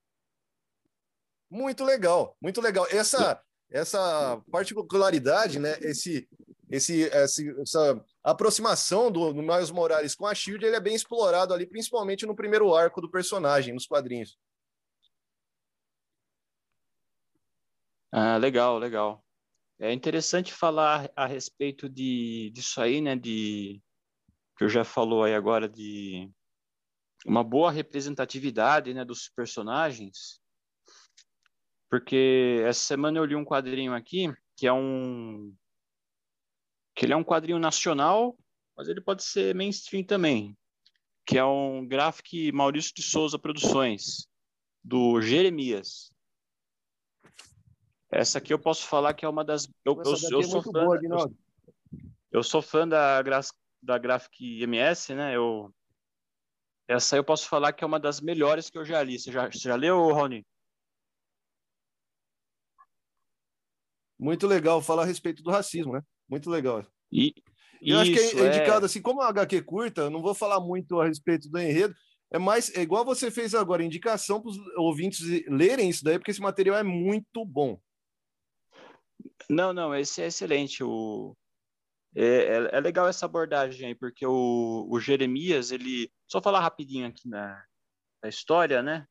Muito 1.48 1.84
legal, 1.84 2.36
muito 2.40 2.60
legal. 2.60 2.86
Essa, 2.90 3.40
essa 3.70 4.42
particularidade, 4.50 5.58
né? 5.58 5.76
Esse, 5.80 6.28
esse, 6.70 7.08
essa 7.10 8.04
aproximação 8.24 9.10
do, 9.10 9.32
do 9.32 9.42
Miles 9.42 9.70
Morales 9.70 10.14
com 10.14 10.26
a 10.26 10.34
Shield, 10.34 10.64
ele 10.64 10.76
é 10.76 10.80
bem 10.80 10.94
explorado 10.94 11.54
ali, 11.54 11.66
principalmente 11.66 12.26
no 12.26 12.34
primeiro 12.34 12.74
arco 12.74 13.00
do 13.00 13.10
personagem, 13.10 13.72
nos 13.72 13.86
quadrinhos. 13.86 14.38
Ah, 18.12 18.36
legal, 18.36 18.78
legal. 18.78 19.24
É 19.78 19.90
interessante 19.90 20.52
falar 20.52 21.10
a 21.16 21.26
respeito 21.26 21.88
de, 21.88 22.50
disso 22.54 22.80
aí, 22.80 23.00
né? 23.00 23.16
De 23.16 23.82
que 24.56 24.64
eu 24.64 24.68
já 24.68 24.84
falou 24.84 25.24
aí 25.24 25.34
agora 25.34 25.66
de 25.66 26.30
uma 27.24 27.42
boa 27.42 27.70
representatividade 27.70 28.92
né, 28.92 29.04
dos 29.04 29.30
personagens, 29.30 30.40
porque 31.88 32.62
essa 32.66 32.80
semana 32.80 33.18
eu 33.18 33.24
li 33.24 33.34
um 33.34 33.44
quadrinho 33.44 33.94
aqui 33.94 34.32
que 34.56 34.66
é 34.66 34.72
um 34.72 35.54
que 36.94 37.06
ele 37.06 37.14
é 37.14 37.16
um 37.16 37.24
quadrinho 37.24 37.58
nacional, 37.58 38.36
mas 38.76 38.88
ele 38.88 39.00
pode 39.00 39.22
ser 39.22 39.54
mainstream 39.54 40.04
também, 40.04 40.56
que 41.24 41.38
é 41.38 41.44
um 41.44 41.86
Graphic 41.86 42.52
Maurício 42.52 42.94
de 42.94 43.02
Souza 43.02 43.38
Produções, 43.38 44.28
do 44.84 45.20
Jeremias. 45.22 46.11
Essa 48.12 48.38
aqui 48.38 48.52
eu 48.52 48.58
posso 48.58 48.86
falar 48.86 49.14
que 49.14 49.24
é 49.24 49.28
uma 49.28 49.42
das. 49.42 49.66
Eu, 49.84 49.94
eu, 49.94 50.04
eu, 50.04 50.40
eu 50.40 50.42
sou 50.42 50.62
fã, 50.62 50.70
boa, 50.70 51.00
eu, 51.02 51.36
eu, 52.30 52.42
sou 52.42 52.60
fã 52.60 52.86
da, 52.86 53.22
da 53.82 53.96
Graphic 53.96 54.62
MS, 54.62 55.14
né? 55.14 55.34
Eu 55.34 55.72
essa 56.86 57.16
eu 57.16 57.24
posso 57.24 57.48
falar 57.48 57.72
que 57.72 57.82
é 57.82 57.86
uma 57.86 57.98
das 57.98 58.20
melhores 58.20 58.68
que 58.68 58.76
eu 58.76 58.84
já 58.84 59.02
li. 59.02 59.18
Você 59.18 59.32
já, 59.32 59.50
você 59.50 59.60
já 59.60 59.76
leu, 59.76 59.98
Rony? 60.12 60.44
Muito 64.18 64.46
legal 64.46 64.82
falar 64.82 65.04
a 65.04 65.06
respeito 65.06 65.42
do 65.42 65.50
racismo, 65.50 65.94
né? 65.94 66.02
Muito 66.28 66.50
legal. 66.50 66.84
E 67.80 67.90
eu 67.90 67.98
acho 67.98 68.12
que 68.12 68.18
é, 68.18 68.40
é 68.40 68.46
indicado 68.46 68.84
assim, 68.84 69.00
como 69.00 69.22
a 69.22 69.28
HQ 69.28 69.62
curta, 69.62 70.02
eu 70.02 70.10
não 70.10 70.20
vou 70.20 70.34
falar 70.34 70.60
muito 70.60 71.00
a 71.00 71.06
respeito 71.06 71.48
do 71.48 71.58
enredo. 71.58 71.94
É 72.30 72.38
mais 72.38 72.70
é 72.76 72.82
igual 72.82 73.06
você 73.06 73.30
fez 73.30 73.54
agora, 73.54 73.82
indicação 73.82 74.40
para 74.40 74.50
os 74.50 74.58
ouvintes 74.76 75.20
lerem 75.48 75.88
isso 75.88 76.04
daí, 76.04 76.18
porque 76.18 76.30
esse 76.30 76.40
material 76.40 76.76
é 76.76 76.82
muito 76.82 77.44
bom. 77.44 77.80
Não, 79.48 79.72
não, 79.72 79.94
esse 79.94 80.22
é 80.22 80.26
excelente. 80.26 80.82
O, 80.82 81.36
é, 82.14 82.24
é, 82.24 82.68
é, 82.72 82.80
legal 82.80 83.08
essa 83.08 83.26
abordagem 83.26 83.88
aí, 83.88 83.94
porque 83.94 84.26
o, 84.26 84.86
o 84.90 85.00
Jeremias, 85.00 85.70
ele. 85.70 86.10
Só 86.28 86.40
falar 86.40 86.60
rapidinho 86.60 87.06
aqui 87.06 87.28
na, 87.28 87.62
na 88.22 88.28
história, 88.28 88.82
né? 88.82 89.06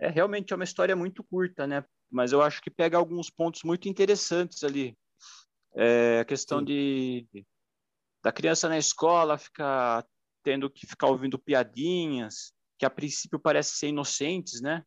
É 0.00 0.08
realmente 0.08 0.52
é 0.52 0.56
uma 0.56 0.64
história 0.64 0.94
muito 0.94 1.24
curta, 1.24 1.66
né? 1.66 1.84
mas 2.10 2.32
eu 2.32 2.42
acho 2.42 2.60
que 2.62 2.70
pega 2.70 2.96
alguns 2.96 3.30
pontos 3.30 3.62
muito 3.62 3.88
interessantes 3.88 4.64
ali. 4.64 4.96
É, 5.76 6.20
a 6.20 6.24
questão 6.24 6.62
de 6.62 7.26
da 8.22 8.32
criança 8.32 8.68
na 8.68 8.78
escola 8.78 9.38
ficar 9.38 10.04
tendo 10.42 10.68
que 10.70 10.86
ficar 10.86 11.06
ouvindo 11.06 11.38
piadinhas 11.38 12.52
que 12.78 12.86
a 12.86 12.90
princípio 12.90 13.38
parecem 13.38 13.76
ser 13.76 13.88
inocentes, 13.88 14.60
né? 14.60 14.84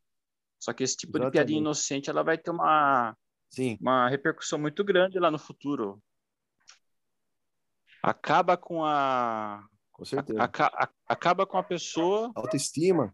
Só 0.60 0.74
que 0.74 0.84
esse 0.84 0.98
tipo 0.98 1.12
Exatamente. 1.12 1.32
de 1.32 1.38
piadinha 1.38 1.60
inocente 1.60 2.10
ela 2.10 2.24
vai 2.24 2.38
ter 2.38 2.52
uma 2.52 3.16
Sim. 3.52 3.78
uma 3.80 4.08
repercussão 4.10 4.58
muito 4.58 4.84
grande 4.84 5.20
lá 5.20 5.30
no 5.30 5.38
futuro. 5.38 6.02
Acaba 8.02 8.58
com 8.58 8.84
a 8.84 9.64
com 9.92 10.04
certeza. 10.04 10.42
A, 10.42 10.46
a, 10.46 10.84
a, 10.86 10.90
acaba 11.08 11.46
com 11.46 11.58
a 11.58 11.64
pessoa 11.64 12.32
autoestima 12.34 13.14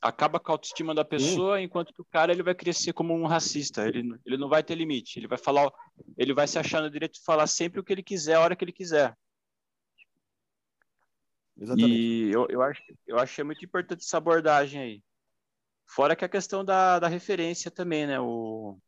acaba 0.00 0.40
com 0.40 0.50
a 0.50 0.54
autoestima 0.54 0.94
da 0.94 1.04
pessoa, 1.04 1.58
Sim. 1.58 1.64
enquanto 1.64 1.92
que 1.92 2.00
o 2.00 2.06
cara 2.06 2.32
ele 2.32 2.42
vai 2.42 2.54
crescer 2.54 2.92
como 2.92 3.14
um 3.14 3.26
racista. 3.26 3.86
Ele, 3.86 4.18
ele 4.24 4.36
não 4.38 4.48
vai 4.48 4.62
ter 4.62 4.74
limite. 4.74 5.18
Ele 5.18 5.28
vai 5.28 5.36
falar, 5.36 5.70
ele 6.16 6.32
vai 6.32 6.48
se 6.48 6.58
achar 6.58 6.80
no 6.80 6.90
direito 6.90 7.14
de 7.14 7.24
falar 7.24 7.46
sempre 7.46 7.80
o 7.80 7.84
que 7.84 7.92
ele 7.92 8.02
quiser, 8.02 8.34
a 8.34 8.40
hora 8.40 8.56
que 8.56 8.64
ele 8.64 8.72
quiser. 8.72 9.14
Exatamente. 11.58 11.92
E 11.92 12.30
eu, 12.32 12.46
eu, 12.48 12.62
acho, 12.62 12.82
eu 13.06 13.18
achei 13.18 13.44
muito 13.44 13.62
importante 13.64 14.02
essa 14.02 14.16
abordagem 14.16 14.80
aí. 14.80 15.02
Fora 15.86 16.16
que 16.16 16.24
a 16.24 16.28
questão 16.28 16.64
da, 16.64 16.98
da 16.98 17.08
referência 17.08 17.70
também, 17.70 18.06
né? 18.06 18.18
O... 18.18 18.78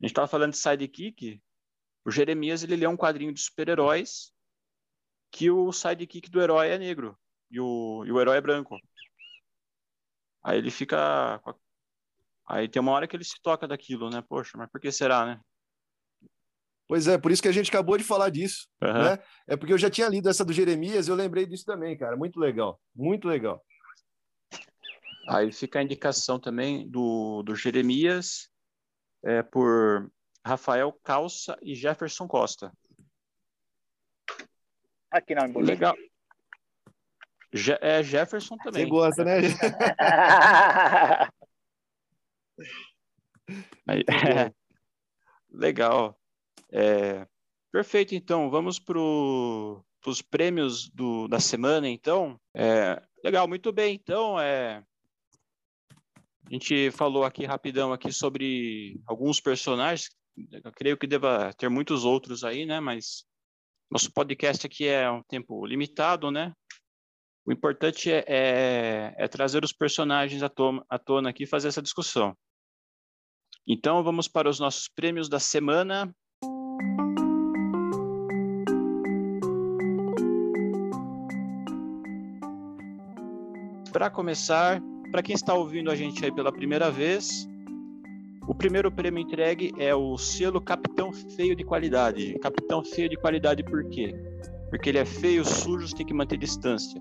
A 0.00 0.06
gente 0.06 0.12
estava 0.12 0.28
falando 0.28 0.52
de 0.52 0.58
sidekick. 0.58 1.40
O 2.04 2.10
Jeremias 2.10 2.62
ele 2.62 2.76
lê 2.76 2.86
um 2.86 2.96
quadrinho 2.96 3.34
de 3.34 3.40
super-heróis 3.40 4.32
que 5.30 5.50
o 5.50 5.70
sidekick 5.72 6.30
do 6.30 6.40
herói 6.40 6.70
é 6.70 6.78
negro 6.78 7.16
e 7.50 7.60
o, 7.60 8.04
e 8.06 8.10
o 8.10 8.20
herói 8.20 8.38
é 8.38 8.40
branco. 8.40 8.78
Aí 10.42 10.58
ele 10.58 10.70
fica. 10.70 11.40
Aí 12.48 12.68
tem 12.68 12.80
uma 12.80 12.92
hora 12.92 13.06
que 13.06 13.14
ele 13.14 13.24
se 13.24 13.40
toca 13.42 13.68
daquilo, 13.68 14.10
né? 14.10 14.22
Poxa, 14.26 14.56
mas 14.56 14.70
por 14.70 14.80
que 14.80 14.90
será, 14.90 15.26
né? 15.26 15.40
Pois 16.88 17.06
é, 17.06 17.16
por 17.16 17.30
isso 17.30 17.40
que 17.40 17.46
a 17.46 17.52
gente 17.52 17.68
acabou 17.68 17.96
de 17.96 18.02
falar 18.02 18.30
disso, 18.30 18.66
uhum. 18.82 18.92
né? 18.92 19.18
É 19.46 19.56
porque 19.56 19.72
eu 19.72 19.78
já 19.78 19.88
tinha 19.88 20.08
lido 20.08 20.28
essa 20.28 20.44
do 20.44 20.52
Jeremias 20.52 21.06
e 21.06 21.10
eu 21.10 21.14
lembrei 21.14 21.46
disso 21.46 21.64
também, 21.64 21.96
cara. 21.96 22.16
Muito 22.16 22.40
legal, 22.40 22.80
muito 22.92 23.28
legal. 23.28 23.64
Aí 25.28 25.52
fica 25.52 25.78
a 25.78 25.82
indicação 25.82 26.40
também 26.40 26.90
do, 26.90 27.44
do 27.44 27.54
Jeremias 27.54 28.49
é, 29.22 29.42
por 29.42 30.10
Rafael 30.44 30.92
Calça 31.04 31.58
e 31.62 31.74
Jefferson 31.74 32.26
Costa. 32.26 32.72
Aqui 35.10 35.34
não, 35.34 35.50
bonito. 35.50 35.68
Legal. 35.68 35.94
Je 37.52 37.76
é 37.80 38.00
Jefferson 38.02 38.56
também. 38.58 38.84
Você 38.84 38.90
gosta, 38.90 39.24
né? 39.24 39.40
Aí, 43.86 44.04
é, 44.08 44.52
legal. 45.50 46.18
É, 46.70 47.26
perfeito, 47.72 48.14
então. 48.14 48.50
Vamos 48.50 48.78
para 48.78 48.98
os 48.98 50.22
prêmios 50.30 50.88
do, 50.90 51.26
da 51.26 51.40
semana, 51.40 51.88
então. 51.88 52.38
É, 52.54 53.02
legal, 53.24 53.48
muito 53.48 53.72
bem. 53.72 53.96
Então, 53.96 54.38
é, 54.38 54.84
a 56.50 56.52
gente 56.52 56.90
falou 56.90 57.22
aqui 57.22 57.46
rapidão 57.46 57.92
aqui 57.92 58.12
sobre 58.12 59.00
alguns 59.06 59.40
personagens. 59.40 60.10
Eu 60.36 60.72
creio 60.72 60.98
que 60.98 61.06
deva 61.06 61.52
ter 61.56 61.68
muitos 61.68 62.04
outros 62.04 62.42
aí, 62.42 62.66
né? 62.66 62.80
Mas 62.80 63.24
nosso 63.88 64.12
podcast 64.12 64.66
aqui 64.66 64.88
é 64.88 65.08
um 65.08 65.22
tempo 65.22 65.64
limitado, 65.64 66.28
né? 66.28 66.52
O 67.46 67.52
importante 67.52 68.10
é, 68.10 68.24
é, 68.26 69.14
é 69.16 69.28
trazer 69.28 69.62
os 69.62 69.72
personagens 69.72 70.42
à 70.42 70.48
tona, 70.48 70.84
à 70.88 70.98
tona 70.98 71.30
aqui 71.30 71.44
e 71.44 71.46
fazer 71.46 71.68
essa 71.68 71.80
discussão. 71.80 72.36
Então, 73.64 74.02
vamos 74.02 74.26
para 74.26 74.50
os 74.50 74.58
nossos 74.58 74.88
prêmios 74.88 75.28
da 75.28 75.38
semana. 75.38 76.12
Para 83.92 84.10
começar, 84.10 84.80
para 85.10 85.22
quem 85.22 85.34
está 85.34 85.54
ouvindo 85.54 85.90
a 85.90 85.96
gente 85.96 86.24
aí 86.24 86.32
pela 86.32 86.52
primeira 86.52 86.90
vez, 86.90 87.48
o 88.46 88.54
primeiro 88.54 88.90
prêmio 88.90 89.20
entregue 89.20 89.72
é 89.78 89.94
o 89.94 90.16
selo 90.16 90.60
Capitão 90.60 91.12
Feio 91.12 91.54
de 91.54 91.64
Qualidade. 91.64 92.38
Capitão 92.40 92.82
Feio 92.84 93.08
de 93.08 93.16
Qualidade 93.16 93.62
por 93.62 93.84
quê? 93.88 94.14
Porque 94.70 94.88
ele 94.88 94.98
é 94.98 95.04
feio, 95.04 95.44
sujo, 95.44 95.94
tem 95.94 96.06
que 96.06 96.14
manter 96.14 96.38
distância. 96.38 97.00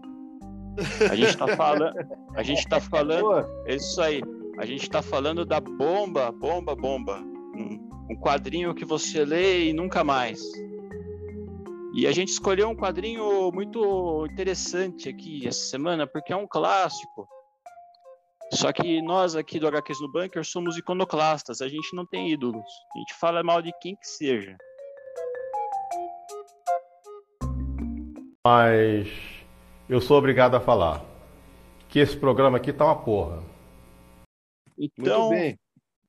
A 1.09 1.15
gente 1.15 1.29
está 1.29 1.47
falando, 1.55 2.07
a 2.35 2.43
gente 2.43 2.59
está 2.59 2.79
falando, 2.79 3.47
é 3.65 3.75
isso 3.75 4.01
aí. 4.01 4.21
A 4.57 4.65
gente 4.65 4.83
está 4.83 5.01
falando 5.01 5.45
da 5.45 5.59
bomba, 5.59 6.31
bomba, 6.31 6.75
bomba. 6.75 7.17
Um, 7.55 7.89
um 8.11 8.15
quadrinho 8.15 8.73
que 8.73 8.85
você 8.85 9.23
lê 9.23 9.69
e 9.69 9.73
nunca 9.73 10.03
mais. 10.03 10.41
E 11.93 12.05
a 12.05 12.11
gente 12.11 12.29
escolheu 12.29 12.69
um 12.69 12.75
quadrinho 12.75 13.51
muito 13.51 14.27
interessante 14.29 15.09
aqui 15.09 15.47
essa 15.47 15.65
semana, 15.65 16.05
porque 16.05 16.31
é 16.31 16.35
um 16.35 16.47
clássico. 16.47 17.27
Só 18.51 18.73
que 18.73 19.01
nós 19.01 19.35
aqui 19.35 19.59
do 19.59 19.67
HQs 19.67 20.01
no 20.01 20.11
Bunker 20.11 20.43
somos 20.43 20.77
iconoclastas, 20.77 21.61
a 21.61 21.67
gente 21.67 21.95
não 21.95 22.05
tem 22.05 22.31
ídolos. 22.31 22.65
A 22.95 22.99
gente 22.99 23.13
fala 23.19 23.43
mal 23.43 23.61
de 23.61 23.71
quem 23.79 23.95
que 23.95 24.07
seja. 24.07 24.57
Mas 28.45 29.07
eu 29.87 30.01
sou 30.01 30.17
obrigado 30.17 30.55
a 30.55 30.59
falar 30.59 31.05
que 31.87 31.99
esse 31.99 32.17
programa 32.17 32.57
aqui 32.57 32.73
tá 32.73 32.85
uma 32.85 33.03
porra. 33.03 33.43
Então, 34.77 35.31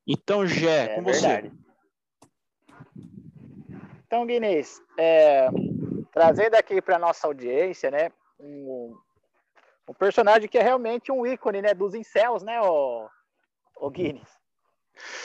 então 0.07 0.47
Gé, 0.47 0.84
é, 0.84 0.95
com 0.95 1.03
verdade. 1.03 1.49
você. 1.49 1.61
Então, 4.07 4.26
Guinness, 4.26 4.82
é, 4.99 5.49
trazendo 6.12 6.55
aqui 6.55 6.80
para 6.80 6.99
nossa 6.99 7.26
audiência, 7.26 7.91
né, 7.91 8.11
um, 8.38 8.97
um, 9.91 9.95
personagem 9.95 10.49
que 10.49 10.59
é 10.59 10.62
realmente 10.62 11.11
um 11.11 11.26
ícone, 11.26 11.62
né, 11.62 11.74
dos 11.74 11.95
incels, 11.95 12.43
né, 12.43 12.61
o, 12.61 13.09
o 13.76 13.91
Guinness. 13.91 14.30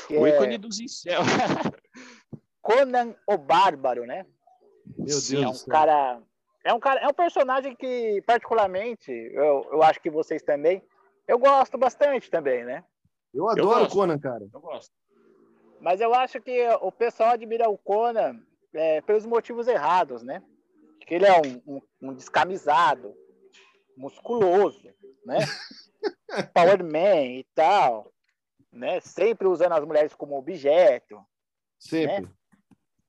O 0.09 0.26
é... 0.26 0.30
ícone 0.30 0.57
dos 0.57 0.80
incels. 0.80 1.26
Conan 2.61 3.16
o 3.28 3.38
Bárbaro, 3.38 4.05
né? 4.05 4.26
Meu 4.97 5.05
Deus 5.05 5.34
é 5.34 5.47
um 5.47 5.72
cara 5.72 6.22
é 6.63 6.74
um 6.74 6.80
cara, 6.80 6.99
é 6.99 7.07
um 7.07 7.13
personagem 7.13 7.76
que 7.76 8.24
particularmente, 8.26 9.11
eu, 9.11 9.68
eu 9.72 9.84
acho 9.84 10.01
que 10.01 10.09
vocês 10.09 10.41
também, 10.41 10.82
eu 11.28 11.38
gosto 11.38 11.78
bastante 11.78 12.30
também, 12.32 12.63
né? 12.63 12.84
Eu 13.32 13.47
adoro 13.49 13.86
o 13.86 13.89
Conan, 13.89 14.18
cara. 14.18 14.47
Eu 14.51 14.59
gosto. 14.59 14.91
Mas 15.80 16.01
eu 16.01 16.13
acho 16.16 16.41
que 16.41 16.68
o 16.82 16.91
pessoal 16.91 17.32
admira 17.32 17.70
o 17.70 17.78
Conan 17.78 18.41
é, 18.74 19.01
pelos 19.01 19.26
motivos 19.28 19.68
errados, 19.68 20.24
né? 20.24 20.41
Que 21.01 21.16
ele 21.16 21.26
é 21.26 21.39
um, 21.39 21.76
um, 21.76 21.82
um 22.01 22.13
descamisado, 22.13 23.13
musculoso, 23.98 24.93
né? 25.26 25.39
Power 26.54 26.84
Man 26.84 27.24
e 27.24 27.43
tal, 27.56 28.12
né? 28.72 29.00
Sempre 29.00 29.48
usando 29.48 29.74
as 29.74 29.86
mulheres 29.86 30.14
como 30.14 30.38
objeto. 30.38 31.26
Sempre. 31.80 32.22
Né? 32.22 32.30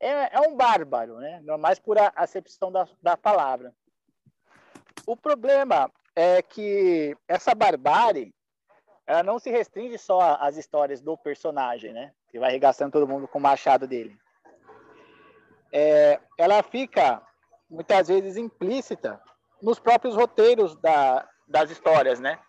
é, 0.00 0.36
é 0.36 0.40
um 0.40 0.54
bárbaro, 0.54 1.18
né? 1.18 1.40
Mais 1.58 1.78
por 1.78 1.98
a 1.98 2.12
acepção 2.14 2.70
da, 2.70 2.86
da 3.02 3.16
palavra. 3.16 3.74
O 5.06 5.16
problema 5.16 5.90
é 6.14 6.42
que 6.42 7.16
essa 7.28 7.54
barbárie 7.54 8.34
ela 9.06 9.22
não 9.22 9.38
se 9.38 9.50
restringe 9.50 9.98
só 9.98 10.36
às 10.40 10.56
histórias 10.56 11.00
do 11.00 11.16
personagem, 11.16 11.92
né? 11.92 12.12
Que 12.28 12.38
vai 12.38 12.50
arregaçando 12.50 12.92
todo 12.92 13.06
mundo 13.06 13.28
com 13.28 13.38
o 13.38 13.42
machado 13.42 13.86
dele. 13.86 14.18
É, 15.72 16.20
ela 16.36 16.62
fica 16.62 17.22
muitas 17.70 18.08
vezes 18.08 18.36
implícita 18.36 19.20
nos 19.66 19.80
próprios 19.80 20.14
roteiros 20.14 20.76
da, 20.76 21.28
das 21.48 21.72
histórias, 21.72 22.20
né? 22.20 22.40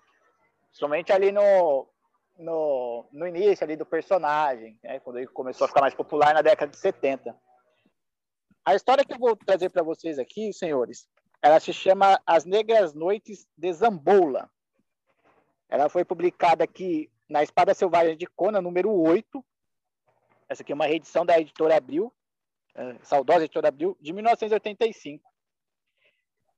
Somente 0.71 1.11
ali 1.11 1.31
no, 1.31 1.89
no, 2.37 3.09
no 3.11 3.25
início 3.25 3.63
ali 3.63 3.75
do 3.75 3.87
personagem, 3.87 4.79
né, 4.83 4.99
quando 4.99 5.17
ele 5.17 5.25
começou 5.25 5.65
a 5.65 5.67
ficar 5.67 5.81
mais 5.81 5.95
popular 5.95 6.35
na 6.35 6.43
década 6.43 6.69
de 6.69 6.77
70. 6.77 7.35
A 8.63 8.75
história 8.75 9.03
que 9.03 9.15
eu 9.15 9.17
vou 9.17 9.35
trazer 9.35 9.71
para 9.71 9.81
vocês 9.81 10.19
aqui, 10.19 10.53
senhores, 10.53 11.07
ela 11.41 11.59
se 11.59 11.73
chama 11.73 12.21
As 12.23 12.45
Negras 12.45 12.93
Noites 12.93 13.47
de 13.57 13.73
Zamboula. 13.73 14.47
Ela 15.67 15.89
foi 15.89 16.05
publicada 16.05 16.65
aqui 16.65 17.11
na 17.27 17.41
Espada 17.41 17.73
Selvagem 17.73 18.15
de 18.15 18.27
Conan, 18.27 18.61
número 18.61 18.91
8. 18.91 19.43
Essa 20.47 20.61
aqui 20.61 20.71
é 20.71 20.75
uma 20.75 20.85
reedição 20.85 21.25
da 21.25 21.39
editora 21.39 21.77
Abril, 21.77 22.13
é, 22.75 22.95
saudosa 23.01 23.45
editora 23.45 23.69
Abril, 23.69 23.97
de 23.99 24.13
1985. 24.13 25.36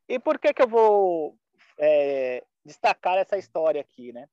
E 0.09 0.17
por 0.17 0.39
que, 0.39 0.51
que 0.51 0.63
eu 0.63 0.67
vou 0.67 1.37
é, 1.77 2.43
destacar 2.65 3.15
essa 3.19 3.37
história 3.37 3.79
aqui, 3.79 4.11
né? 4.11 4.27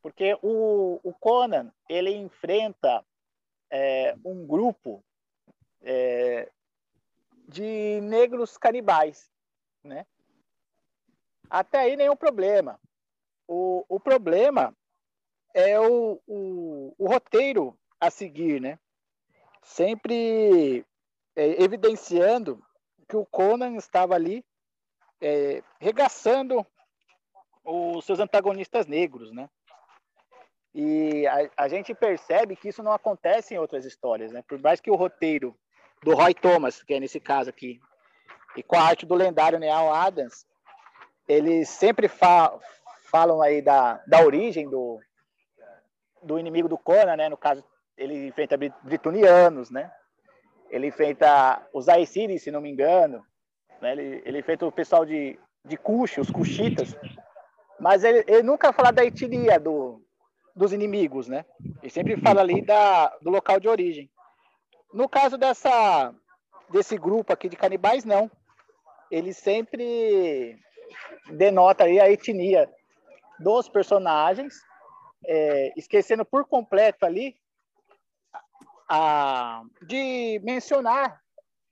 Porque 0.00 0.36
o, 0.42 0.98
o 1.04 1.12
Conan, 1.12 1.70
ele 1.86 2.10
enfrenta 2.16 3.04
é, 3.70 4.16
um 4.24 4.46
grupo 4.46 5.04
é, 5.82 6.50
de 7.46 8.00
negros 8.00 8.56
canibais, 8.56 9.30
né? 9.84 10.06
Até 11.50 11.80
aí 11.80 11.94
nenhum 11.94 12.16
problema. 12.16 12.80
O, 13.46 13.84
o 13.86 14.00
problema 14.00 14.74
é 15.52 15.78
o, 15.78 16.18
o, 16.26 16.94
o 16.96 17.06
roteiro 17.06 17.78
a 18.00 18.10
seguir, 18.10 18.62
né? 18.62 18.78
Sempre 19.62 20.86
é, 21.36 21.62
evidenciando 21.62 22.64
que 23.06 23.16
o 23.16 23.26
Conan 23.26 23.76
estava 23.76 24.14
ali 24.14 24.42
é, 25.22 25.62
regaçando 25.80 26.66
os 27.64 28.04
seus 28.04 28.18
antagonistas 28.18 28.86
negros, 28.86 29.32
né? 29.32 29.48
E 30.74 31.26
a, 31.26 31.64
a, 31.64 31.68
gente 31.68 31.94
percebe 31.94 32.56
que 32.56 32.68
isso 32.68 32.82
não 32.82 32.92
acontece 32.92 33.54
em 33.54 33.58
outras 33.58 33.84
histórias, 33.84 34.32
né? 34.32 34.42
Por 34.48 34.58
mais 34.58 34.80
que 34.80 34.90
o 34.90 34.96
roteiro 34.96 35.56
do 36.02 36.14
Roy 36.14 36.34
Thomas, 36.34 36.82
que 36.82 36.94
é 36.94 37.00
nesse 37.00 37.20
caso 37.20 37.50
aqui, 37.50 37.78
e 38.56 38.62
com 38.62 38.76
a 38.76 38.82
arte 38.82 39.06
do 39.06 39.14
lendário 39.14 39.58
Neal 39.58 39.94
Adams, 39.94 40.46
eles 41.28 41.68
sempre 41.68 42.08
fa 42.08 42.58
falam 43.10 43.42
aí 43.42 43.60
da, 43.60 44.02
da 44.06 44.24
origem 44.24 44.70
do, 44.70 44.98
do 46.22 46.38
inimigo 46.38 46.66
do 46.66 46.78
Conan, 46.78 47.14
né? 47.14 47.28
No 47.28 47.36
caso, 47.36 47.62
ele 47.94 48.26
enfrenta 48.26 48.56
britonianos, 48.82 49.70
né? 49.70 49.92
Ele 50.70 50.86
enfrenta 50.86 51.62
os 51.74 51.90
Aesiris, 51.90 52.42
se 52.42 52.50
não 52.50 52.62
me 52.62 52.70
engano, 52.70 53.22
né? 53.82 53.92
Ele, 53.92 54.22
ele 54.24 54.38
enfrenta 54.38 54.64
o 54.64 54.72
pessoal 54.72 55.04
de, 55.04 55.38
de 55.64 55.76
Kush, 55.76 56.18
os 56.18 56.30
Kushitas, 56.30 56.96
mas 57.78 58.04
ele, 58.04 58.24
ele 58.28 58.42
nunca 58.44 58.72
fala 58.72 58.92
da 58.92 59.04
etnia 59.04 59.58
do, 59.58 60.00
dos 60.54 60.72
inimigos, 60.72 61.26
né? 61.26 61.44
Ele 61.82 61.90
sempre 61.90 62.16
fala 62.16 62.40
ali 62.40 62.62
da, 62.62 63.08
do 63.20 63.28
local 63.28 63.58
de 63.58 63.68
origem. 63.68 64.08
No 64.94 65.08
caso 65.08 65.36
dessa, 65.36 66.14
desse 66.70 66.96
grupo 66.96 67.32
aqui 67.32 67.48
de 67.48 67.56
canibais, 67.56 68.04
não. 68.04 68.30
Ele 69.10 69.34
sempre 69.34 70.56
denota 71.30 71.84
aí 71.84 72.00
a 72.00 72.10
etnia 72.10 72.70
dos 73.38 73.68
personagens, 73.68 74.54
é, 75.24 75.72
esquecendo 75.76 76.24
por 76.24 76.46
completo 76.46 77.04
ali 77.04 77.36
a, 78.88 79.62
de 79.82 80.40
mencionar 80.44 81.21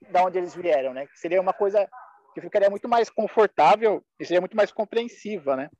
de 0.00 0.18
onde 0.18 0.38
eles 0.38 0.54
vieram, 0.54 0.92
né? 0.92 1.06
Seria 1.14 1.40
uma 1.40 1.52
coisa 1.52 1.88
que 2.34 2.40
ficaria 2.40 2.70
muito 2.70 2.88
mais 2.88 3.10
confortável 3.10 4.04
e 4.18 4.24
seria 4.24 4.40
muito 4.40 4.56
mais 4.56 4.72
compreensiva, 4.72 5.56
né? 5.56 5.70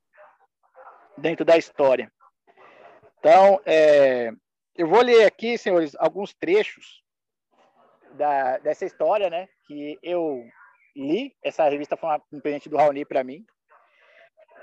Dentro 1.17 1.45
da 1.45 1.57
história. 1.57 2.11
Então, 3.19 3.61
é, 3.67 4.31
eu 4.77 4.89
vou 4.89 5.03
ler 5.03 5.27
aqui, 5.27 5.59
senhores, 5.59 5.95
alguns 5.99 6.35
trechos 6.35 7.03
da, 8.13 8.59
dessa 8.59 8.85
história, 8.85 9.29
né? 9.29 9.49
Que 9.67 9.99
eu 10.03 10.43
li. 10.97 11.37
Essa 11.43 11.69
revista 11.69 11.97
foi 11.97 12.11
um 12.33 12.41
presente 12.41 12.69
do 12.69 12.77
Raoni 12.77 13.05
para 13.05 13.25
mim. 13.25 13.45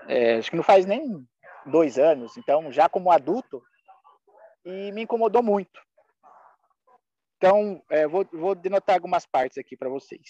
É, 0.07 0.35
acho 0.35 0.49
que 0.49 0.55
não 0.55 0.63
faz 0.63 0.85
nem 0.85 1.25
dois 1.65 1.99
anos, 1.99 2.37
então 2.37 2.71
já 2.71 2.87
como 2.87 3.11
adulto, 3.11 3.61
e 4.65 4.91
me 4.91 5.03
incomodou 5.03 5.43
muito. 5.43 5.81
Então, 7.37 7.83
é, 7.89 8.07
vou, 8.07 8.27
vou 8.33 8.55
denotar 8.55 8.95
algumas 8.95 9.25
partes 9.25 9.59
aqui 9.59 9.77
para 9.77 9.89
vocês. 9.89 10.27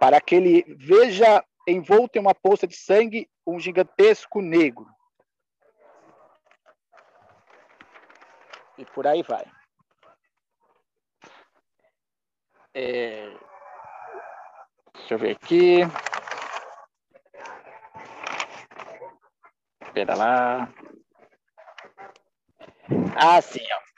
Para 0.00 0.20
que 0.20 0.34
ele 0.34 0.64
veja 0.76 1.44
envolto 1.66 2.18
em 2.18 2.20
uma 2.20 2.34
poça 2.34 2.66
de 2.66 2.74
sangue 2.74 3.30
um 3.46 3.60
gigantesco 3.60 4.40
negro. 4.40 4.86
E 8.76 8.84
por 8.86 9.06
aí 9.06 9.22
vai. 9.22 9.44
É... 12.74 13.30
Deixa 14.94 15.14
eu 15.14 15.18
ver 15.18 15.36
aqui. 15.36 15.80
Espera 19.82 20.16
lá. 20.16 20.72
Ah, 23.16 23.40
sim, 23.40 23.60
ó. 23.72 23.89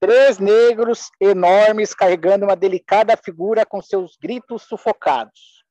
Três 0.00 0.38
negros 0.38 1.10
enormes 1.20 1.92
carregando 1.92 2.44
uma 2.44 2.54
delicada 2.54 3.16
figura 3.16 3.66
com 3.66 3.82
seus 3.82 4.16
gritos 4.16 4.62
sufocados. 4.62 5.64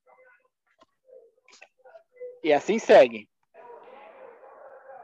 E 2.44 2.52
assim 2.52 2.78
segue. 2.78 3.30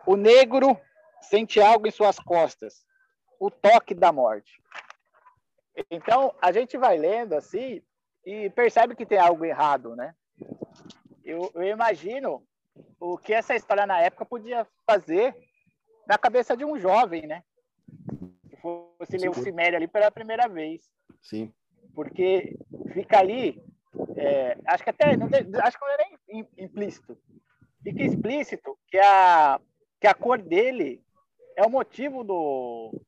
O 0.05 0.17
negro 0.17 0.80
sente 1.21 1.61
algo 1.61 1.88
em 1.88 1.91
suas 1.91 2.19
costas, 2.19 2.86
o 3.39 3.49
toque 3.49 3.93
da 3.93 4.11
morte. 4.11 4.61
Então, 5.89 6.36
a 6.41 6.51
gente 6.51 6.78
vai 6.78 6.97
lendo 6.97 7.34
assim 7.34 7.82
e 8.26 8.49
percebe 8.49 8.95
que 8.95 9.05
tem 9.05 9.17
algo 9.17 9.45
errado, 9.45 9.95
né? 9.95 10.13
Eu, 11.24 11.49
eu 11.55 11.63
imagino 11.63 12.45
o 12.99 13.17
que 13.17 13.34
essa 13.34 13.55
história 13.55 13.86
na 13.86 13.99
época 14.01 14.26
podia 14.26 14.67
fazer 14.86 15.36
na 16.05 16.17
cabeça 16.17 16.55
de 16.55 16.65
um 16.65 16.78
jovem, 16.78 17.26
né? 17.26 17.43
Fosse 18.64 19.18
ler 19.18 19.30
o 19.30 19.34
Cimério 19.34 19.78
ali 19.78 19.88
pela 19.88 20.09
primeira 20.09 20.47
vez. 20.47 20.89
Sim. 21.22 21.53
Porque 21.93 22.57
fica 22.93 23.20
ali, 23.20 23.61
é, 24.16 24.57
acho 24.66 24.84
que 24.84 24.89
até, 24.89 25.16
não, 25.18 25.28
acho 25.28 25.78
que 25.78 25.86
não 25.86 25.91
é 25.91 25.97
nem 26.28 26.47
implícito, 26.57 27.18
fica 27.84 28.01
explícito 28.01 28.78
que 28.88 28.97
a, 28.97 29.59
que 29.99 30.07
a 30.07 30.14
cor 30.14 30.41
dele 30.41 31.03
é 31.57 31.64
o 31.64 31.70
motivo 31.70 32.24
do, 32.24 32.99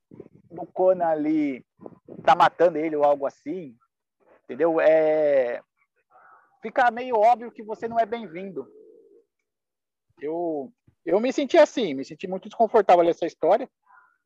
do 0.52 0.66
Conan 0.68 1.08
ali 1.08 1.66
tá 2.24 2.36
matando 2.36 2.78
ele 2.78 2.96
ou 2.96 3.04
algo 3.04 3.26
assim, 3.26 3.76
entendeu? 4.44 4.80
É, 4.82 5.62
fica 6.62 6.92
meio 6.92 7.16
óbvio 7.16 7.52
que 7.52 7.64
você 7.64 7.88
não 7.88 8.00
é 8.00 8.06
bem-vindo 8.06 8.68
eu, 10.22 10.72
eu 11.06 11.20
me 11.20 11.32
senti 11.32 11.58
assim, 11.58 11.94
me 11.94 12.06
senti 12.06 12.28
muito 12.28 12.48
desconfortável 12.48 13.04
nessa 13.04 13.26
história. 13.26 13.70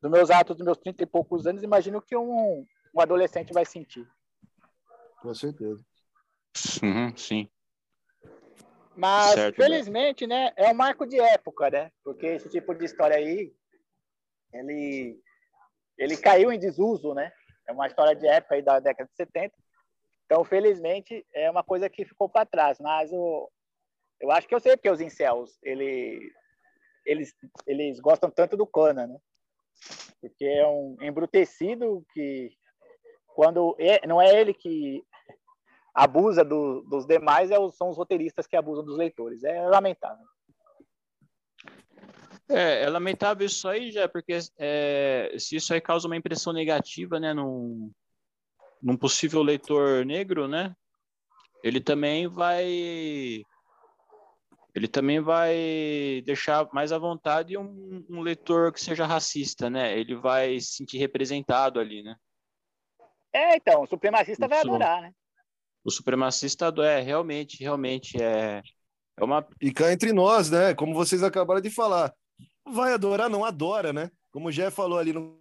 Dos 0.00 0.10
meus 0.10 0.30
atos 0.30 0.56
dos 0.56 0.64
meus 0.64 0.78
30 0.78 1.02
e 1.02 1.06
poucos 1.06 1.46
anos, 1.46 1.62
imagino 1.62 2.00
que 2.00 2.16
um, 2.16 2.66
um 2.94 3.00
adolescente 3.00 3.52
vai 3.52 3.64
sentir. 3.64 4.08
Com 5.20 5.34
certeza. 5.34 5.84
Uhum, 6.82 7.16
sim. 7.16 7.50
Mas, 8.96 9.34
certo, 9.34 9.56
felizmente, 9.56 10.26
né? 10.26 10.52
é 10.56 10.70
um 10.70 10.74
marco 10.74 11.06
de 11.06 11.18
época, 11.18 11.70
né? 11.70 11.92
Porque 12.02 12.26
esse 12.26 12.48
tipo 12.48 12.74
de 12.74 12.84
história 12.84 13.16
aí, 13.16 13.52
ele, 14.52 15.18
ele 15.96 16.16
caiu 16.16 16.52
em 16.52 16.58
desuso, 16.58 17.14
né? 17.14 17.32
É 17.68 17.72
uma 17.72 17.86
história 17.86 18.14
de 18.16 18.26
época 18.26 18.56
aí 18.56 18.62
da 18.62 18.80
década 18.80 19.08
de 19.08 19.16
70. 19.16 19.54
Então, 20.24 20.44
felizmente, 20.44 21.26
é 21.32 21.50
uma 21.50 21.62
coisa 21.62 21.88
que 21.88 22.04
ficou 22.04 22.28
para 22.28 22.46
trás. 22.46 22.78
Mas 22.80 23.10
o, 23.12 23.50
eu 24.20 24.30
acho 24.30 24.46
que 24.46 24.54
eu 24.54 24.60
sei 24.60 24.76
porque 24.76 24.90
os 24.90 25.00
incels, 25.00 25.58
ele, 25.62 26.32
eles, 27.06 27.34
eles 27.66 28.00
gostam 28.00 28.30
tanto 28.30 28.56
do 28.56 28.66
Conan, 28.66 29.06
né? 29.06 29.18
Porque 30.20 30.44
é 30.44 30.66
um 30.66 30.96
embrutecido 31.00 32.04
que, 32.12 32.52
quando 33.34 33.74
é, 33.78 34.06
não 34.06 34.20
é 34.20 34.40
ele 34.40 34.52
que 34.52 35.02
abusa 35.94 36.44
do, 36.44 36.82
dos 36.82 37.06
demais, 37.06 37.50
é, 37.50 37.56
são 37.72 37.88
os 37.88 37.96
roteiristas 37.96 38.46
que 38.46 38.56
abusam 38.56 38.84
dos 38.84 38.96
leitores. 38.96 39.42
É 39.44 39.60
lamentável. 39.66 40.24
É, 42.48 42.82
é 42.82 42.90
lamentável 42.90 43.46
isso 43.46 43.68
aí, 43.68 43.92
já, 43.92 44.08
porque 44.08 44.38
é, 44.58 45.34
se 45.38 45.56
isso 45.56 45.72
aí 45.72 45.80
causa 45.80 46.06
uma 46.08 46.16
impressão 46.16 46.52
negativa, 46.52 47.20
né, 47.20 47.32
num, 47.32 47.92
num 48.82 48.96
possível 48.96 49.40
leitor 49.40 50.04
negro, 50.04 50.48
né, 50.48 50.74
ele 51.62 51.80
também 51.80 52.26
vai 52.26 53.44
ele 54.74 54.86
também 54.86 55.20
vai 55.20 56.22
deixar 56.24 56.68
mais 56.72 56.92
à 56.92 56.98
vontade 56.98 57.56
um, 57.56 58.04
um, 58.08 58.20
leitor 58.20 58.72
que 58.72 58.80
seja 58.80 59.06
racista, 59.06 59.68
né? 59.68 59.98
Ele 59.98 60.14
vai 60.14 60.60
se 60.60 60.74
sentir 60.74 60.98
representado 60.98 61.80
ali, 61.80 62.02
né? 62.02 62.16
É, 63.32 63.56
então, 63.56 63.82
o 63.82 63.86
supremacista 63.86 64.46
o 64.46 64.48
vai 64.48 64.60
adorar, 64.60 65.02
né? 65.02 65.12
O 65.84 65.90
supremacista 65.90 66.72
é 66.78 67.00
realmente, 67.00 67.62
realmente 67.62 68.22
é, 68.22 68.62
é 69.16 69.24
uma. 69.24 69.46
E 69.60 69.72
cá 69.72 69.92
entre 69.92 70.12
nós, 70.12 70.50
né? 70.50 70.74
Como 70.74 70.94
vocês 70.94 71.22
acabaram 71.22 71.60
de 71.60 71.70
falar, 71.70 72.14
vai 72.66 72.92
adorar, 72.92 73.28
não 73.28 73.44
adora, 73.44 73.92
né? 73.92 74.10
Como 74.30 74.48
o 74.48 74.52
Jeff 74.52 74.76
falou 74.76 74.98
ali 74.98 75.12
no 75.12 75.40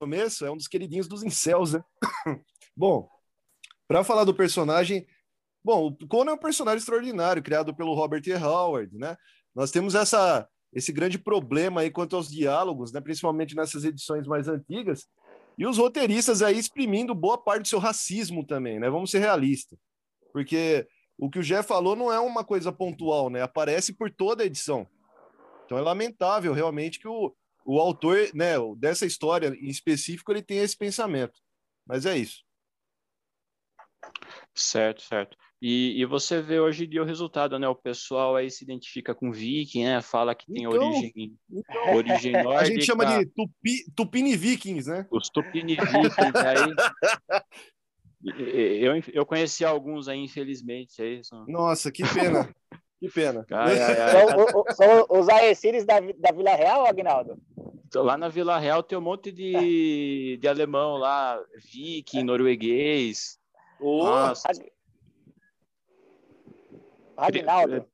começo, 0.00 0.44
é 0.44 0.50
um 0.50 0.56
dos 0.56 0.68
queridinhos 0.68 1.06
dos 1.06 1.22
incels, 1.22 1.74
né? 1.74 1.84
Bom, 2.76 3.08
para 3.86 4.02
falar 4.02 4.24
do 4.24 4.34
personagem, 4.34 5.06
Bom, 5.66 5.88
o 5.88 6.06
Conan 6.06 6.30
é 6.30 6.34
um 6.34 6.38
personagem 6.38 6.78
extraordinário, 6.78 7.42
criado 7.42 7.74
pelo 7.74 7.92
Robert 7.92 8.22
E. 8.24 8.32
Howard, 8.32 8.96
né? 8.96 9.16
Nós 9.52 9.72
temos 9.72 9.96
essa, 9.96 10.48
esse 10.72 10.92
grande 10.92 11.18
problema 11.18 11.80
aí 11.80 11.90
quanto 11.90 12.14
aos 12.14 12.28
diálogos, 12.28 12.92
né? 12.92 13.00
principalmente 13.00 13.56
nessas 13.56 13.84
edições 13.84 14.28
mais 14.28 14.46
antigas, 14.46 15.08
e 15.58 15.66
os 15.66 15.76
roteiristas 15.76 16.40
aí 16.40 16.56
exprimindo 16.56 17.12
boa 17.16 17.36
parte 17.36 17.62
do 17.62 17.68
seu 17.68 17.80
racismo 17.80 18.46
também, 18.46 18.78
né? 18.78 18.88
Vamos 18.88 19.10
ser 19.10 19.18
realistas. 19.18 19.76
Porque 20.32 20.86
o 21.18 21.28
que 21.28 21.40
o 21.40 21.42
Jeff 21.42 21.66
falou 21.66 21.96
não 21.96 22.12
é 22.12 22.20
uma 22.20 22.44
coisa 22.44 22.70
pontual, 22.70 23.28
né? 23.28 23.42
Aparece 23.42 23.92
por 23.92 24.08
toda 24.08 24.44
a 24.44 24.46
edição. 24.46 24.86
Então 25.64 25.76
é 25.76 25.80
lamentável 25.80 26.52
realmente 26.52 27.00
que 27.00 27.08
o, 27.08 27.34
o 27.64 27.80
autor, 27.80 28.30
né, 28.32 28.52
dessa 28.76 29.04
história 29.04 29.48
em 29.48 29.68
específico, 29.68 30.30
ele 30.30 30.42
tenha 30.42 30.62
esse 30.62 30.76
pensamento. 30.78 31.40
Mas 31.84 32.06
é 32.06 32.16
isso. 32.16 32.44
Certo, 34.54 35.02
certo. 35.02 35.36
E, 35.60 36.00
e 36.00 36.04
você 36.04 36.42
vê 36.42 36.60
hoje 36.60 36.84
em 36.84 36.88
dia 36.88 37.02
o 37.02 37.06
resultado, 37.06 37.58
né? 37.58 37.66
O 37.66 37.74
pessoal 37.74 38.36
aí 38.36 38.50
se 38.50 38.62
identifica 38.62 39.14
com 39.14 39.32
viking, 39.32 39.84
né? 39.84 40.02
Fala 40.02 40.34
que 40.34 40.44
tem 40.52 40.66
Então, 40.66 40.72
origem, 40.72 41.32
origem 41.94 42.32
nórdica. 42.32 42.60
A 42.60 42.64
gente 42.66 42.84
chama 42.84 43.06
de 43.06 43.26
tupi, 43.26 43.90
Tupini 43.94 44.36
Vikings, 44.36 44.88
né? 44.90 45.06
Os 45.10 45.30
Tupini 45.30 45.76
Vikings 45.76 46.38
aí. 46.46 46.74
Eu, 48.24 49.00
eu 49.12 49.26
conheci 49.26 49.64
alguns 49.64 50.08
aí, 50.08 50.18
infelizmente. 50.18 51.00
Aí, 51.00 51.22
são... 51.22 51.44
Nossa, 51.46 51.92
que 51.92 52.02
pena. 52.12 52.52
Que 52.98 53.08
pena. 53.08 53.46
Ai, 53.52 53.78
ai, 53.78 54.00
ai. 54.00 54.10
São, 54.10 54.36
o- 54.38 54.60
o- 54.62 54.72
são 54.74 55.06
os 55.20 55.28
Aecires 55.28 55.84
da, 55.84 56.00
da 56.00 56.32
Vila 56.34 56.54
Real, 56.56 56.86
Agnaldo? 56.86 57.38
Então, 57.86 58.02
Lá 58.02 58.16
na 58.16 58.28
Vila 58.28 58.58
Real 58.58 58.82
tem 58.82 58.96
um 58.98 59.02
monte 59.02 59.30
de, 59.30 60.38
de 60.40 60.48
alemão 60.48 60.96
lá, 60.96 61.38
viking, 61.72 62.24
norueguês. 62.24 63.38
Nossa, 63.78 64.48
Agnaldo. 67.16 67.86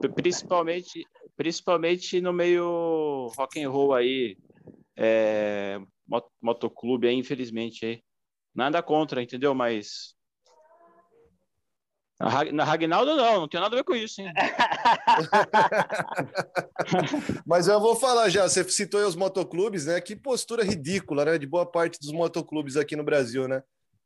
pri- 0.00 0.12
principalmente, 0.12 1.04
principalmente 1.36 2.20
no 2.20 2.32
meio 2.32 3.28
rock 3.36 3.62
and 3.62 3.70
roll 3.70 3.94
aí, 3.94 4.36
é, 4.96 5.78
mo- 6.06 6.30
motoclube 6.40 7.08
aí, 7.08 7.14
infelizmente 7.14 7.84
aí. 7.86 8.02
Nada 8.54 8.82
contra, 8.82 9.22
entendeu? 9.22 9.54
Mas 9.54 10.14
na 12.52 12.64
Ragnaldo 12.64 13.16
não, 13.16 13.40
não 13.40 13.48
tem 13.48 13.58
nada 13.58 13.74
a 13.74 13.78
ver 13.78 13.84
com 13.84 13.94
isso, 13.94 14.20
hein? 14.20 14.30
Mas 17.46 17.66
eu 17.66 17.80
vou 17.80 17.96
falar 17.96 18.28
já, 18.28 18.46
você 18.48 18.62
citou 18.68 19.00
aí 19.00 19.06
os 19.06 19.16
motoclubes, 19.16 19.86
né? 19.86 19.98
Que 20.02 20.14
postura 20.14 20.62
ridícula, 20.62 21.24
né? 21.24 21.38
De 21.38 21.46
boa 21.46 21.64
parte 21.64 21.98
dos 21.98 22.12
motoclubes 22.12 22.76
aqui 22.76 22.94
no 22.94 23.02
Brasil, 23.04 23.48
né? 23.48 23.62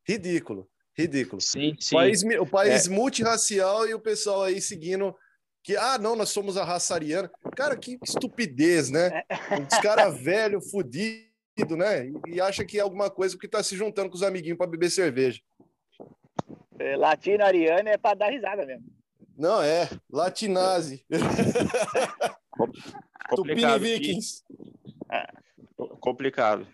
Ridículo, 0.07 0.69
ridículo. 0.97 1.41
Sim, 1.41 1.77
sim. 1.79 1.95
O 1.95 1.99
país, 1.99 2.23
o 2.23 2.47
país 2.47 2.87
É. 2.87 2.91
multirracial 2.91 3.87
e 3.87 3.95
o 3.95 4.01
pessoal 4.01 4.43
aí 4.45 4.61
seguindo 4.61 5.15
que, 5.63 5.77
ah, 5.77 5.97
não, 5.99 6.15
nós 6.15 6.29
somos 6.29 6.57
a 6.57 6.65
raça 6.65 6.95
ariana. 6.95 7.31
Cara, 7.57 7.77
que 7.77 7.99
estupidez, 8.05 8.91
né? 8.91 9.23
Os 9.71 9.79
caras 9.79 10.21
velho, 10.21 10.61
fudido, 10.61 11.77
né? 11.77 12.07
E, 12.07 12.35
e 12.35 12.41
acha 12.41 12.65
que 12.65 12.79
é 12.79 12.83
alguma 12.83 13.11
coisa 13.11 13.35
porque 13.35 13.49
tá 13.49 13.63
se 13.63 13.75
juntando 13.77 14.11
com 14.11 14.17
os 14.17 14.23
amiguinhos 14.23 14.59
para 14.59 14.67
beber 14.67 14.91
cerveja. 14.91 15.41
É, 16.79 16.97
Latino 16.97 17.45
Ariano 17.45 17.89
é 17.89 17.97
pra 17.97 18.15
dar 18.15 18.31
risada 18.31 18.67
mesmo. 18.67 18.85
Não, 19.37 19.63
é. 19.63 19.89
Latinazi. 20.11 21.05
Tupini 23.35 23.63
Complicado. 23.63 23.81
Vikings. 23.81 24.43
complicado. 26.01 26.67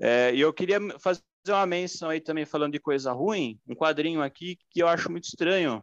É, 0.00 0.32
e 0.34 0.40
eu 0.40 0.52
queria 0.52 0.78
fazer 0.98 1.20
uma 1.50 1.66
menção 1.66 2.10
aí 2.10 2.20
também 2.20 2.44
falando 2.46 2.72
de 2.72 2.78
coisa 2.78 3.12
ruim, 3.12 3.58
um 3.66 3.74
quadrinho 3.74 4.22
aqui 4.22 4.58
que 4.70 4.80
eu 4.82 4.86
acho 4.86 5.10
muito 5.10 5.24
estranho. 5.24 5.82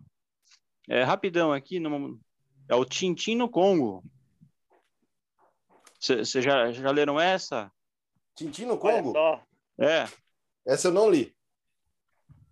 É, 0.88 1.04
rapidão 1.04 1.52
aqui, 1.52 1.80
no- 1.80 2.20
é 2.70 2.76
o 2.76 2.86
Tintim 2.86 3.36
no 3.36 3.50
Congo. 3.50 4.04
Vocês 6.00 6.32
já, 6.32 6.72
já 6.72 6.92
leram 6.92 7.20
essa? 7.20 7.72
Tintim 8.36 8.66
no 8.66 8.78
Congo? 8.78 9.14
É. 9.78 10.08
Essa 10.66 10.88
eu 10.88 10.94
não 10.94 11.10
li. 11.10 11.36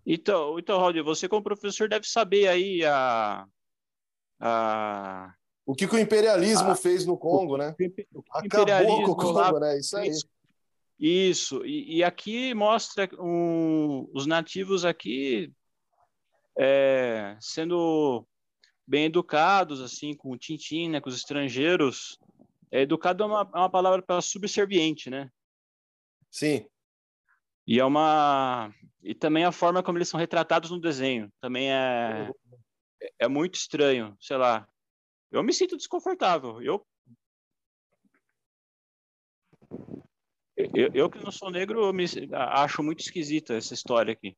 Então, 0.05 0.59
então 0.59 0.79
Raul, 0.79 1.03
você 1.03 1.27
como 1.29 1.43
professor 1.43 1.87
deve 1.87 2.07
saber 2.07 2.47
aí 2.47 2.83
a... 2.85 3.45
a... 4.39 5.33
O 5.65 5.75
que, 5.75 5.87
que 5.87 5.95
o 5.95 5.99
imperialismo 5.99 6.71
Ah, 6.71 6.75
fez 6.75 7.05
no 7.05 7.17
Congo, 7.17 7.57
né? 7.57 7.75
Acabou 8.31 9.03
com 9.03 9.11
o 9.11 9.15
Congo, 9.15 9.31
lá- 9.33 9.59
né? 9.59 9.77
Isso 9.79 9.97
aí. 9.97 10.11
Isso, 10.99 11.63
e, 11.65 11.97
e 11.97 12.03
aqui 12.03 12.53
mostra 12.55 13.07
os 13.19 14.25
nativos 14.25 14.83
aqui 14.83 15.53
é, 16.57 17.37
sendo 17.39 18.27
bem 18.85 19.05
educados, 19.05 19.79
assim, 19.81 20.15
com 20.15 20.31
o 20.31 20.37
tintim, 20.37 20.89
né, 20.89 20.99
com 20.99 21.09
os 21.09 21.15
estrangeiros. 21.15 22.17
É, 22.71 22.81
educado 22.81 23.23
é 23.23 23.27
uma, 23.27 23.41
é 23.41 23.57
uma 23.57 23.69
palavra 23.69 24.01
para 24.01 24.21
subserviente, 24.21 25.09
né? 25.09 25.29
Sim. 26.31 26.67
E 27.65 27.79
é 27.79 27.85
uma 27.85 28.73
e 29.03 29.13
também 29.13 29.43
a 29.43 29.51
forma 29.51 29.83
como 29.83 29.97
eles 29.97 30.09
são 30.09 30.19
retratados 30.19 30.71
no 30.71 30.79
desenho 30.79 31.31
também 31.39 31.71
é 31.71 32.29
é 33.19 33.27
muito 33.27 33.55
estranho, 33.55 34.17
sei 34.19 34.37
lá. 34.37 34.67
Eu 35.31 35.43
me 35.43 35.53
sinto 35.53 35.77
desconfortável. 35.77 36.61
Eu 36.61 36.85
eu, 40.57 40.89
eu 40.93 41.09
que 41.09 41.23
não 41.23 41.31
sou 41.31 41.51
negro, 41.51 41.93
me 41.93 42.05
acho 42.33 42.81
muito 42.81 43.01
esquisita 43.01 43.53
essa 43.53 43.73
história 43.73 44.11
aqui. 44.11 44.35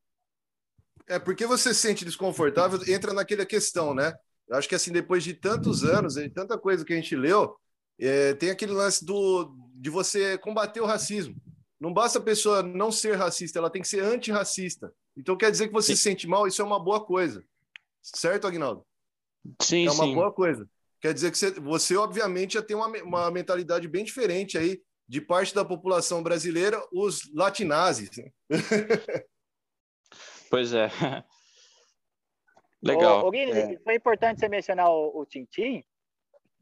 É 1.07 1.17
porque 1.17 1.45
você 1.45 1.73
se 1.73 1.79
sente 1.79 2.03
desconfortável, 2.05 2.79
entra 2.87 3.13
naquela 3.13 3.45
questão, 3.45 3.93
né? 3.95 4.13
Eu 4.47 4.57
acho 4.57 4.67
que 4.67 4.75
assim, 4.75 4.91
depois 4.91 5.23
de 5.23 5.33
tantos 5.33 5.83
anos 5.83 6.17
e 6.17 6.29
tanta 6.29 6.57
coisa 6.57 6.83
que 6.83 6.93
a 6.93 6.95
gente 6.95 7.15
leu, 7.15 7.55
é, 7.97 8.33
tem 8.33 8.49
aquele 8.49 8.73
lance 8.73 9.03
do 9.05 9.55
de 9.75 9.89
você 9.89 10.37
combater 10.37 10.81
o 10.81 10.85
racismo. 10.85 11.35
Não 11.79 11.93
basta 11.93 12.19
a 12.19 12.21
pessoa 12.21 12.61
não 12.61 12.91
ser 12.91 13.15
racista, 13.15 13.57
ela 13.57 13.69
tem 13.69 13.81
que 13.81 13.87
ser 13.87 14.03
antirracista. 14.03 14.93
Então 15.15 15.37
quer 15.37 15.49
dizer 15.49 15.67
que 15.67 15.73
você 15.73 15.95
se 15.95 16.01
sente 16.01 16.27
mal, 16.27 16.45
isso 16.45 16.61
é 16.61 16.65
uma 16.65 16.83
boa 16.83 17.03
coisa. 17.03 17.43
Certo, 18.01 18.45
Agnaldo? 18.45 18.85
Sim, 19.61 19.87
é 19.87 19.91
uma 19.91 20.03
sim. 20.03 20.13
boa 20.13 20.33
coisa. 20.33 20.67
Quer 20.99 21.13
dizer 21.13 21.31
que 21.31 21.37
você, 21.37 21.51
você 21.51 21.95
obviamente, 21.95 22.55
já 22.55 22.61
tem 22.61 22.75
uma, 22.75 22.87
uma 23.03 23.31
mentalidade 23.31 23.87
bem 23.87 24.03
diferente 24.03 24.57
aí 24.57 24.81
de 25.09 25.19
parte 25.19 25.55
da 25.55 25.65
população 25.65 26.21
brasileira, 26.21 26.79
os 26.93 27.21
latinazes. 27.33 28.11
Pois 30.51 30.73
é. 30.73 30.87
Legal. 32.81 33.23
Ô, 33.23 33.27
ô, 33.27 33.31
Guilherme, 33.31 33.75
É. 33.75 33.79
foi 33.79 33.95
importante 33.95 34.39
você 34.39 34.49
mencionar 34.49 34.89
o, 34.89 35.19
o 35.19 35.25
Tintim, 35.25 35.83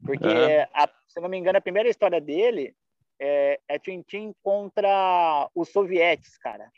porque, 0.04 0.26
a- 0.74 0.90
se 1.06 1.20
não 1.20 1.28
me 1.30 1.38
engano, 1.38 1.56
a 1.56 1.62
primeira 1.62 1.88
história 1.88 2.20
dele 2.20 2.76
é, 3.18 3.58
é 3.66 3.78
Tintim 3.78 4.34
contra 4.42 5.48
os 5.54 5.70
sovietes, 5.70 6.36
cara. 6.36 6.70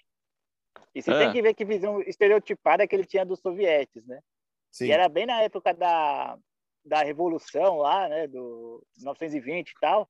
E 0.95 1.03
você 1.03 1.13
É. 1.13 1.19
tem 1.19 1.33
que 1.33 1.43
ver 1.43 1.55
que 1.55 1.65
visão 1.65 2.01
estereotipada 2.03 2.87
que 2.87 2.95
ele 2.95 3.05
tinha 3.05 3.25
dos 3.27 3.41
sovietes, 3.41 4.07
né? 4.07 4.21
Sim. 4.71 4.87
E 4.87 4.93
era 4.93 5.09
bem 5.09 5.27
na 5.27 5.43
época 5.43 5.75
da, 5.75 6.39
da 6.85 7.03
Revolução 7.03 7.79
lá, 7.79 8.09
né? 8.09 8.29
Do 8.29 8.87
1920 8.99 9.71
e 9.71 9.75
tal. 9.81 10.09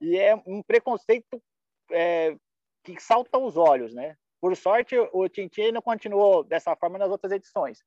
E 0.00 0.16
é 0.18 0.34
um 0.46 0.62
preconceito 0.62 1.42
é, 1.90 2.36
que 2.84 3.00
salta 3.00 3.36
aos 3.36 3.56
olhos, 3.56 3.94
né? 3.94 4.16
Por 4.40 4.54
sorte, 4.56 4.96
o 5.12 5.28
Tintin 5.28 5.72
não 5.72 5.82
continuou 5.82 6.44
dessa 6.44 6.76
forma 6.76 6.98
nas 6.98 7.10
outras 7.10 7.32
edições. 7.32 7.78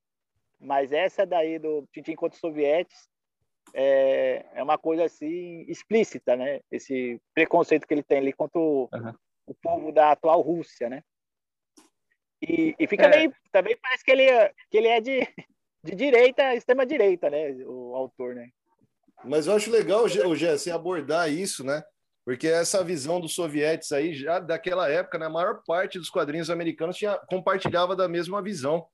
Mas 0.59 0.91
essa 0.91 1.25
daí 1.25 1.57
do 1.59 1.87
Tintin 1.93 2.15
contra 2.15 2.35
os 2.35 2.39
sovietes 2.41 3.07
é, 3.73 4.45
é 4.53 4.63
uma 4.63 4.77
coisa 4.77 5.05
assim 5.05 5.61
explícita, 5.67 6.35
né? 6.35 6.59
Esse 6.71 7.21
preconceito 7.33 7.87
que 7.87 7.93
ele 7.93 8.03
tem 8.03 8.17
ali 8.17 8.33
contra 8.33 8.59
o, 8.59 8.89
o 9.45 9.53
povo 9.61 9.91
da 9.91 10.11
atual 10.11 10.41
Rússia, 10.41 10.89
né? 10.89 11.03
E, 12.41 12.75
e 12.79 12.87
fica 12.87 13.05
É. 13.05 13.09
meio, 13.09 13.33
também 13.51 13.77
parece 13.77 14.03
que 14.03 14.11
ele, 14.11 14.23
é- 14.23 14.53
que 14.69 14.77
ele 14.77 14.87
é 14.87 14.99
de, 14.99 15.19
de 15.83 15.95
direita, 15.95 16.55
extrema 16.55 16.85
direita, 16.85 17.29
né? 17.29 17.51
O 17.65 17.95
autor, 17.95 18.35
né? 18.35 18.49
Mas 19.23 19.47
eu 19.47 19.53
acho 19.55 19.69
legal, 19.69 20.03
ô 20.03 20.35
Gé, 20.35 20.57
você 20.57 20.71
abordar 20.71 21.29
isso, 21.31 21.63
né? 21.63 21.83
Porque 22.29 22.47
essa 22.47 22.83
visão 22.83 23.19
dos 23.19 23.33
sovietes 23.33 23.91
aí, 23.91 24.13
já 24.13 24.37
daquela 24.37 24.87
época, 24.87 25.17
né, 25.17 25.25
a 25.25 25.31
maior 25.31 25.63
parte 25.65 25.97
dos 25.97 26.11
quadrinhos 26.11 26.51
americanos 26.51 26.95
tinha, 26.95 27.17
compartilhava 27.25 27.95
da 27.95 28.07
mesma 28.07 28.39
visão, 28.39 28.85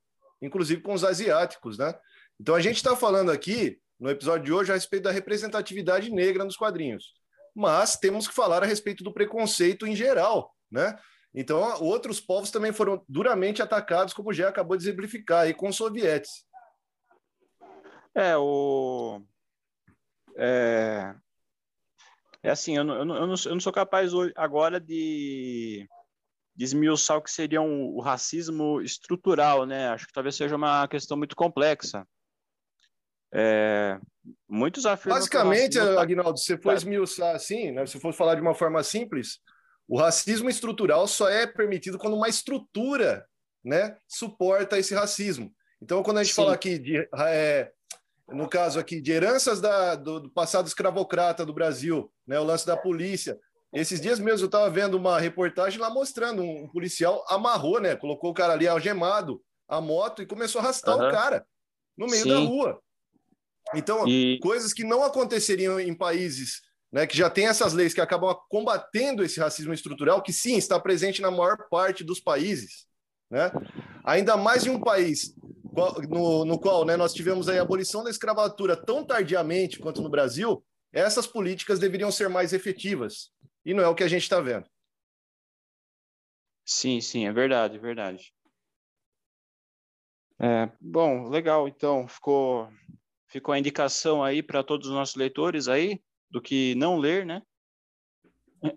inclusive 0.41 0.81
com 0.81 0.93
os 0.93 1.03
asiáticos, 1.03 1.77
né? 1.77 1.93
Então 2.39 2.55
a 2.55 2.61
gente 2.61 2.77
está 2.77 2.95
falando 2.95 3.29
aqui, 3.29 3.77
no 3.99 4.09
episódio 4.09 4.45
de 4.45 4.53
hoje, 4.53 4.71
a 4.71 4.75
respeito 4.75 5.03
da 5.03 5.11
representatividade 5.11 6.09
negra 6.11 6.45
nos 6.45 6.55
quadrinhos. 6.55 7.11
Mas 7.53 7.97
temos 7.97 8.25
que 8.25 8.33
falar 8.33 8.63
a 8.63 8.65
respeito 8.65 9.03
do 9.03 9.13
preconceito 9.13 9.85
em 9.85 9.97
geral, 9.97 10.55
né? 10.71 10.97
Então, 11.33 11.59
outros 11.83 12.21
povos 12.21 12.51
também 12.51 12.71
foram 12.71 13.03
duramente 13.05 13.61
atacados, 13.61 14.13
como 14.13 14.31
já 14.31 14.47
acabou 14.47 14.77
de 14.77 14.83
exemplificar 14.83 15.41
aí 15.41 15.53
com 15.53 15.67
os 15.67 15.75
sovietes. 15.75 16.45
É, 18.15 18.37
o. 18.37 19.21
É, 20.37 21.13
é 22.45 22.51
assim, 22.51 22.77
eu 22.77 22.83
não, 22.83 22.95
eu, 22.95 23.05
não, 23.05 23.15
eu 23.17 23.27
não 23.27 23.37
sou- 23.37 23.51
eu 23.51 23.55
não 23.55 23.59
sou 23.59 23.73
capaz 23.73 24.13
hoje, 24.13 24.31
agora 24.35 24.79
de, 24.79 25.87
de 26.55 26.63
esmiuçar 26.63 27.17
o 27.17 27.21
que 27.21 27.31
seria 27.31 27.59
um, 27.61 27.87
o 27.87 27.99
racismo 27.99 28.81
estrutural, 28.81 29.65
né? 29.65 29.89
Acho 29.89 30.05
que 30.05 30.13
talvez 30.13 30.35
seja 30.35 30.55
uma 30.55 30.87
questão 30.87 31.17
muito 31.17 31.35
complexa. 31.35 32.07
É, 33.33 33.99
muitos 34.47 34.85
afirmam. 34.85 35.17
Basicamente, 35.19 35.77
racismo 35.77 35.95
tá- 35.95 36.01
Agnaldo, 36.01 36.37
se 36.37 36.45
você 36.45 36.57
for 36.57 36.73
esmiuçar 36.73 37.35
assim, 37.35 37.71
né, 37.71 37.85
se 37.85 37.99
for 37.99 38.13
falar 38.13 38.35
de 38.35 38.41
uma 38.41 38.53
forma 38.53 38.81
simples, 38.83 39.39
o 39.87 39.97
racismo 39.97 40.49
estrutural 40.49 41.07
só 41.07 41.27
é 41.29 41.45
permitido 41.45 41.97
quando 41.97 42.15
uma 42.15 42.29
estrutura 42.29 43.27
né, 43.63 43.97
suporta 44.07 44.77
esse 44.77 44.93
racismo. 44.93 45.51
Então, 45.81 46.03
quando 46.03 46.19
a 46.19 46.23
gente 46.23 46.33
Sim. 46.33 46.41
fala 46.43 46.53
aqui 46.53 46.77
de, 46.79 47.09
é, 47.27 47.71
no 48.29 48.47
caso 48.49 48.79
aqui, 48.79 48.99
de 49.01 49.11
heranças 49.11 49.61
da- 49.61 49.95
do, 49.95 50.19
do 50.21 50.29
passado 50.29 50.67
escravocrata 50.67 51.45
do 51.45 51.53
Brasil, 51.53 52.11
né, 52.27 52.39
o 52.39 52.43
lance 52.43 52.65
da 52.65 52.75
polícia. 52.75 53.39
Esses 53.73 53.99
dias 53.99 54.19
mesmo 54.19 54.43
eu 54.43 54.47
estava 54.47 54.69
vendo 54.69 54.95
uma 54.95 55.19
reportagem 55.19 55.79
lá 55.79 55.89
mostrando 55.89 56.41
um, 56.41 56.63
um 56.63 56.67
policial 56.67 57.23
amarrou, 57.27 57.79
né, 57.79 57.95
colocou 57.95 58.31
o 58.31 58.33
cara 58.33 58.53
ali 58.53 58.67
algemado 58.67 59.41
a 59.67 59.79
moto 59.81 60.21
e 60.21 60.25
começou 60.25 60.59
a 60.59 60.63
arrastar 60.65 60.95
Aham. 60.95 61.07
o 61.07 61.11
cara 61.11 61.45
no 61.97 62.07
meio 62.07 62.25
da 62.27 62.37
Sim. 62.37 62.47
rua. 62.47 62.79
Então, 63.73 64.07
E- 64.07 64.39
coisas 64.41 64.73
que 64.73 64.83
não 64.83 65.03
aconteceriam 65.03 65.79
em 65.79 65.93
países 65.93 66.61
né, 66.91 67.05
que 67.05 67.17
já 67.17 67.29
tem 67.29 67.47
essas 67.47 67.73
leis 67.73 67.93
que 67.93 67.99
acabam 67.99 68.33
combatendo 68.49 69.21
esse 69.23 69.37
racismo 69.39 69.73
estrutural, 69.73 70.21
que 70.21 70.31
sim, 70.31 70.55
está 70.55 70.79
presente 70.79 71.21
na 71.21 71.29
maior 71.29 71.57
parte 71.69 72.05
dos 72.05 72.21
países. 72.21 72.85
Né? 73.29 73.51
Ainda 74.05 74.37
mais 74.37 74.65
em 74.65 74.69
um 74.69 74.79
país 74.79 75.35
no, 76.09 76.45
no 76.45 76.59
qual 76.59 76.85
né, 76.85 76.95
nós 76.95 77.13
tivemos 77.13 77.49
a 77.49 77.61
abolição 77.61 78.03
da 78.03 78.09
escravatura 78.09 78.75
tão 78.75 79.05
tardiamente 79.05 79.79
quanto 79.79 80.01
no 80.01 80.09
Brasil, 80.09 80.63
essas 80.91 81.27
políticas 81.27 81.79
deveriam 81.79 82.11
ser 82.11 82.29
mais 82.29 82.53
efetivas. 82.53 83.31
E 83.65 83.73
não 83.73 83.83
é 83.83 83.87
o 83.87 83.95
que 83.95 84.03
a 84.03 84.07
gente 84.07 84.23
está 84.23 84.39
vendo. 84.39 84.65
Sim, 86.65 87.01
sim, 87.01 87.27
é 87.27 87.33
verdade, 87.33 87.77
é 87.77 87.79
verdade. 87.79 88.33
É, 90.39 90.69
bom, 90.79 91.29
legal. 91.29 91.67
Então, 91.67 92.07
ficou, 92.07 92.69
ficou 93.27 93.53
a 93.53 93.59
indicação 93.59 94.23
aí 94.23 94.41
para 94.41 94.63
todos 94.63 94.87
os 94.87 94.93
nossos 94.93 95.15
leitores 95.15 95.67
aí 95.67 96.01
do 96.29 96.41
que 96.41 96.75
não 96.75 96.97
ler, 96.97 97.25
né? 97.25 97.41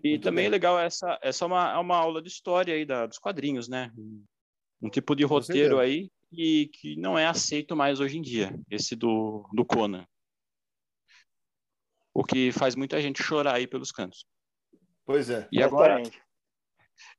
E 0.03 0.19
também 0.19 0.45
é 0.45 0.49
legal 0.49 0.79
essa, 0.79 1.17
essa 1.21 1.45
é 1.45 1.47
uma, 1.47 1.71
é 1.73 1.77
uma 1.77 1.97
aula 1.97 2.21
de 2.21 2.27
história 2.27 2.75
aí 2.75 2.85
da, 2.85 3.07
dos 3.07 3.17
quadrinhos, 3.17 3.67
né? 3.67 3.91
Um 4.81 4.89
tipo 4.89 5.15
de 5.15 5.23
roteiro 5.23 5.79
aí 5.79 6.11
que, 6.29 6.67
que 6.67 6.95
não 6.95 7.17
é 7.17 7.25
aceito 7.25 7.75
mais 7.75 7.99
hoje 7.99 8.17
em 8.17 8.21
dia, 8.21 8.57
esse 8.69 8.95
do, 8.95 9.47
do 9.53 9.65
Conan. 9.65 10.05
O 12.13 12.23
que 12.23 12.51
faz 12.51 12.75
muita 12.75 13.01
gente 13.01 13.23
chorar 13.23 13.55
aí 13.55 13.67
pelos 13.67 13.91
cantos. 13.91 14.25
Pois 15.05 15.29
é. 15.29 15.47
E 15.51 15.61
agora, 15.61 16.01
Exatamente. 16.01 16.23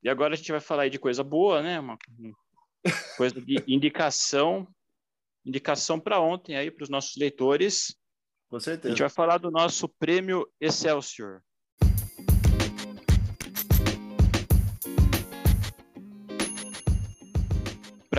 e 0.02 0.08
agora 0.08 0.34
a 0.34 0.36
gente 0.36 0.52
vai 0.52 0.61
falar 0.61 0.82
aí 0.82 0.90
de 0.90 0.98
coisa 0.98 1.24
boa, 1.24 1.62
né? 1.62 1.80
Uma 1.80 1.98
coisa 3.16 3.40
de 3.40 3.56
indicação, 3.66 4.66
indicação 5.44 5.98
para 5.98 6.20
ontem 6.20 6.56
aí 6.56 6.70
para 6.70 6.84
os 6.84 6.90
nossos 6.90 7.16
leitores. 7.16 7.96
Com 8.48 8.56
A 8.56 8.61
certeza. 8.61 8.90
gente 8.90 9.00
vai 9.00 9.11
falar 9.11 9.38
do 9.38 9.50
nosso 9.50 9.88
prêmio 9.88 10.48
Excelsior. 10.61 11.42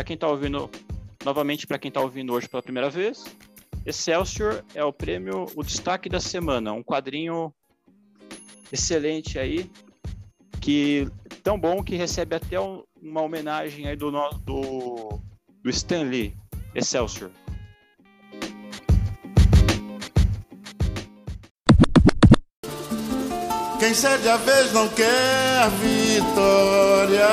Para 0.01 0.07
quem 0.07 0.15
está 0.15 0.27
ouvindo, 0.27 0.67
novamente 1.23 1.67
para 1.67 1.77
quem 1.77 1.89
está 1.89 2.01
ouvindo 2.01 2.33
hoje 2.33 2.49
pela 2.49 2.63
primeira 2.63 2.89
vez, 2.89 3.23
Excelsior 3.85 4.65
é 4.73 4.83
o 4.83 4.91
prêmio, 4.91 5.45
o 5.55 5.61
destaque 5.61 6.09
da 6.09 6.19
semana, 6.19 6.73
um 6.73 6.81
quadrinho 6.81 7.53
excelente 8.71 9.37
aí, 9.37 9.69
que 10.59 11.07
tão 11.43 11.59
bom 11.59 11.83
que 11.83 11.95
recebe 11.95 12.35
até 12.35 12.59
um- 12.59 12.81
uma 12.99 13.21
homenagem 13.21 13.85
aí 13.87 13.95
do, 13.95 14.09
do, 14.43 15.19
do 15.63 15.69
Stan 15.69 16.01
Lee, 16.01 16.33
Excelsior. 16.73 17.29
Quem 23.79 23.93
cede 23.93 24.27
a 24.29 24.37
vez 24.37 24.73
não 24.73 24.87
quer 24.89 25.69
vitória. 25.79 27.27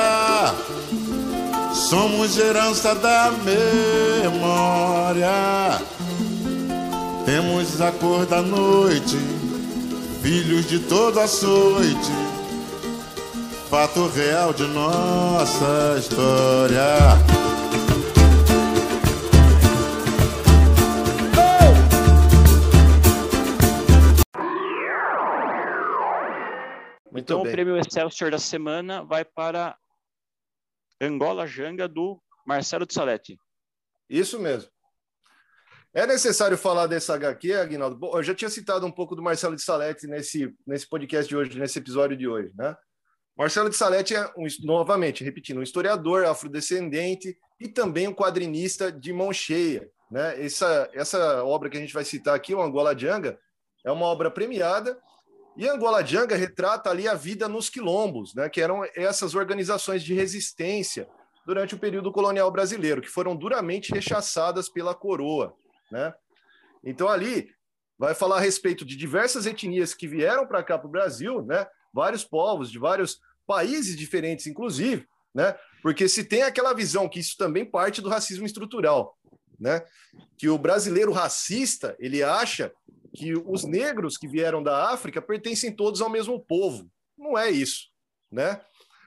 Somos 1.89 2.37
herança 2.37 2.93
da 2.93 3.31
memória. 3.31 5.27
Temos 7.25 7.81
a 7.81 7.91
cor 7.91 8.27
da 8.27 8.43
noite, 8.43 9.17
filhos 10.21 10.67
de 10.67 10.77
toda 10.81 11.23
açoite. 11.23 12.11
Fato 13.71 14.07
real 14.09 14.53
de 14.53 14.67
nossa 14.67 15.95
história. 15.97 17.17
Muito 27.11 27.25
Então, 27.25 27.41
bem. 27.41 27.49
o 27.49 27.51
prêmio 27.51 27.77
Excelsior 27.77 28.29
da 28.29 28.37
semana 28.37 29.03
vai 29.03 29.25
para 29.25 29.75
Angola 31.01 31.47
Janga, 31.47 31.87
do 31.87 32.21
Marcelo 32.45 32.85
de 32.85 32.93
Salete. 32.93 33.39
Isso 34.09 34.39
mesmo. 34.39 34.69
É 35.93 36.05
necessário 36.05 36.57
falar 36.57 36.85
dessa 36.87 37.15
HQ, 37.15 37.53
Aguinaldo? 37.53 37.95
Bom, 37.95 38.15
eu 38.15 38.21
já 38.21 38.35
tinha 38.35 38.49
citado 38.49 38.85
um 38.85 38.91
pouco 38.91 39.15
do 39.15 39.23
Marcelo 39.23 39.55
de 39.55 39.63
Salete 39.63 40.05
nesse, 40.05 40.53
nesse 40.65 40.87
podcast 40.87 41.27
de 41.27 41.35
hoje, 41.35 41.57
nesse 41.57 41.79
episódio 41.79 42.15
de 42.15 42.27
hoje, 42.27 42.51
né? 42.55 42.75
Marcelo 43.35 43.69
de 43.69 43.75
Salete 43.75 44.15
é, 44.15 44.25
um, 44.37 44.45
novamente, 44.63 45.23
repetindo, 45.23 45.59
um 45.59 45.63
historiador 45.63 46.25
afrodescendente 46.25 47.35
e 47.59 47.67
também 47.67 48.07
um 48.07 48.13
quadrinista 48.13 48.91
de 48.91 49.11
mão 49.11 49.33
cheia, 49.33 49.89
né? 50.11 50.43
Essa, 50.43 50.89
essa 50.93 51.43
obra 51.43 51.69
que 51.69 51.77
a 51.77 51.79
gente 51.79 51.93
vai 51.93 52.03
citar 52.03 52.35
aqui, 52.35 52.53
o 52.53 52.61
Angola 52.61 52.97
Janga, 52.97 53.39
é 53.83 53.91
uma 53.91 54.05
obra 54.05 54.29
premiada 54.29 54.99
e 55.57 55.67
Angola 55.67 56.05
Janga 56.05 56.35
retrata 56.35 56.89
ali 56.89 57.07
a 57.07 57.13
vida 57.13 57.47
nos 57.47 57.69
quilombos, 57.69 58.33
né? 58.33 58.49
Que 58.49 58.61
eram 58.61 58.83
essas 58.95 59.35
organizações 59.35 60.03
de 60.03 60.13
resistência 60.13 61.07
durante 61.45 61.75
o 61.75 61.79
período 61.79 62.11
colonial 62.11 62.51
brasileiro, 62.51 63.01
que 63.01 63.09
foram 63.09 63.35
duramente 63.35 63.91
rechaçadas 63.91 64.69
pela 64.69 64.93
coroa, 64.93 65.53
né? 65.91 66.13
Então 66.83 67.09
ali 67.09 67.49
vai 67.97 68.13
falar 68.13 68.37
a 68.37 68.41
respeito 68.41 68.85
de 68.85 68.95
diversas 68.95 69.45
etnias 69.45 69.93
que 69.93 70.07
vieram 70.07 70.47
para 70.47 70.63
cá 70.63 70.77
para 70.77 70.87
o 70.87 70.91
Brasil, 70.91 71.41
né? 71.41 71.67
Vários 71.93 72.23
povos 72.23 72.71
de 72.71 72.79
vários 72.79 73.19
países 73.45 73.97
diferentes, 73.97 74.47
inclusive, 74.47 75.07
né? 75.33 75.57
Porque 75.81 76.07
se 76.07 76.23
tem 76.23 76.43
aquela 76.43 76.73
visão 76.73 77.09
que 77.09 77.19
isso 77.19 77.35
também 77.37 77.65
parte 77.65 78.01
do 78.01 78.09
racismo 78.09 78.45
estrutural, 78.45 79.17
né? 79.59 79.83
Que 80.37 80.47
o 80.47 80.57
brasileiro 80.57 81.11
racista 81.11 81.95
ele 81.99 82.23
acha 82.23 82.71
que 83.13 83.33
os 83.33 83.63
negros 83.63 84.17
que 84.17 84.27
vieram 84.27 84.61
da 84.61 84.91
África 84.91 85.21
pertencem 85.21 85.75
todos 85.75 86.01
ao 86.01 86.09
mesmo 86.09 86.39
povo. 86.39 86.89
Não 87.17 87.37
é 87.37 87.49
isso, 87.49 87.87
né? 88.31 88.61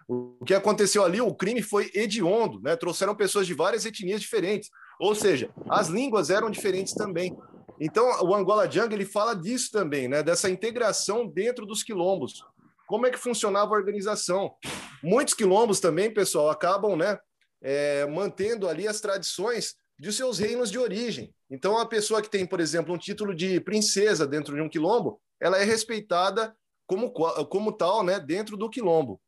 O 0.09 0.45
que 0.45 0.53
aconteceu 0.53 1.05
ali, 1.05 1.21
o 1.21 1.35
crime 1.35 1.63
foi 1.63 1.91
hediondo, 1.95 2.61
né? 2.61 2.77
Trouxeram 2.77 3.15
pessoas 3.15 3.47
de 3.47 3.55
várias 3.55 3.87
etnias 3.87 4.21
diferentes, 4.21 4.69
ou 5.01 5.15
seja, 5.15 5.51
as 5.71 5.89
línguas 5.89 6.29
eram 6.29 6.51
diferentes 6.51 6.95
também. 6.95 7.37
Então, 7.81 8.05
o 8.25 8.35
Angola 8.35 8.71
Jungle 8.71 8.95
ele 8.95 9.07
fala 9.07 9.35
disso 9.35 9.71
também, 9.71 10.09
né? 10.09 10.23
Dessa 10.23 10.51
integração 10.51 11.27
dentro 11.27 11.65
dos 11.65 11.83
quilombos. 11.83 12.45
Como 12.87 13.07
é 13.07 13.11
que 13.11 13.19
funcionava 13.19 13.75
a 13.75 13.79
organização? 13.79 14.55
Muitos 15.03 15.35
quilombos 15.35 15.81
também, 15.81 16.13
pessoal, 16.13 16.51
acabam, 16.51 16.97
né? 16.97 17.19
é, 17.63 18.05
mantendo 18.07 18.69
ali 18.69 18.89
as 18.89 19.01
tradições 19.01 19.77
de 20.03 20.13
seus 20.13 20.37
reinos 20.41 20.69
de 20.69 20.81
origem. 20.81 21.33
Então, 21.49 21.79
a 21.79 21.87
pessoa 21.87 22.21
que 22.21 22.29
tem, 22.29 22.45
por 22.45 22.59
exemplo, 22.59 22.93
um 22.93 22.99
título 22.99 23.33
de 23.33 23.61
princesa 23.61 24.27
dentro 24.27 24.53
de 24.53 24.61
um 24.61 24.69
quilombo, 24.69 25.21
ela 25.41 25.59
é 25.59 25.63
respeitada 25.63 26.53
como, 26.89 27.13
como 27.13 27.71
tal, 27.71 28.03
né? 28.03 28.19
Dentro 28.19 28.57
do 28.57 28.69
quilombo. 28.69 29.21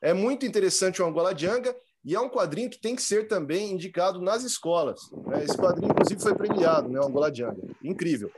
É 0.00 0.14
muito 0.14 0.46
interessante 0.46 1.02
o 1.02 1.04
Angola 1.04 1.36
Janga 1.36 1.76
e 2.02 2.14
é 2.14 2.20
um 2.20 2.30
quadrinho 2.30 2.70
que 2.70 2.80
tem 2.80 2.96
que 2.96 3.02
ser 3.02 3.28
também 3.28 3.72
indicado 3.72 4.18
nas 4.22 4.44
escolas. 4.44 4.98
né? 5.26 5.44
Esse 5.44 5.58
quadrinho, 5.58 5.92
inclusive, 5.92 6.22
foi 6.22 6.34
premiado, 6.34 6.88
né? 6.88 6.98
O 7.00 7.04
Angola 7.04 7.30
Janga. 7.30 7.60
Incrível. 7.82 8.32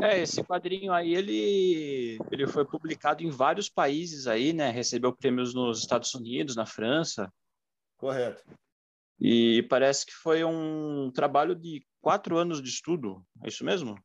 É, 0.00 0.20
esse 0.22 0.40
quadrinho 0.44 0.92
aí, 0.92 1.16
ele, 1.16 2.16
ele 2.30 2.46
foi 2.46 2.64
publicado 2.64 3.24
em 3.24 3.30
vários 3.30 3.68
países 3.68 4.28
aí, 4.28 4.52
né? 4.52 4.70
Recebeu 4.70 5.12
prêmios 5.12 5.52
nos 5.52 5.80
Estados 5.80 6.14
Unidos, 6.14 6.54
na 6.54 6.64
França, 6.64 7.28
Correto. 7.98 8.44
E 9.20 9.62
parece 9.68 10.06
que 10.06 10.12
foi 10.12 10.44
um 10.44 11.10
trabalho 11.12 11.54
de 11.54 11.84
quatro 12.00 12.36
anos 12.36 12.62
de 12.62 12.68
estudo, 12.68 13.24
é 13.44 13.48
isso 13.48 13.64
mesmo? 13.64 13.96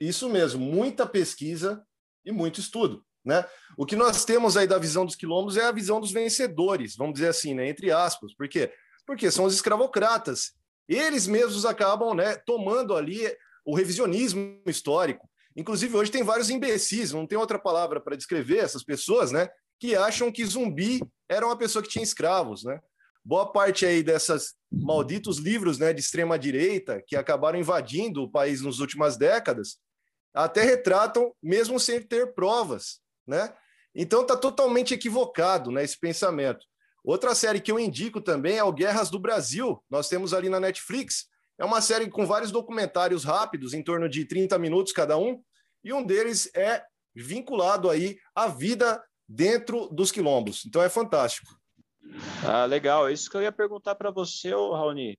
Isso 0.00 0.28
mesmo, 0.28 0.60
muita 0.64 1.06
pesquisa 1.06 1.84
e 2.24 2.32
muito 2.32 2.60
estudo. 2.60 3.04
Né? 3.24 3.44
O 3.76 3.84
que 3.84 3.96
nós 3.96 4.24
temos 4.24 4.56
aí 4.56 4.66
da 4.66 4.78
visão 4.78 5.04
dos 5.04 5.14
quilombos 5.14 5.56
é 5.56 5.64
a 5.64 5.72
visão 5.72 6.00
dos 6.00 6.10
vencedores, 6.10 6.96
vamos 6.96 7.14
dizer 7.14 7.28
assim, 7.28 7.54
né? 7.54 7.68
entre 7.68 7.90
aspas. 7.90 8.34
Por 8.34 8.48
quê? 8.48 8.72
Porque 9.06 9.30
são 9.30 9.44
os 9.44 9.54
escravocratas. 9.54 10.52
Eles 10.88 11.26
mesmos 11.26 11.66
acabam 11.66 12.14
né, 12.14 12.36
tomando 12.36 12.94
ali 12.94 13.20
o 13.64 13.76
revisionismo 13.76 14.60
histórico. 14.66 15.28
Inclusive, 15.54 15.96
hoje 15.96 16.10
tem 16.10 16.22
vários 16.22 16.48
imbecis, 16.48 17.12
não 17.12 17.26
tem 17.26 17.38
outra 17.38 17.58
palavra 17.58 18.00
para 18.00 18.16
descrever 18.16 18.58
essas 18.58 18.82
pessoas, 18.82 19.30
né? 19.30 19.48
Que 19.78 19.96
acham 19.96 20.30
que 20.30 20.44
zumbi 20.44 21.00
era 21.28 21.44
uma 21.44 21.56
pessoa 21.56 21.82
que 21.82 21.88
tinha 21.88 22.02
escravos, 22.02 22.64
né? 22.64 22.80
Boa 23.24 23.50
parte 23.50 23.84
aí 23.84 24.02
dessas 24.02 24.54
malditos 24.72 25.38
livros 25.38 25.78
né, 25.78 25.92
de 25.92 26.00
extrema 26.00 26.38
direita 26.38 27.02
que 27.06 27.16
acabaram 27.16 27.58
invadindo 27.58 28.22
o 28.22 28.30
país 28.30 28.62
nas 28.62 28.78
últimas 28.78 29.16
décadas, 29.16 29.76
até 30.32 30.62
retratam 30.62 31.34
mesmo 31.42 31.78
sem 31.78 32.00
ter 32.00 32.34
provas, 32.34 33.00
né? 33.26 33.52
Então 33.94 34.24
tá 34.24 34.36
totalmente 34.36 34.94
equivocado, 34.94 35.70
né, 35.70 35.82
esse 35.82 35.98
pensamento. 35.98 36.64
Outra 37.04 37.34
série 37.34 37.60
que 37.60 37.72
eu 37.72 37.78
indico 37.78 38.20
também 38.20 38.56
é 38.56 38.64
o 38.64 38.72
Guerras 38.72 39.10
do 39.10 39.18
Brasil. 39.18 39.82
Nós 39.90 40.08
temos 40.08 40.32
ali 40.32 40.48
na 40.48 40.60
Netflix. 40.60 41.26
É 41.58 41.64
uma 41.64 41.80
série 41.80 42.08
com 42.08 42.26
vários 42.26 42.50
documentários 42.50 43.24
rápidos, 43.24 43.74
em 43.74 43.82
torno 43.82 44.08
de 44.08 44.24
30 44.24 44.58
minutos 44.58 44.92
cada 44.92 45.18
um, 45.18 45.42
e 45.82 45.92
um 45.92 46.04
deles 46.04 46.50
é 46.54 46.82
vinculado 47.14 47.90
aí 47.90 48.18
à 48.34 48.46
vida 48.46 49.02
dentro 49.28 49.88
dos 49.88 50.12
quilombos. 50.12 50.64
Então 50.66 50.82
é 50.82 50.88
fantástico. 50.88 51.59
Ah, 52.46 52.64
legal. 52.64 53.08
É 53.08 53.12
isso 53.12 53.30
que 53.30 53.36
eu 53.36 53.42
ia 53.42 53.52
perguntar 53.52 53.94
para 53.94 54.10
você, 54.10 54.50
Raoni. 54.50 55.18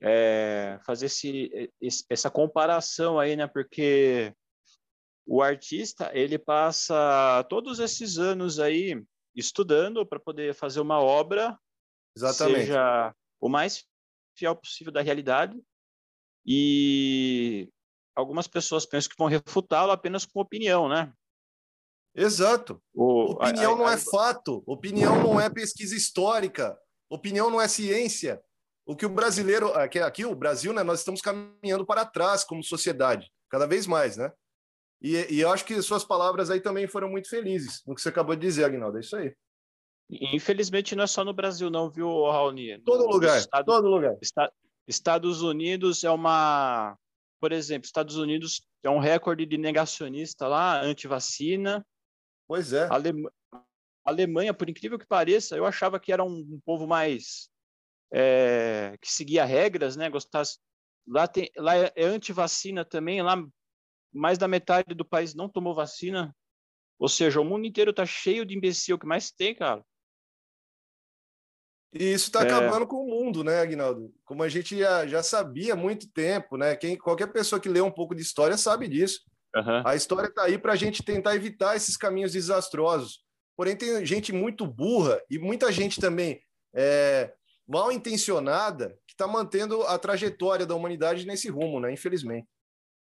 É, 0.00 0.78
fazer 0.84 1.06
esse, 1.06 1.70
esse, 1.80 2.04
essa 2.10 2.30
comparação 2.30 3.18
aí, 3.18 3.36
né? 3.36 3.46
Porque 3.46 4.34
o 5.26 5.42
artista 5.42 6.10
ele 6.12 6.38
passa 6.38 7.44
todos 7.48 7.78
esses 7.78 8.18
anos 8.18 8.58
aí 8.58 9.02
estudando 9.34 10.04
para 10.06 10.20
poder 10.20 10.54
fazer 10.54 10.80
uma 10.80 11.00
obra 11.00 11.58
Exatamente. 12.16 12.66
seja 12.66 13.14
o 13.40 13.48
mais 13.48 13.84
fiel 14.36 14.54
possível 14.54 14.92
da 14.92 15.00
realidade 15.00 15.60
e 16.46 17.68
algumas 18.14 18.46
pessoas 18.46 18.84
pensam 18.84 19.10
que 19.10 19.16
vão 19.18 19.28
refutá-lo 19.28 19.90
apenas 19.90 20.26
com 20.26 20.40
opinião, 20.40 20.88
né? 20.88 21.12
Exato. 22.14 22.80
O, 22.94 23.32
opinião 23.32 23.72
a, 23.72 23.74
a, 23.74 23.78
não 23.78 23.88
é 23.88 23.98
fato, 23.98 24.62
opinião 24.66 25.22
não 25.22 25.40
é 25.40 25.50
pesquisa 25.50 25.96
histórica, 25.96 26.78
opinião 27.10 27.50
não 27.50 27.60
é 27.60 27.66
ciência. 27.66 28.40
O 28.86 28.94
que 28.94 29.06
o 29.06 29.08
brasileiro, 29.08 29.72
aqui, 29.74 29.98
aqui 29.98 30.24
o 30.24 30.34
Brasil, 30.34 30.72
né, 30.72 30.82
nós 30.82 31.00
estamos 31.00 31.20
caminhando 31.20 31.86
para 31.86 32.04
trás 32.04 32.44
como 32.44 32.62
sociedade, 32.62 33.30
cada 33.50 33.66
vez 33.66 33.86
mais, 33.86 34.16
né? 34.16 34.30
E, 35.02 35.34
e 35.34 35.40
eu 35.40 35.50
acho 35.50 35.64
que 35.64 35.80
suas 35.82 36.04
palavras 36.04 36.50
aí 36.50 36.60
também 36.60 36.86
foram 36.86 37.08
muito 37.08 37.28
felizes 37.28 37.82
no 37.86 37.94
que 37.94 38.00
você 38.00 38.10
acabou 38.10 38.34
de 38.36 38.42
dizer, 38.42 38.64
Agnaldo, 38.64 38.98
é 38.98 39.00
isso 39.00 39.16
aí. 39.16 39.34
Infelizmente 40.10 40.94
não 40.94 41.04
é 41.04 41.06
só 41.06 41.24
no 41.24 41.32
Brasil 41.32 41.70
não, 41.70 41.90
viu, 41.90 42.08
Raoni? 42.30 42.78
Todo 42.80 43.06
lugar, 43.06 43.38
Estado, 43.38 43.64
todo 43.64 43.88
lugar. 43.88 44.16
Está, 44.22 44.52
Estados 44.86 45.42
Unidos 45.42 46.04
é 46.04 46.10
uma... 46.10 46.96
Por 47.40 47.52
exemplo, 47.52 47.86
Estados 47.86 48.16
Unidos 48.16 48.62
é 48.82 48.88
um 48.88 48.98
recorde 48.98 49.44
de 49.44 49.58
negacionista 49.58 50.46
lá, 50.46 50.80
anti-vacina. 50.80 51.84
Pois 52.46 52.72
é. 52.72 52.88
Alema... 52.90 53.32
Alemanha, 54.04 54.52
por 54.52 54.68
incrível 54.68 54.98
que 54.98 55.06
pareça, 55.06 55.56
eu 55.56 55.64
achava 55.64 55.98
que 55.98 56.12
era 56.12 56.22
um, 56.22 56.38
um 56.38 56.60
povo 56.64 56.86
mais... 56.86 57.48
É, 58.12 58.96
que 59.00 59.10
seguia 59.10 59.44
regras, 59.44 59.96
né? 59.96 60.10
Gostasse... 60.10 60.58
Lá, 61.06 61.26
tem, 61.26 61.50
lá 61.56 61.76
é, 61.76 61.92
é 61.96 62.04
anti-vacina 62.04 62.84
também, 62.84 63.22
lá 63.22 63.36
mais 64.12 64.38
da 64.38 64.46
metade 64.46 64.94
do 64.94 65.04
país 65.04 65.34
não 65.34 65.48
tomou 65.48 65.74
vacina. 65.74 66.34
Ou 66.98 67.08
seja, 67.08 67.40
o 67.40 67.44
mundo 67.44 67.66
inteiro 67.66 67.92
tá 67.92 68.06
cheio 68.06 68.46
de 68.46 68.56
imbecil, 68.56 68.98
que 68.98 69.06
mais 69.06 69.30
tem, 69.30 69.54
cara. 69.54 69.84
E 71.92 72.12
isso 72.12 72.26
está 72.26 72.42
é... 72.42 72.46
acabando 72.46 72.86
com 72.86 72.96
o 72.96 73.08
mundo, 73.08 73.42
né, 73.42 73.60
Aguinaldo? 73.60 74.14
Como 74.24 74.42
a 74.42 74.48
gente 74.48 74.78
já, 74.78 75.06
já 75.06 75.22
sabia 75.22 75.74
há 75.74 75.76
muito 75.76 76.08
tempo, 76.10 76.56
né? 76.56 76.76
Quem, 76.76 76.96
qualquer 76.96 77.32
pessoa 77.32 77.60
que 77.60 77.68
lê 77.68 77.80
um 77.80 77.90
pouco 77.90 78.14
de 78.14 78.22
história 78.22 78.56
sabe 78.56 78.88
disso. 78.88 79.20
Uhum. 79.54 79.86
A 79.86 79.94
história 79.94 80.28
está 80.28 80.44
aí 80.44 80.58
para 80.58 80.72
a 80.72 80.76
gente 80.76 81.02
tentar 81.02 81.34
evitar 81.34 81.76
esses 81.76 81.96
caminhos 81.96 82.32
desastrosos. 82.32 83.24
Porém, 83.56 83.76
tem 83.76 84.04
gente 84.04 84.32
muito 84.32 84.66
burra 84.66 85.20
e 85.30 85.38
muita 85.38 85.70
gente 85.70 86.00
também 86.00 86.40
é, 86.74 87.32
mal 87.66 87.92
intencionada 87.92 88.98
que 89.06 89.14
está 89.14 89.26
mantendo 89.26 89.82
a 89.84 89.98
trajetória 89.98 90.66
da 90.66 90.74
humanidade 90.74 91.26
nesse 91.26 91.48
rumo, 91.48 91.78
né? 91.78 91.92
Infelizmente. 91.92 92.48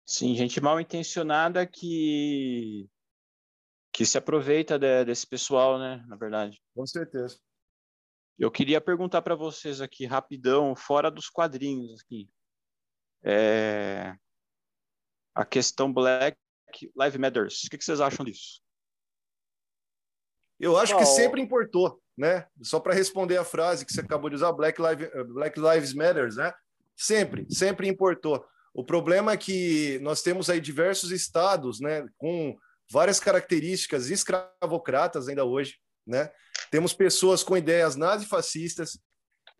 Sim, 0.06 0.34
gente 0.34 0.60
mal 0.60 0.80
intencionada 0.80 1.66
que 1.66 2.88
que 3.92 4.06
se 4.06 4.16
aproveita 4.16 4.78
de, 4.78 5.04
desse 5.04 5.26
pessoal, 5.26 5.78
né? 5.78 6.04
Na 6.06 6.16
verdade. 6.16 6.62
Com 6.74 6.86
certeza. 6.86 7.38
Eu 8.38 8.50
queria 8.50 8.80
perguntar 8.80 9.20
para 9.22 9.34
vocês 9.34 9.80
aqui, 9.80 10.06
rapidão, 10.06 10.76
fora 10.76 11.10
dos 11.10 11.28
quadrinhos 11.28 12.00
aqui. 12.00 12.30
É... 13.24 14.16
A 15.38 15.44
questão 15.44 15.92
Black 15.92 16.36
Lives 16.96 17.16
Matters. 17.16 17.62
O 17.62 17.70
que, 17.70 17.80
vocês 17.80 18.00
acham 18.00 18.24
disso? 18.24 18.60
Eu 20.58 20.76
acho 20.76 20.98
que 20.98 21.06
sempre 21.06 21.40
importou, 21.40 22.02
né? 22.16 22.48
Só 22.60 22.80
para 22.80 22.92
responder 22.92 23.36
a 23.36 23.44
frase 23.44 23.86
que 23.86 23.92
você 23.92 24.00
acabou 24.00 24.28
de 24.28 24.34
usar, 24.34 24.50
Black, 24.50 24.82
Lives, 24.82 25.08
Black 25.32 25.60
Lives 25.60 25.94
Matters, 25.94 26.34
né? 26.34 26.52
Sempre, 26.96 27.46
sempre 27.48 27.86
importou. 27.86 28.44
O 28.74 28.82
problema 28.84 29.30
é 29.30 29.36
que 29.36 30.00
nós 30.00 30.22
temos 30.22 30.50
aí 30.50 30.60
diversos 30.60 31.12
estados, 31.12 31.78
né, 31.78 32.04
com 32.16 32.58
várias 32.90 33.20
características 33.20 34.10
escravocratas 34.10 35.28
ainda 35.28 35.44
hoje, 35.44 35.76
né? 36.04 36.32
Temos 36.68 36.92
pessoas 36.92 37.44
com 37.44 37.56
ideias 37.56 37.94
nazifascistas. 37.94 38.98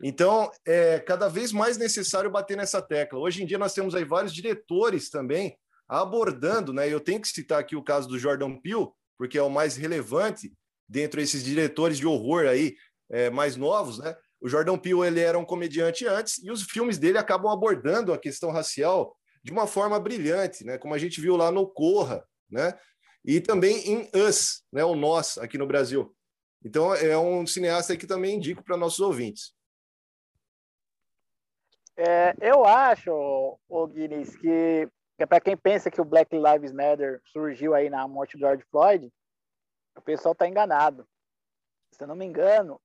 Então, 0.03 0.51
é 0.67 0.99
cada 0.99 1.29
vez 1.29 1.53
mais 1.53 1.77
necessário 1.77 2.29
bater 2.29 2.57
nessa 2.57 2.81
tecla. 2.81 3.17
Hoje 3.17 3.41
em 3.41 3.45
dia, 3.45 3.57
nós 3.57 3.73
temos 3.73 3.95
aí 3.95 4.03
vários 4.03 4.33
diretores 4.33 5.09
também 5.09 5.57
abordando, 5.89 6.71
né? 6.71 6.87
Eu 6.87 6.99
tenho 6.99 7.19
que 7.19 7.27
citar 7.27 7.59
aqui 7.59 7.75
o 7.75 7.83
caso 7.83 8.07
do 8.07 8.19
Jordan 8.19 8.55
Peele, 8.57 8.87
porque 9.17 9.37
é 9.37 9.41
o 9.41 9.49
mais 9.49 9.75
relevante 9.75 10.53
dentro 10.87 11.19
desses 11.19 11.43
diretores 11.43 11.97
de 11.97 12.05
horror 12.05 12.45
aí 12.45 12.75
é, 13.09 13.29
mais 13.29 13.55
novos, 13.55 13.97
né? 13.97 14.15
O 14.39 14.47
Jordan 14.47 14.77
Peele 14.77 15.07
ele 15.07 15.19
era 15.19 15.37
um 15.37 15.43
comediante 15.43 16.05
antes 16.05 16.37
e 16.43 16.51
os 16.51 16.63
filmes 16.63 16.97
dele 16.97 17.17
acabam 17.17 17.51
abordando 17.51 18.13
a 18.13 18.17
questão 18.17 18.51
racial 18.51 19.17
de 19.43 19.51
uma 19.51 19.65
forma 19.67 19.99
brilhante, 19.99 20.63
né? 20.63 20.77
Como 20.77 20.93
a 20.93 20.97
gente 20.97 21.19
viu 21.19 21.35
lá 21.35 21.51
no 21.51 21.67
Corra, 21.67 22.23
né? 22.49 22.77
E 23.25 23.41
também 23.41 23.77
em 23.89 24.09
Us, 24.15 24.63
né? 24.71 24.83
O 24.85 24.95
Nós 24.95 25.37
aqui 25.37 25.57
no 25.57 25.67
Brasil. 25.67 26.15
Então, 26.63 26.93
é 26.93 27.17
um 27.17 27.47
cineasta 27.47 27.95
que 27.95 28.05
também 28.05 28.35
indico 28.35 28.63
para 28.63 28.77
nossos 28.77 28.99
ouvintes. 28.99 29.53
É, 31.95 32.33
eu 32.41 32.63
acho, 32.65 33.11
o 33.67 33.87
Guinness, 33.87 34.35
que, 34.35 34.87
é 35.23 35.25
para 35.25 35.41
quem 35.41 35.57
pensa 35.57 35.91
que 35.91 36.01
o 36.01 36.05
Black 36.05 36.35
Lives 36.35 36.71
Matter 36.71 37.21
surgiu 37.25 37.73
aí 37.73 37.89
na 37.89 38.07
morte 38.07 38.37
do 38.37 38.39
George 38.39 38.63
Floyd, 38.71 39.11
o 39.95 40.01
pessoal 40.01 40.33
está 40.33 40.47
enganado. 40.47 41.07
Se 41.91 42.03
eu 42.03 42.07
não 42.07 42.15
me 42.15 42.25
engano, 42.25 42.79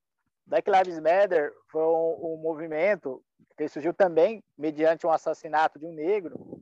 Black 0.45 0.69
Lives 0.69 0.99
Matter 0.99 1.53
foi 1.71 1.81
um, 1.81 2.33
um 2.33 2.37
movimento 2.37 3.23
que 3.57 3.67
surgiu 3.67 3.93
também 3.93 4.43
mediante 4.57 5.07
um 5.07 5.11
assassinato 5.11 5.79
de 5.79 5.85
um 5.85 5.93
negro, 5.93 6.61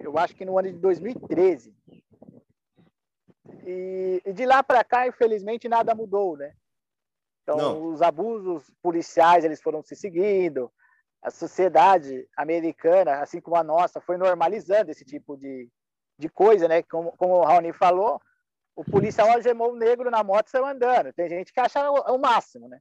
eu 0.00 0.18
acho 0.18 0.34
que 0.34 0.44
no 0.44 0.58
ano 0.58 0.72
de 0.72 0.78
2013. 0.78 1.74
E, 3.66 4.22
e 4.24 4.32
de 4.32 4.46
lá 4.46 4.62
para 4.62 4.84
cá, 4.84 5.06
infelizmente, 5.06 5.68
nada 5.68 5.94
mudou, 5.94 6.36
né? 6.36 6.54
Então, 7.42 7.56
Não. 7.56 7.92
os 7.92 8.00
abusos 8.00 8.70
policiais 8.82 9.44
eles 9.44 9.60
foram 9.60 9.82
se 9.82 9.94
seguindo, 9.94 10.72
a 11.24 11.30
sociedade 11.30 12.28
americana, 12.36 13.22
assim 13.22 13.40
como 13.40 13.56
a 13.56 13.64
nossa, 13.64 13.98
foi 13.98 14.18
normalizando 14.18 14.90
esse 14.90 15.06
tipo 15.06 15.38
de, 15.38 15.70
de 16.18 16.28
coisa, 16.28 16.68
né? 16.68 16.82
Como, 16.82 17.12
como 17.16 17.36
o 17.36 17.42
Raoni 17.42 17.72
falou, 17.72 18.20
o 18.76 18.84
policial 18.84 19.30
algemou 19.30 19.72
o 19.72 19.76
negro 19.76 20.10
na 20.10 20.22
moto 20.22 20.48
e 20.48 20.50
saiu 20.50 20.66
andando. 20.66 21.14
Tem 21.14 21.26
gente 21.30 21.50
que 21.50 21.58
acha 21.58 21.90
o, 21.90 22.14
o 22.14 22.18
máximo, 22.18 22.68
né? 22.68 22.78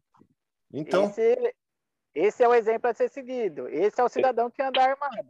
Então. 0.74 1.06
Esse, 1.06 1.56
esse, 2.14 2.44
é 2.44 2.48
o 2.48 2.54
exemplo 2.54 2.90
a 2.90 2.94
ser 2.94 3.10
seguido. 3.10 3.70
Esse 3.70 4.02
é 4.02 4.04
o 4.04 4.10
cidadão 4.10 4.52
que 4.52 4.62
anda 4.62 4.84
armado. 4.84 5.30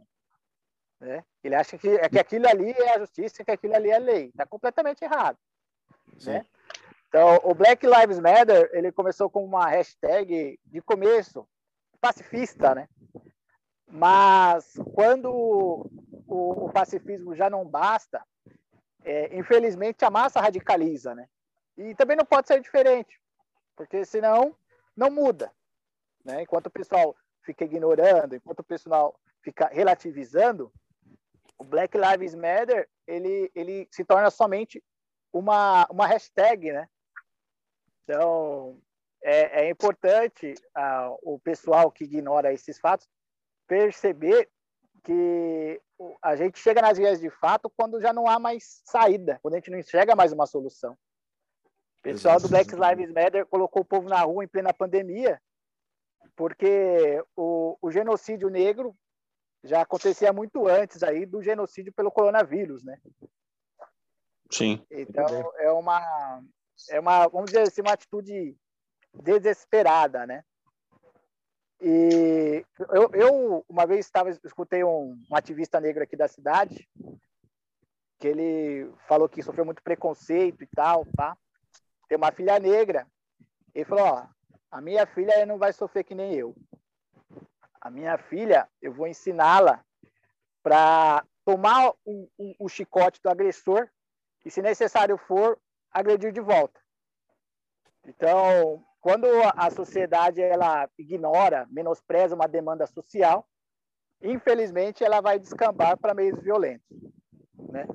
Né? 0.98 1.24
Ele 1.44 1.54
acha 1.54 1.78
que, 1.78 1.88
é 1.88 2.08
que 2.08 2.18
aquilo 2.18 2.48
ali 2.48 2.72
é 2.72 2.96
a 2.96 2.98
justiça, 2.98 3.44
que 3.44 3.50
aquilo 3.52 3.76
ali 3.76 3.90
é 3.90 3.94
a 3.94 3.98
lei. 3.98 4.26
Está 4.26 4.44
completamente 4.44 5.04
errado. 5.04 5.38
Né? 6.24 6.44
Então, 7.08 7.38
o 7.44 7.54
Black 7.54 7.86
Lives 7.86 8.18
Matter 8.18 8.70
ele 8.72 8.90
começou 8.90 9.30
com 9.30 9.44
uma 9.44 9.68
hashtag 9.68 10.58
de 10.64 10.82
começo 10.82 11.46
pacifista, 12.04 12.74
né? 12.74 12.86
Mas 13.88 14.74
quando 14.92 15.32
o, 15.32 16.66
o 16.66 16.70
pacifismo 16.70 17.34
já 17.34 17.48
não 17.48 17.64
basta, 17.64 18.22
é, 19.02 19.34
infelizmente 19.34 20.04
a 20.04 20.10
massa 20.10 20.38
radicaliza, 20.38 21.14
né? 21.14 21.26
E 21.78 21.94
também 21.94 22.14
não 22.14 22.26
pode 22.26 22.46
ser 22.46 22.60
diferente, 22.60 23.18
porque 23.74 24.04
senão 24.04 24.54
não 24.94 25.10
muda, 25.10 25.50
né? 26.22 26.42
Enquanto 26.42 26.66
o 26.66 26.70
pessoal 26.70 27.16
fica 27.42 27.64
ignorando, 27.64 28.36
enquanto 28.36 28.60
o 28.60 28.64
pessoal 28.64 29.18
fica 29.40 29.68
relativizando, 29.68 30.70
o 31.56 31.64
Black 31.64 31.96
Lives 31.96 32.34
Matter 32.34 32.86
ele, 33.06 33.50
ele 33.54 33.88
se 33.90 34.04
torna 34.04 34.30
somente 34.30 34.84
uma, 35.32 35.86
uma 35.90 36.06
hashtag, 36.06 36.70
né? 36.70 36.86
Então, 38.02 38.78
é, 39.24 39.64
é 39.64 39.70
importante 39.70 40.54
uh, 40.76 41.18
o 41.22 41.38
pessoal 41.38 41.90
que 41.90 42.04
ignora 42.04 42.52
esses 42.52 42.78
fatos 42.78 43.08
perceber 43.66 44.50
que 45.02 45.80
a 46.22 46.36
gente 46.36 46.58
chega 46.58 46.82
nas 46.82 46.98
vias 46.98 47.20
de 47.20 47.30
fato 47.30 47.72
quando 47.74 48.00
já 48.00 48.12
não 48.12 48.28
há 48.28 48.38
mais 48.38 48.82
saída, 48.84 49.38
quando 49.40 49.54
a 49.54 49.56
gente 49.56 49.70
não 49.70 49.78
enxerga 49.78 50.14
mais 50.14 50.32
uma 50.32 50.46
solução. 50.46 50.92
O 50.92 52.02
pessoal 52.02 52.38
do 52.38 52.48
Black 52.48 52.70
Lives 52.74 53.12
Matter 53.12 53.46
colocou 53.46 53.80
o 53.80 53.84
povo 53.84 54.10
na 54.10 54.20
rua 54.20 54.44
em 54.44 54.48
plena 54.48 54.74
pandemia, 54.74 55.40
porque 56.36 57.24
o, 57.34 57.78
o 57.80 57.90
genocídio 57.90 58.50
negro 58.50 58.94
já 59.62 59.80
acontecia 59.80 60.34
muito 60.34 60.68
antes 60.68 61.02
aí 61.02 61.24
do 61.24 61.42
genocídio 61.42 61.94
pelo 61.94 62.10
coronavírus, 62.10 62.84
né? 62.84 63.00
Sim. 64.50 64.84
Então 64.90 65.24
é 65.56 65.70
uma 65.70 66.44
é 66.90 67.00
uma 67.00 67.26
vamos 67.28 67.46
dizer 67.46 67.62
assim 67.62 67.80
uma 67.80 67.92
atitude 67.92 68.54
desesperada, 69.22 70.26
né? 70.26 70.44
E 71.80 72.64
eu, 72.90 73.10
eu 73.12 73.64
uma 73.68 73.86
vez 73.86 74.06
estava 74.06 74.30
escutei 74.30 74.82
um, 74.82 75.20
um 75.30 75.36
ativista 75.36 75.80
negro 75.80 76.02
aqui 76.02 76.16
da 76.16 76.28
cidade 76.28 76.88
que 78.18 78.28
ele 78.28 78.90
falou 79.06 79.28
que 79.28 79.42
sofreu 79.42 79.66
muito 79.66 79.82
preconceito 79.82 80.62
e 80.62 80.66
tal, 80.68 81.04
tá? 81.14 81.36
Tem 82.08 82.16
uma 82.16 82.32
filha 82.32 82.58
negra. 82.58 83.06
Ele 83.74 83.84
falou, 83.84 84.04
ó, 84.04 84.26
A 84.70 84.80
minha 84.80 85.06
filha 85.06 85.46
não 85.46 85.56
vai 85.56 85.72
sofrer 85.72 86.02
que 86.02 86.16
nem 86.16 86.34
eu. 86.34 86.52
A 87.80 87.90
minha 87.90 88.18
filha, 88.18 88.68
eu 88.82 88.92
vou 88.92 89.06
ensiná-la 89.06 89.84
para 90.62 91.24
tomar 91.44 91.90
o, 92.04 92.28
o, 92.36 92.54
o 92.58 92.68
chicote 92.68 93.20
do 93.22 93.28
agressor 93.28 93.88
e, 94.44 94.50
se 94.50 94.62
necessário 94.62 95.16
for, 95.16 95.60
agredir 95.92 96.32
de 96.32 96.40
volta. 96.40 96.80
Então, 98.04 98.84
quando 99.04 99.26
a 99.54 99.70
sociedade 99.70 100.40
ela 100.40 100.88
ignora, 100.98 101.66
menospreza 101.70 102.34
uma 102.34 102.48
demanda 102.48 102.86
social, 102.86 103.46
infelizmente 104.22 105.04
ela 105.04 105.20
vai 105.20 105.38
descambar 105.38 105.98
para 105.98 106.14
meios 106.14 106.40
violentos, 106.40 106.86
né? 107.68 107.86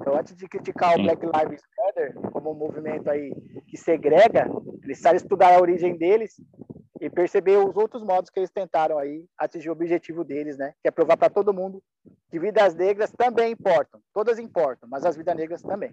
Então, 0.00 0.16
antes 0.16 0.34
de 0.34 0.48
criticar 0.48 0.98
o 0.98 1.02
Black 1.02 1.20
Lives 1.26 1.60
Matter 1.78 2.14
como 2.32 2.52
um 2.52 2.54
movimento 2.54 3.10
aí 3.10 3.34
que 3.66 3.76
segrega, 3.76 4.46
eles 4.82 4.82
precisam 4.82 5.14
estudar 5.14 5.54
a 5.54 5.60
origem 5.60 5.94
deles 5.94 6.40
e 7.02 7.10
perceber 7.10 7.58
os 7.58 7.76
outros 7.76 8.02
modos 8.02 8.30
que 8.30 8.40
eles 8.40 8.50
tentaram 8.50 8.96
aí 8.96 9.26
atingir 9.36 9.68
o 9.68 9.72
objetivo 9.72 10.24
deles, 10.24 10.56
né? 10.56 10.72
Que 10.80 10.88
é 10.88 10.90
provar 10.90 11.18
para 11.18 11.28
todo 11.28 11.52
mundo 11.52 11.82
que 12.30 12.38
vidas 12.38 12.74
negras 12.74 13.12
também 13.12 13.52
importam, 13.52 14.00
todas 14.10 14.38
importam, 14.38 14.88
mas 14.88 15.04
as 15.04 15.18
vidas 15.18 15.36
negras 15.36 15.60
também. 15.60 15.92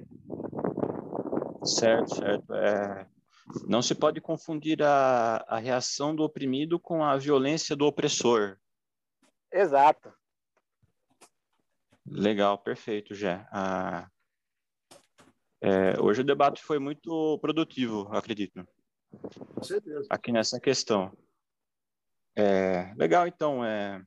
Certo, 1.66 2.16
certo. 2.16 2.54
É, 2.54 3.06
não 3.68 3.82
se 3.82 3.94
pode 3.94 4.22
confundir 4.22 4.82
a, 4.82 5.38
a 5.48 5.58
reação 5.58 6.16
do 6.16 6.24
oprimido 6.24 6.80
com 6.80 7.04
a 7.04 7.18
violência 7.18 7.76
do 7.76 7.86
opressor. 7.86 8.58
Exato. 9.52 10.14
Legal, 12.06 12.58
perfeito, 12.58 13.16
Jé. 13.16 13.48
Ah, 13.52 14.10
é, 15.62 16.00
hoje 16.02 16.22
o 16.22 16.26
debate 16.26 16.62
foi 16.62 16.80
muito 16.80 17.38
produtivo, 17.40 18.10
acredito. 18.12 18.68
Com 19.56 19.64
certeza. 19.64 20.08
Aqui 20.10 20.32
nessa 20.32 20.60
questão. 20.60 21.16
É, 22.36 22.94
legal, 22.98 23.28
então. 23.28 23.64
É, 23.64 24.04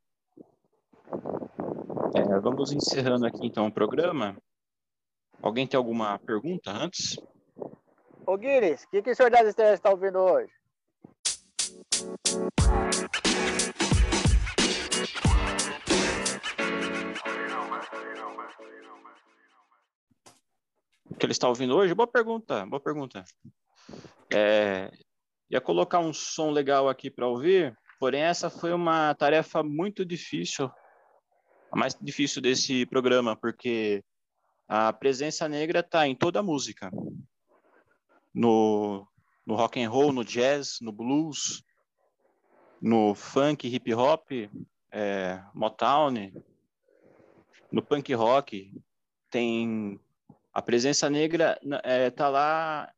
é, 2.14 2.40
vamos 2.40 2.72
encerrando 2.72 3.24
aqui, 3.24 3.46
então, 3.46 3.66
o 3.66 3.72
programa. 3.72 4.36
Alguém 5.40 5.66
tem 5.66 5.78
alguma 5.78 6.18
pergunta 6.18 6.70
antes? 6.70 7.16
Ô, 8.28 8.36
Guinness, 8.36 8.82
o 8.82 8.88
que, 8.88 9.02
que 9.02 9.10
o 9.12 9.14
senhor 9.14 9.30
das 9.30 9.46
estrelas 9.46 9.74
está 9.74 9.88
ouvindo 9.88 10.18
hoje? 10.18 10.52
O 21.08 21.14
que 21.14 21.24
ele 21.24 21.32
está 21.32 21.48
ouvindo 21.48 21.76
hoje? 21.76 21.94
Boa 21.94 22.08
pergunta, 22.08 22.66
boa 22.66 22.80
pergunta. 22.80 23.24
É, 24.34 24.90
ia 25.48 25.60
colocar 25.60 26.00
um 26.00 26.12
som 26.12 26.50
legal 26.50 26.88
aqui 26.88 27.08
para 27.08 27.28
ouvir, 27.28 27.78
porém 28.00 28.22
essa 28.22 28.50
foi 28.50 28.72
uma 28.72 29.14
tarefa 29.14 29.62
muito 29.62 30.04
difícil, 30.04 30.68
a 31.70 31.78
mais 31.78 31.94
difícil 31.94 32.42
desse 32.42 32.84
programa, 32.86 33.36
porque 33.36 34.02
a 34.66 34.92
presença 34.92 35.48
negra 35.48 35.78
está 35.78 36.08
em 36.08 36.16
toda 36.16 36.40
a 36.40 36.42
música 36.42 36.90
no, 38.36 39.08
no 39.46 39.56
rock 39.56 39.82
and 39.82 39.88
roll, 39.88 40.12
no 40.12 40.22
jazz, 40.22 40.78
no 40.82 40.92
blues, 40.92 41.64
no 42.82 43.14
funk, 43.14 43.66
hip 43.66 43.94
hop, 43.94 44.30
é, 44.92 45.42
Motown, 45.54 46.30
no 47.72 47.82
punk 47.82 48.12
rock, 48.12 48.78
tem 49.30 49.98
a 50.52 50.60
presença 50.60 51.08
negra 51.08 51.58
está 51.62 51.80
é, 51.82 52.10
tá 52.10 52.28
lá 52.28 52.92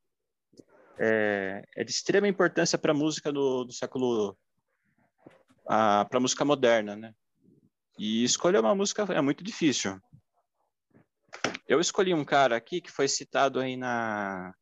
é, 0.99 1.64
é, 1.76 1.84
de 1.84 1.91
extrema 1.91 2.26
importância 2.26 2.76
para 2.76 2.91
a 2.91 2.97
música 2.97 3.32
do, 3.32 3.64
do 3.64 3.72
século 3.72 4.36
para 5.64 6.09
a 6.12 6.20
música 6.20 6.45
moderna, 6.45 6.97
né? 6.97 7.14
E 7.97 8.24
escolher 8.24 8.59
uma 8.59 8.74
música 8.74 9.03
é 9.12 9.20
muito 9.20 9.45
difícil. 9.45 10.01
Eu 11.68 11.78
escolhi 11.78 12.14
um 12.14 12.24
cara 12.24 12.57
aqui 12.57 12.80
que 12.80 12.91
foi 12.91 13.07
citado 13.07 13.61
aí 13.61 13.76
na 13.76 14.55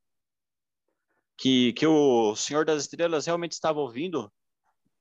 que, 1.37 1.73
que 1.75 1.87
o 1.87 2.35
Senhor 2.35 2.65
das 2.65 2.83
Estrelas 2.83 3.27
realmente 3.27 3.53
estava 3.53 3.81
ouvindo, 3.81 4.33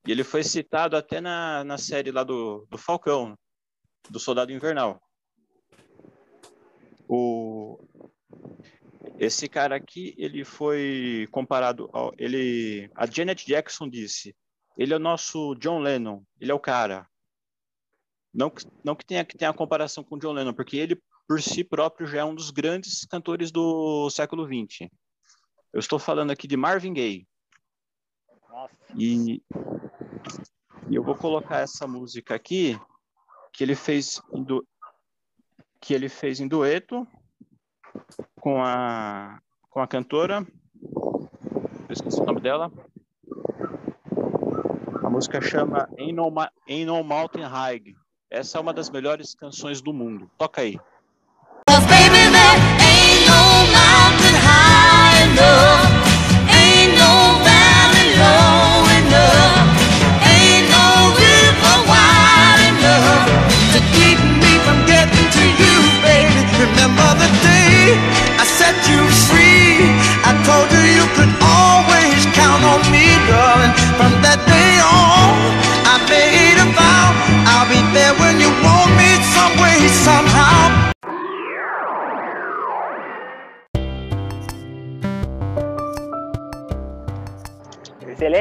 e 0.08 0.12
ele 0.12 0.24
foi 0.24 0.44
citado 0.44 0.96
até 0.96 1.20
na, 1.20 1.64
na 1.64 1.78
série 1.78 2.12
lá 2.12 2.24
do, 2.24 2.68
do 2.70 2.78
Falcão, 2.78 3.38
do 4.10 4.20
Soldado 4.20 4.52
Invernal. 4.52 5.02
O, 7.08 7.80
esse 9.18 9.48
cara 9.48 9.76
aqui, 9.76 10.14
ele 10.18 10.44
foi 10.44 11.28
comparado 11.32 11.90
ao, 11.94 12.14
ele, 12.18 12.90
a 12.96 13.06
Janet 13.06 13.46
Jackson 13.46 13.90
disse, 13.90 14.36
ele 14.78 14.94
é 14.94 14.98
o 14.98 15.00
nosso 15.00 15.56
John 15.56 15.80
Lennon, 15.80 16.22
ele 16.40 16.52
é 16.52 16.54
o 16.54 16.60
cara. 16.60 17.08
Não, 18.34 18.52
não 18.84 18.96
que 18.96 19.06
tenha 19.06 19.24
que 19.24 19.38
ter 19.38 19.46
a 19.46 19.54
comparação 19.54 20.04
com 20.04 20.20
John 20.20 20.34
Lennon, 20.34 20.54
porque 20.54 20.76
ele 20.76 21.02
por 21.28 21.42
si 21.42 21.64
próprio 21.64 22.06
já 22.06 22.20
é 22.20 22.24
um 22.24 22.36
dos 22.36 22.52
grandes 22.52 23.06
cantores 23.06 23.52
do 23.52 24.10
século 24.10 24.46
XX. 24.46 24.90
Eu 25.76 25.80
estou 25.80 26.00
falando 26.00 26.32
aqui 26.32 26.48
de 26.48 26.56
Marvin 26.56 26.94
Gaye. 26.94 27.28
E, 28.98 29.44
e 30.90 30.96
eu 30.96 31.04
vou 31.04 31.16
colocar 31.16 31.60
essa 31.60 31.86
música 31.86 32.34
aqui 32.34 32.80
que 33.52 33.62
ele 33.62 33.76
fez 33.76 34.22
em 34.34 34.42
du, 34.42 34.66
que 35.82 35.94
ele 35.94 36.08
fez 36.08 36.40
em 36.40 36.48
dueto 36.48 37.06
com 38.40 38.64
a 38.64 39.42
com 39.70 39.82
a 39.82 39.88
cantora. 39.88 40.48
Eu 40.82 41.92
esqueci 41.92 42.22
o 42.22 42.26
nome 42.26 42.40
dela. 42.40 42.72
A 45.04 45.10
música 45.10 45.42
chama 45.42 45.90
Ain't 46.00 46.14
No, 46.14 46.34
Ain't 46.70 46.86
no 46.86 47.04
Mountain 47.04 47.44
High. 47.44 47.94
Essa 48.30 48.60
é 48.60 48.62
uma 48.62 48.74
das 48.74 48.90
melhores 48.90 49.36
canções 49.36 49.82
do 49.82 49.92
mundo. 49.92 50.32
Toca 50.38 50.62
aí. 50.62 50.80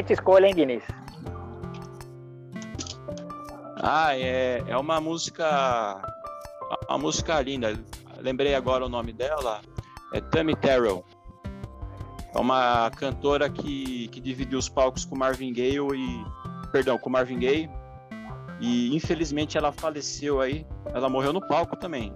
Excelente 0.05 0.13
escolha, 0.13 0.47
hein, 0.47 0.55
Guinness? 0.55 0.85
Ah, 3.83 4.17
é, 4.17 4.63
é 4.67 4.77
uma 4.77 5.01
música. 5.01 5.97
Uma 6.89 6.99
música 6.99 7.41
linda. 7.41 7.79
Lembrei 8.19 8.55
agora 8.55 8.85
o 8.85 8.89
nome 8.89 9.13
dela. 9.15 9.63
É 10.13 10.21
Tammy 10.21 10.55
Terrell. 10.57 11.05
É 12.35 12.39
uma 12.39 12.91
cantora 12.91 13.49
que, 13.49 14.09
que 14.09 14.21
dividiu 14.21 14.59
os 14.59 14.69
palcos 14.69 15.05
com 15.07 15.17
Marvin 15.17 15.53
Gaye 15.53 15.79
e. 15.79 16.25
Perdão, 16.71 16.99
com 16.99 17.09
Marvin 17.09 17.39
Gaye. 17.39 17.71
E 18.61 18.95
infelizmente 18.95 19.57
ela 19.57 19.73
faleceu 19.73 20.41
aí. 20.41 20.67
Ela 20.93 21.09
morreu 21.09 21.33
no 21.33 21.41
palco 21.41 21.77
também. 21.77 22.13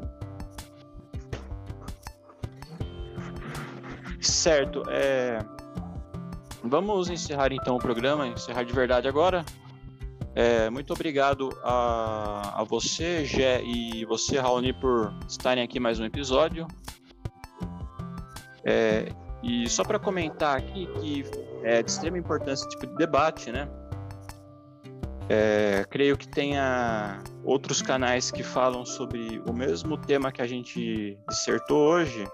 Certo. 4.21 4.83
É 4.91 5.39
Vamos 6.63 7.09
encerrar 7.09 7.53
então 7.53 7.77
o 7.77 7.79
programa, 7.79 8.27
encerrar 8.27 8.65
de 8.65 8.73
verdade 8.73 9.07
agora. 9.09 9.45
É, 10.35 10.69
muito 10.71 10.93
obrigado 10.93 11.51
a, 11.63 12.61
a 12.61 12.65
você, 12.65 13.25
Gé, 13.25 13.63
e 13.63 14.05
você, 14.05 14.39
Raoni, 14.39 14.73
por 14.73 15.13
estarem 15.29 15.63
aqui 15.63 15.81
mais 15.81 15.99
um 15.99 16.05
episódio. 16.05 16.67
É, 18.65 19.09
e 19.43 19.69
só 19.69 19.85
para 19.85 19.99
comentar 19.99 20.57
aqui 20.57 20.87
que 21.01 21.25
é 21.63 21.83
de 21.83 21.91
extrema 21.91 22.19
importância 22.19 22.67
esse 22.67 22.71
tipo 22.71 22.87
de 22.87 22.97
debate, 22.97 23.51
né? 23.51 23.69
É, 25.29 25.85
creio 25.91 26.17
que 26.17 26.27
tenha 26.27 27.23
outros 27.45 27.83
canais 27.83 28.31
que 28.31 28.43
falam 28.43 28.85
sobre 28.85 29.43
o 29.47 29.53
mesmo 29.53 29.97
tema 29.97 30.33
que 30.33 30.41
a 30.41 30.47
gente 30.47 31.19
dissertou 31.29 31.79
hoje, 31.79 32.27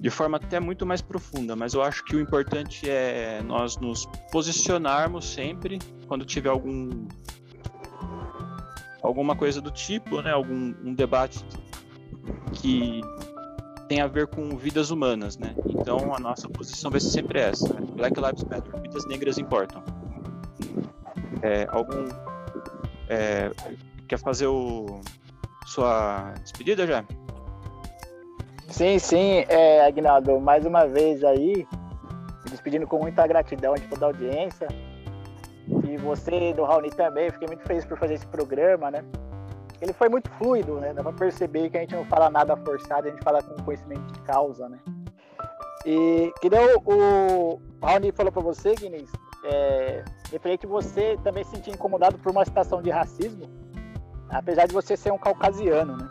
de 0.00 0.10
forma 0.10 0.36
até 0.36 0.60
muito 0.60 0.86
mais 0.86 1.02
profunda, 1.02 1.56
mas 1.56 1.74
eu 1.74 1.82
acho 1.82 2.04
que 2.04 2.14
o 2.14 2.20
importante 2.20 2.88
é 2.88 3.42
nós 3.44 3.76
nos 3.78 4.06
posicionarmos 4.30 5.24
sempre 5.24 5.78
quando 6.06 6.24
tiver 6.24 6.50
algum 6.50 7.06
alguma 9.02 9.34
coisa 9.34 9.60
do 9.60 9.70
tipo, 9.70 10.22
né, 10.22 10.32
algum 10.32 10.74
um 10.84 10.94
debate 10.94 11.44
que 12.52 13.00
tem 13.88 14.00
a 14.00 14.06
ver 14.06 14.26
com 14.26 14.56
vidas 14.56 14.90
humanas, 14.90 15.38
né? 15.38 15.54
Então 15.66 16.14
a 16.14 16.20
nossa 16.20 16.48
posição 16.48 16.90
vai 16.90 17.00
ser 17.00 17.08
sempre 17.08 17.40
essa: 17.40 17.72
né? 17.72 17.80
Black 17.94 18.20
Lives 18.20 18.44
Matter, 18.44 18.80
vidas 18.82 19.06
negras 19.06 19.38
importam. 19.38 19.82
É, 21.42 21.66
algum 21.70 22.08
é, 23.08 23.50
quer 24.06 24.18
fazer 24.18 24.46
o 24.46 25.00
sua 25.66 26.32
despedida 26.42 26.86
já? 26.86 27.04
Sim, 28.68 28.98
sim, 28.98 29.44
é, 29.48 29.86
Agnaldo, 29.86 30.38
mais 30.38 30.66
uma 30.66 30.86
vez 30.86 31.24
aí, 31.24 31.66
me 32.44 32.50
despedindo 32.50 32.86
com 32.86 32.98
muita 32.98 33.26
gratidão 33.26 33.74
de 33.74 33.88
toda 33.88 34.04
a 34.04 34.08
audiência. 34.10 34.68
E 35.84 35.96
você 35.96 36.52
do 36.52 36.64
Raoni 36.64 36.90
também, 36.90 37.30
fiquei 37.30 37.48
muito 37.48 37.66
feliz 37.66 37.86
por 37.86 37.98
fazer 37.98 38.14
esse 38.14 38.26
programa, 38.26 38.90
né? 38.90 39.02
Ele 39.80 39.92
foi 39.94 40.10
muito 40.10 40.30
fluido, 40.32 40.74
né? 40.80 40.92
Dá 40.92 41.02
pra 41.02 41.12
perceber 41.12 41.70
que 41.70 41.78
a 41.78 41.80
gente 41.80 41.94
não 41.94 42.04
fala 42.04 42.28
nada 42.28 42.56
forçado, 42.58 43.08
a 43.08 43.10
gente 43.10 43.24
fala 43.24 43.42
com 43.42 43.62
conhecimento 43.64 44.12
de 44.12 44.20
causa, 44.20 44.68
né? 44.68 44.78
E 45.86 46.30
que 46.42 46.50
deu 46.50 46.82
o 46.84 47.60
Raoni 47.82 48.12
falou 48.12 48.30
para 48.30 48.42
você, 48.42 48.74
Guinness, 48.74 49.10
é, 49.44 50.04
referente 50.30 50.66
você 50.66 51.18
também 51.24 51.42
se 51.42 51.52
sentir 51.52 51.70
incomodado 51.70 52.18
por 52.18 52.30
uma 52.30 52.44
situação 52.44 52.82
de 52.82 52.90
racismo, 52.90 53.48
apesar 54.28 54.66
de 54.66 54.74
você 54.74 54.94
ser 54.94 55.10
um 55.10 55.18
caucasiano, 55.18 55.96
né? 55.96 56.08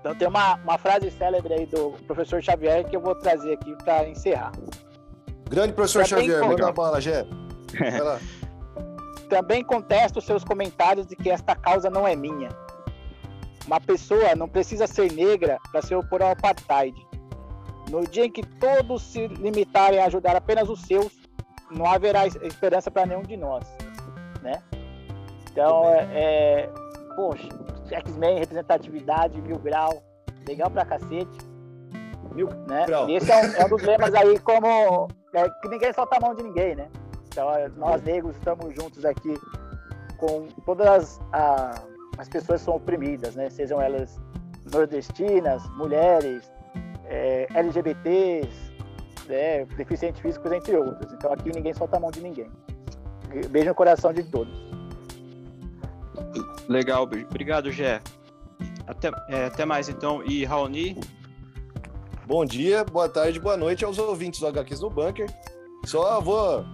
Então 0.00 0.14
tem 0.14 0.26
uma, 0.26 0.54
uma 0.56 0.78
frase 0.78 1.10
célebre 1.10 1.52
aí 1.52 1.66
do 1.66 1.90
professor 2.06 2.42
Xavier 2.42 2.84
que 2.88 2.96
eu 2.96 3.00
vou 3.00 3.14
trazer 3.14 3.52
aqui 3.52 3.76
para 3.84 4.08
encerrar. 4.08 4.52
Grande 5.48 5.74
professor 5.74 6.06
Xavier, 6.06 6.40
manda 6.44 6.68
a 6.68 6.72
bala, 6.72 7.00
Gé. 7.00 7.26
Também 9.28 9.62
contesto 9.62 10.20
seus 10.20 10.42
comentários 10.42 11.06
de 11.06 11.14
que 11.14 11.30
esta 11.30 11.54
causa 11.54 11.90
não 11.90 12.08
é 12.08 12.16
minha. 12.16 12.48
Uma 13.66 13.80
pessoa 13.80 14.34
não 14.34 14.48
precisa 14.48 14.86
ser 14.86 15.12
negra 15.12 15.58
para 15.70 15.82
se 15.82 15.94
opor 15.94 16.22
ao 16.22 16.30
apartheid. 16.30 16.96
No 17.90 18.06
dia 18.06 18.24
em 18.24 18.30
que 18.30 18.44
todos 18.58 19.02
se 19.02 19.26
limitarem 19.28 20.00
a 20.00 20.06
ajudar 20.06 20.34
apenas 20.34 20.68
os 20.68 20.80
seus, 20.82 21.12
não 21.70 21.86
haverá 21.86 22.26
esperança 22.26 22.90
para 22.90 23.06
nenhum 23.06 23.22
de 23.22 23.36
nós, 23.36 23.64
né? 24.42 24.62
Então, 25.50 25.84
é, 25.86 26.08
é, 26.12 26.70
poxa, 27.16 27.48
X-Men, 27.94 28.38
representatividade, 28.38 29.40
mil 29.40 29.58
grau, 29.58 30.02
legal 30.46 30.70
pra 30.70 30.84
cacete. 30.84 31.50
Mil 32.32 32.48
né? 32.68 32.86
grau. 32.86 33.08
E 33.08 33.16
esse 33.16 33.30
é 33.30 33.36
um, 33.36 33.54
é 33.54 33.64
um 33.64 33.68
dos 33.68 33.82
lemas 33.82 34.14
aí 34.14 34.38
como 34.38 35.08
é, 35.34 35.48
que 35.48 35.68
ninguém 35.68 35.92
solta 35.92 36.16
a 36.16 36.20
mão 36.20 36.34
de 36.34 36.42
ninguém, 36.42 36.76
né? 36.76 36.88
Então, 37.28 37.48
nós 37.76 38.02
negros 38.02 38.36
estamos 38.36 38.74
juntos 38.74 39.04
aqui 39.04 39.34
com 40.16 40.48
todas 40.64 40.86
as, 40.86 41.20
a, 41.32 41.82
as 42.18 42.28
pessoas 42.28 42.60
que 42.60 42.64
são 42.64 42.76
oprimidas, 42.76 43.36
né? 43.36 43.48
Sejam 43.50 43.80
elas 43.80 44.20
nordestinas, 44.72 45.66
mulheres, 45.70 46.52
é, 47.06 47.46
LGBTs, 47.54 48.72
né? 49.28 49.64
deficientes 49.76 50.20
físicos, 50.20 50.50
entre 50.52 50.76
outros. 50.76 51.12
Então, 51.12 51.32
aqui 51.32 51.50
ninguém 51.54 51.72
solta 51.72 51.96
a 51.96 52.00
mão 52.00 52.10
de 52.10 52.20
ninguém. 52.20 52.50
Beijo 53.50 53.68
no 53.68 53.74
coração 53.74 54.12
de 54.12 54.24
todos. 54.24 54.52
Legal, 56.68 57.02
obrigado, 57.02 57.70
Gé. 57.70 58.00
Até, 58.86 59.10
é, 59.28 59.46
até 59.46 59.64
mais 59.64 59.88
então. 59.88 60.22
E 60.24 60.44
Raoni? 60.44 60.98
Bom 62.26 62.44
dia, 62.44 62.84
boa 62.84 63.08
tarde, 63.08 63.40
boa 63.40 63.56
noite 63.56 63.84
aos 63.84 63.98
ouvintes 63.98 64.40
do 64.40 64.46
HQs 64.46 64.80
no 64.80 64.90
Bunker. 64.90 65.28
Só 65.86 66.20
vou 66.20 66.64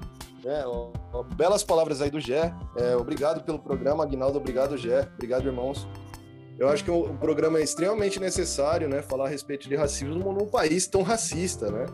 é, 0.47 0.65
ó, 0.65 0.93
ó, 1.13 1.23
belas 1.25 1.65
palavras 1.65 2.01
aí 2.01 2.09
do 2.09 2.21
Gé. 2.21 2.55
É, 2.77 2.95
obrigado 2.95 3.43
pelo 3.43 3.59
programa, 3.59 4.05
Aguinaldo. 4.05 4.39
Obrigado, 4.39 4.77
Gé. 4.77 5.01
Obrigado, 5.15 5.45
irmãos. 5.45 5.89
Eu 6.57 6.69
acho 6.69 6.85
que 6.85 6.91
o, 6.91 7.15
programa 7.19 7.59
é 7.59 7.63
extremamente 7.63 8.21
necessário, 8.21 8.89
né? 8.89 9.03
Falar 9.03 9.27
a 9.27 9.29
respeito 9.29 9.69
de 9.69 9.75
racismo 9.75 10.33
num 10.33 10.47
país 10.47 10.87
tão 10.87 11.03
racista, 11.03 11.71
né? 11.71 11.87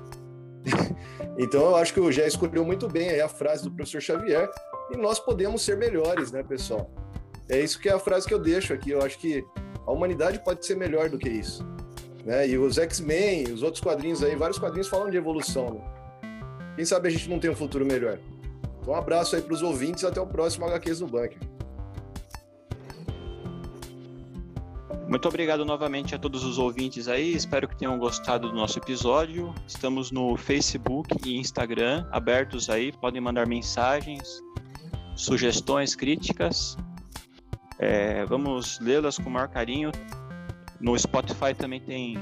então 1.38 1.62
eu 1.62 1.76
acho 1.76 1.94
que 1.94 2.00
o 2.00 2.12
Gé 2.12 2.26
escolheu 2.26 2.62
muito 2.62 2.86
bem 2.88 3.18
a 3.20 3.28
frase 3.28 3.64
do 3.64 3.72
professor 3.72 4.02
Xavier. 4.02 4.50
E 4.90 4.96
nós 4.98 5.18
podemos 5.18 5.62
ser 5.62 5.78
melhores, 5.78 6.30
né, 6.30 6.42
pessoal? 6.42 6.90
É 7.52 7.60
isso 7.60 7.78
que 7.78 7.86
é 7.86 7.92
a 7.92 7.98
frase 7.98 8.26
que 8.26 8.32
eu 8.32 8.38
deixo 8.38 8.72
aqui. 8.72 8.90
Eu 8.92 9.02
acho 9.02 9.18
que 9.18 9.44
a 9.86 9.92
humanidade 9.92 10.38
pode 10.38 10.64
ser 10.64 10.74
melhor 10.74 11.10
do 11.10 11.18
que 11.18 11.28
isso. 11.28 11.62
Né? 12.24 12.48
E 12.48 12.56
os 12.56 12.78
X-Men, 12.78 13.52
os 13.52 13.62
outros 13.62 13.82
quadrinhos 13.82 14.22
aí, 14.22 14.34
vários 14.34 14.58
quadrinhos 14.58 14.88
falam 14.88 15.10
de 15.10 15.18
evolução. 15.18 15.74
Né? 15.74 15.80
Quem 16.76 16.84
sabe 16.86 17.08
a 17.08 17.10
gente 17.10 17.28
não 17.28 17.38
tem 17.38 17.50
um 17.50 17.54
futuro 17.54 17.84
melhor. 17.84 18.18
Então, 18.80 18.94
um 18.94 18.96
abraço 18.96 19.36
aí 19.36 19.42
para 19.42 19.52
os 19.52 19.60
ouvintes 19.60 20.02
até 20.02 20.18
o 20.18 20.26
próximo 20.26 20.64
HQs 20.64 21.00
no 21.00 21.08
Bunker. 21.08 21.38
Muito 25.06 25.28
obrigado 25.28 25.62
novamente 25.62 26.14
a 26.14 26.18
todos 26.18 26.42
os 26.44 26.56
ouvintes 26.56 27.06
aí. 27.06 27.34
Espero 27.34 27.68
que 27.68 27.76
tenham 27.76 27.98
gostado 27.98 28.48
do 28.48 28.54
nosso 28.54 28.78
episódio. 28.78 29.54
Estamos 29.68 30.10
no 30.10 30.38
Facebook 30.38 31.14
e 31.28 31.36
Instagram 31.36 32.06
abertos 32.10 32.70
aí. 32.70 32.92
Podem 32.92 33.20
mandar 33.20 33.46
mensagens, 33.46 34.40
sugestões, 35.14 35.94
críticas. 35.94 36.78
É, 37.84 38.24
vamos 38.26 38.78
lê-las 38.78 39.18
com 39.18 39.28
o 39.28 39.32
maior 39.32 39.48
carinho. 39.48 39.90
No 40.80 40.96
Spotify 40.96 41.52
também 41.52 41.80
tem 41.80 42.16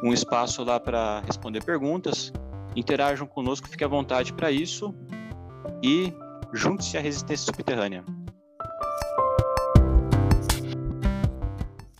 um 0.00 0.12
espaço 0.12 0.62
lá 0.62 0.78
para 0.78 1.22
responder 1.26 1.64
perguntas. 1.64 2.32
Interajam 2.76 3.26
conosco, 3.26 3.68
fique 3.68 3.82
à 3.82 3.88
vontade 3.88 4.32
para 4.32 4.48
isso 4.52 4.94
e 5.82 6.12
junte-se 6.52 6.96
à 6.96 7.00
resistência 7.00 7.46
subterrânea. 7.46 8.04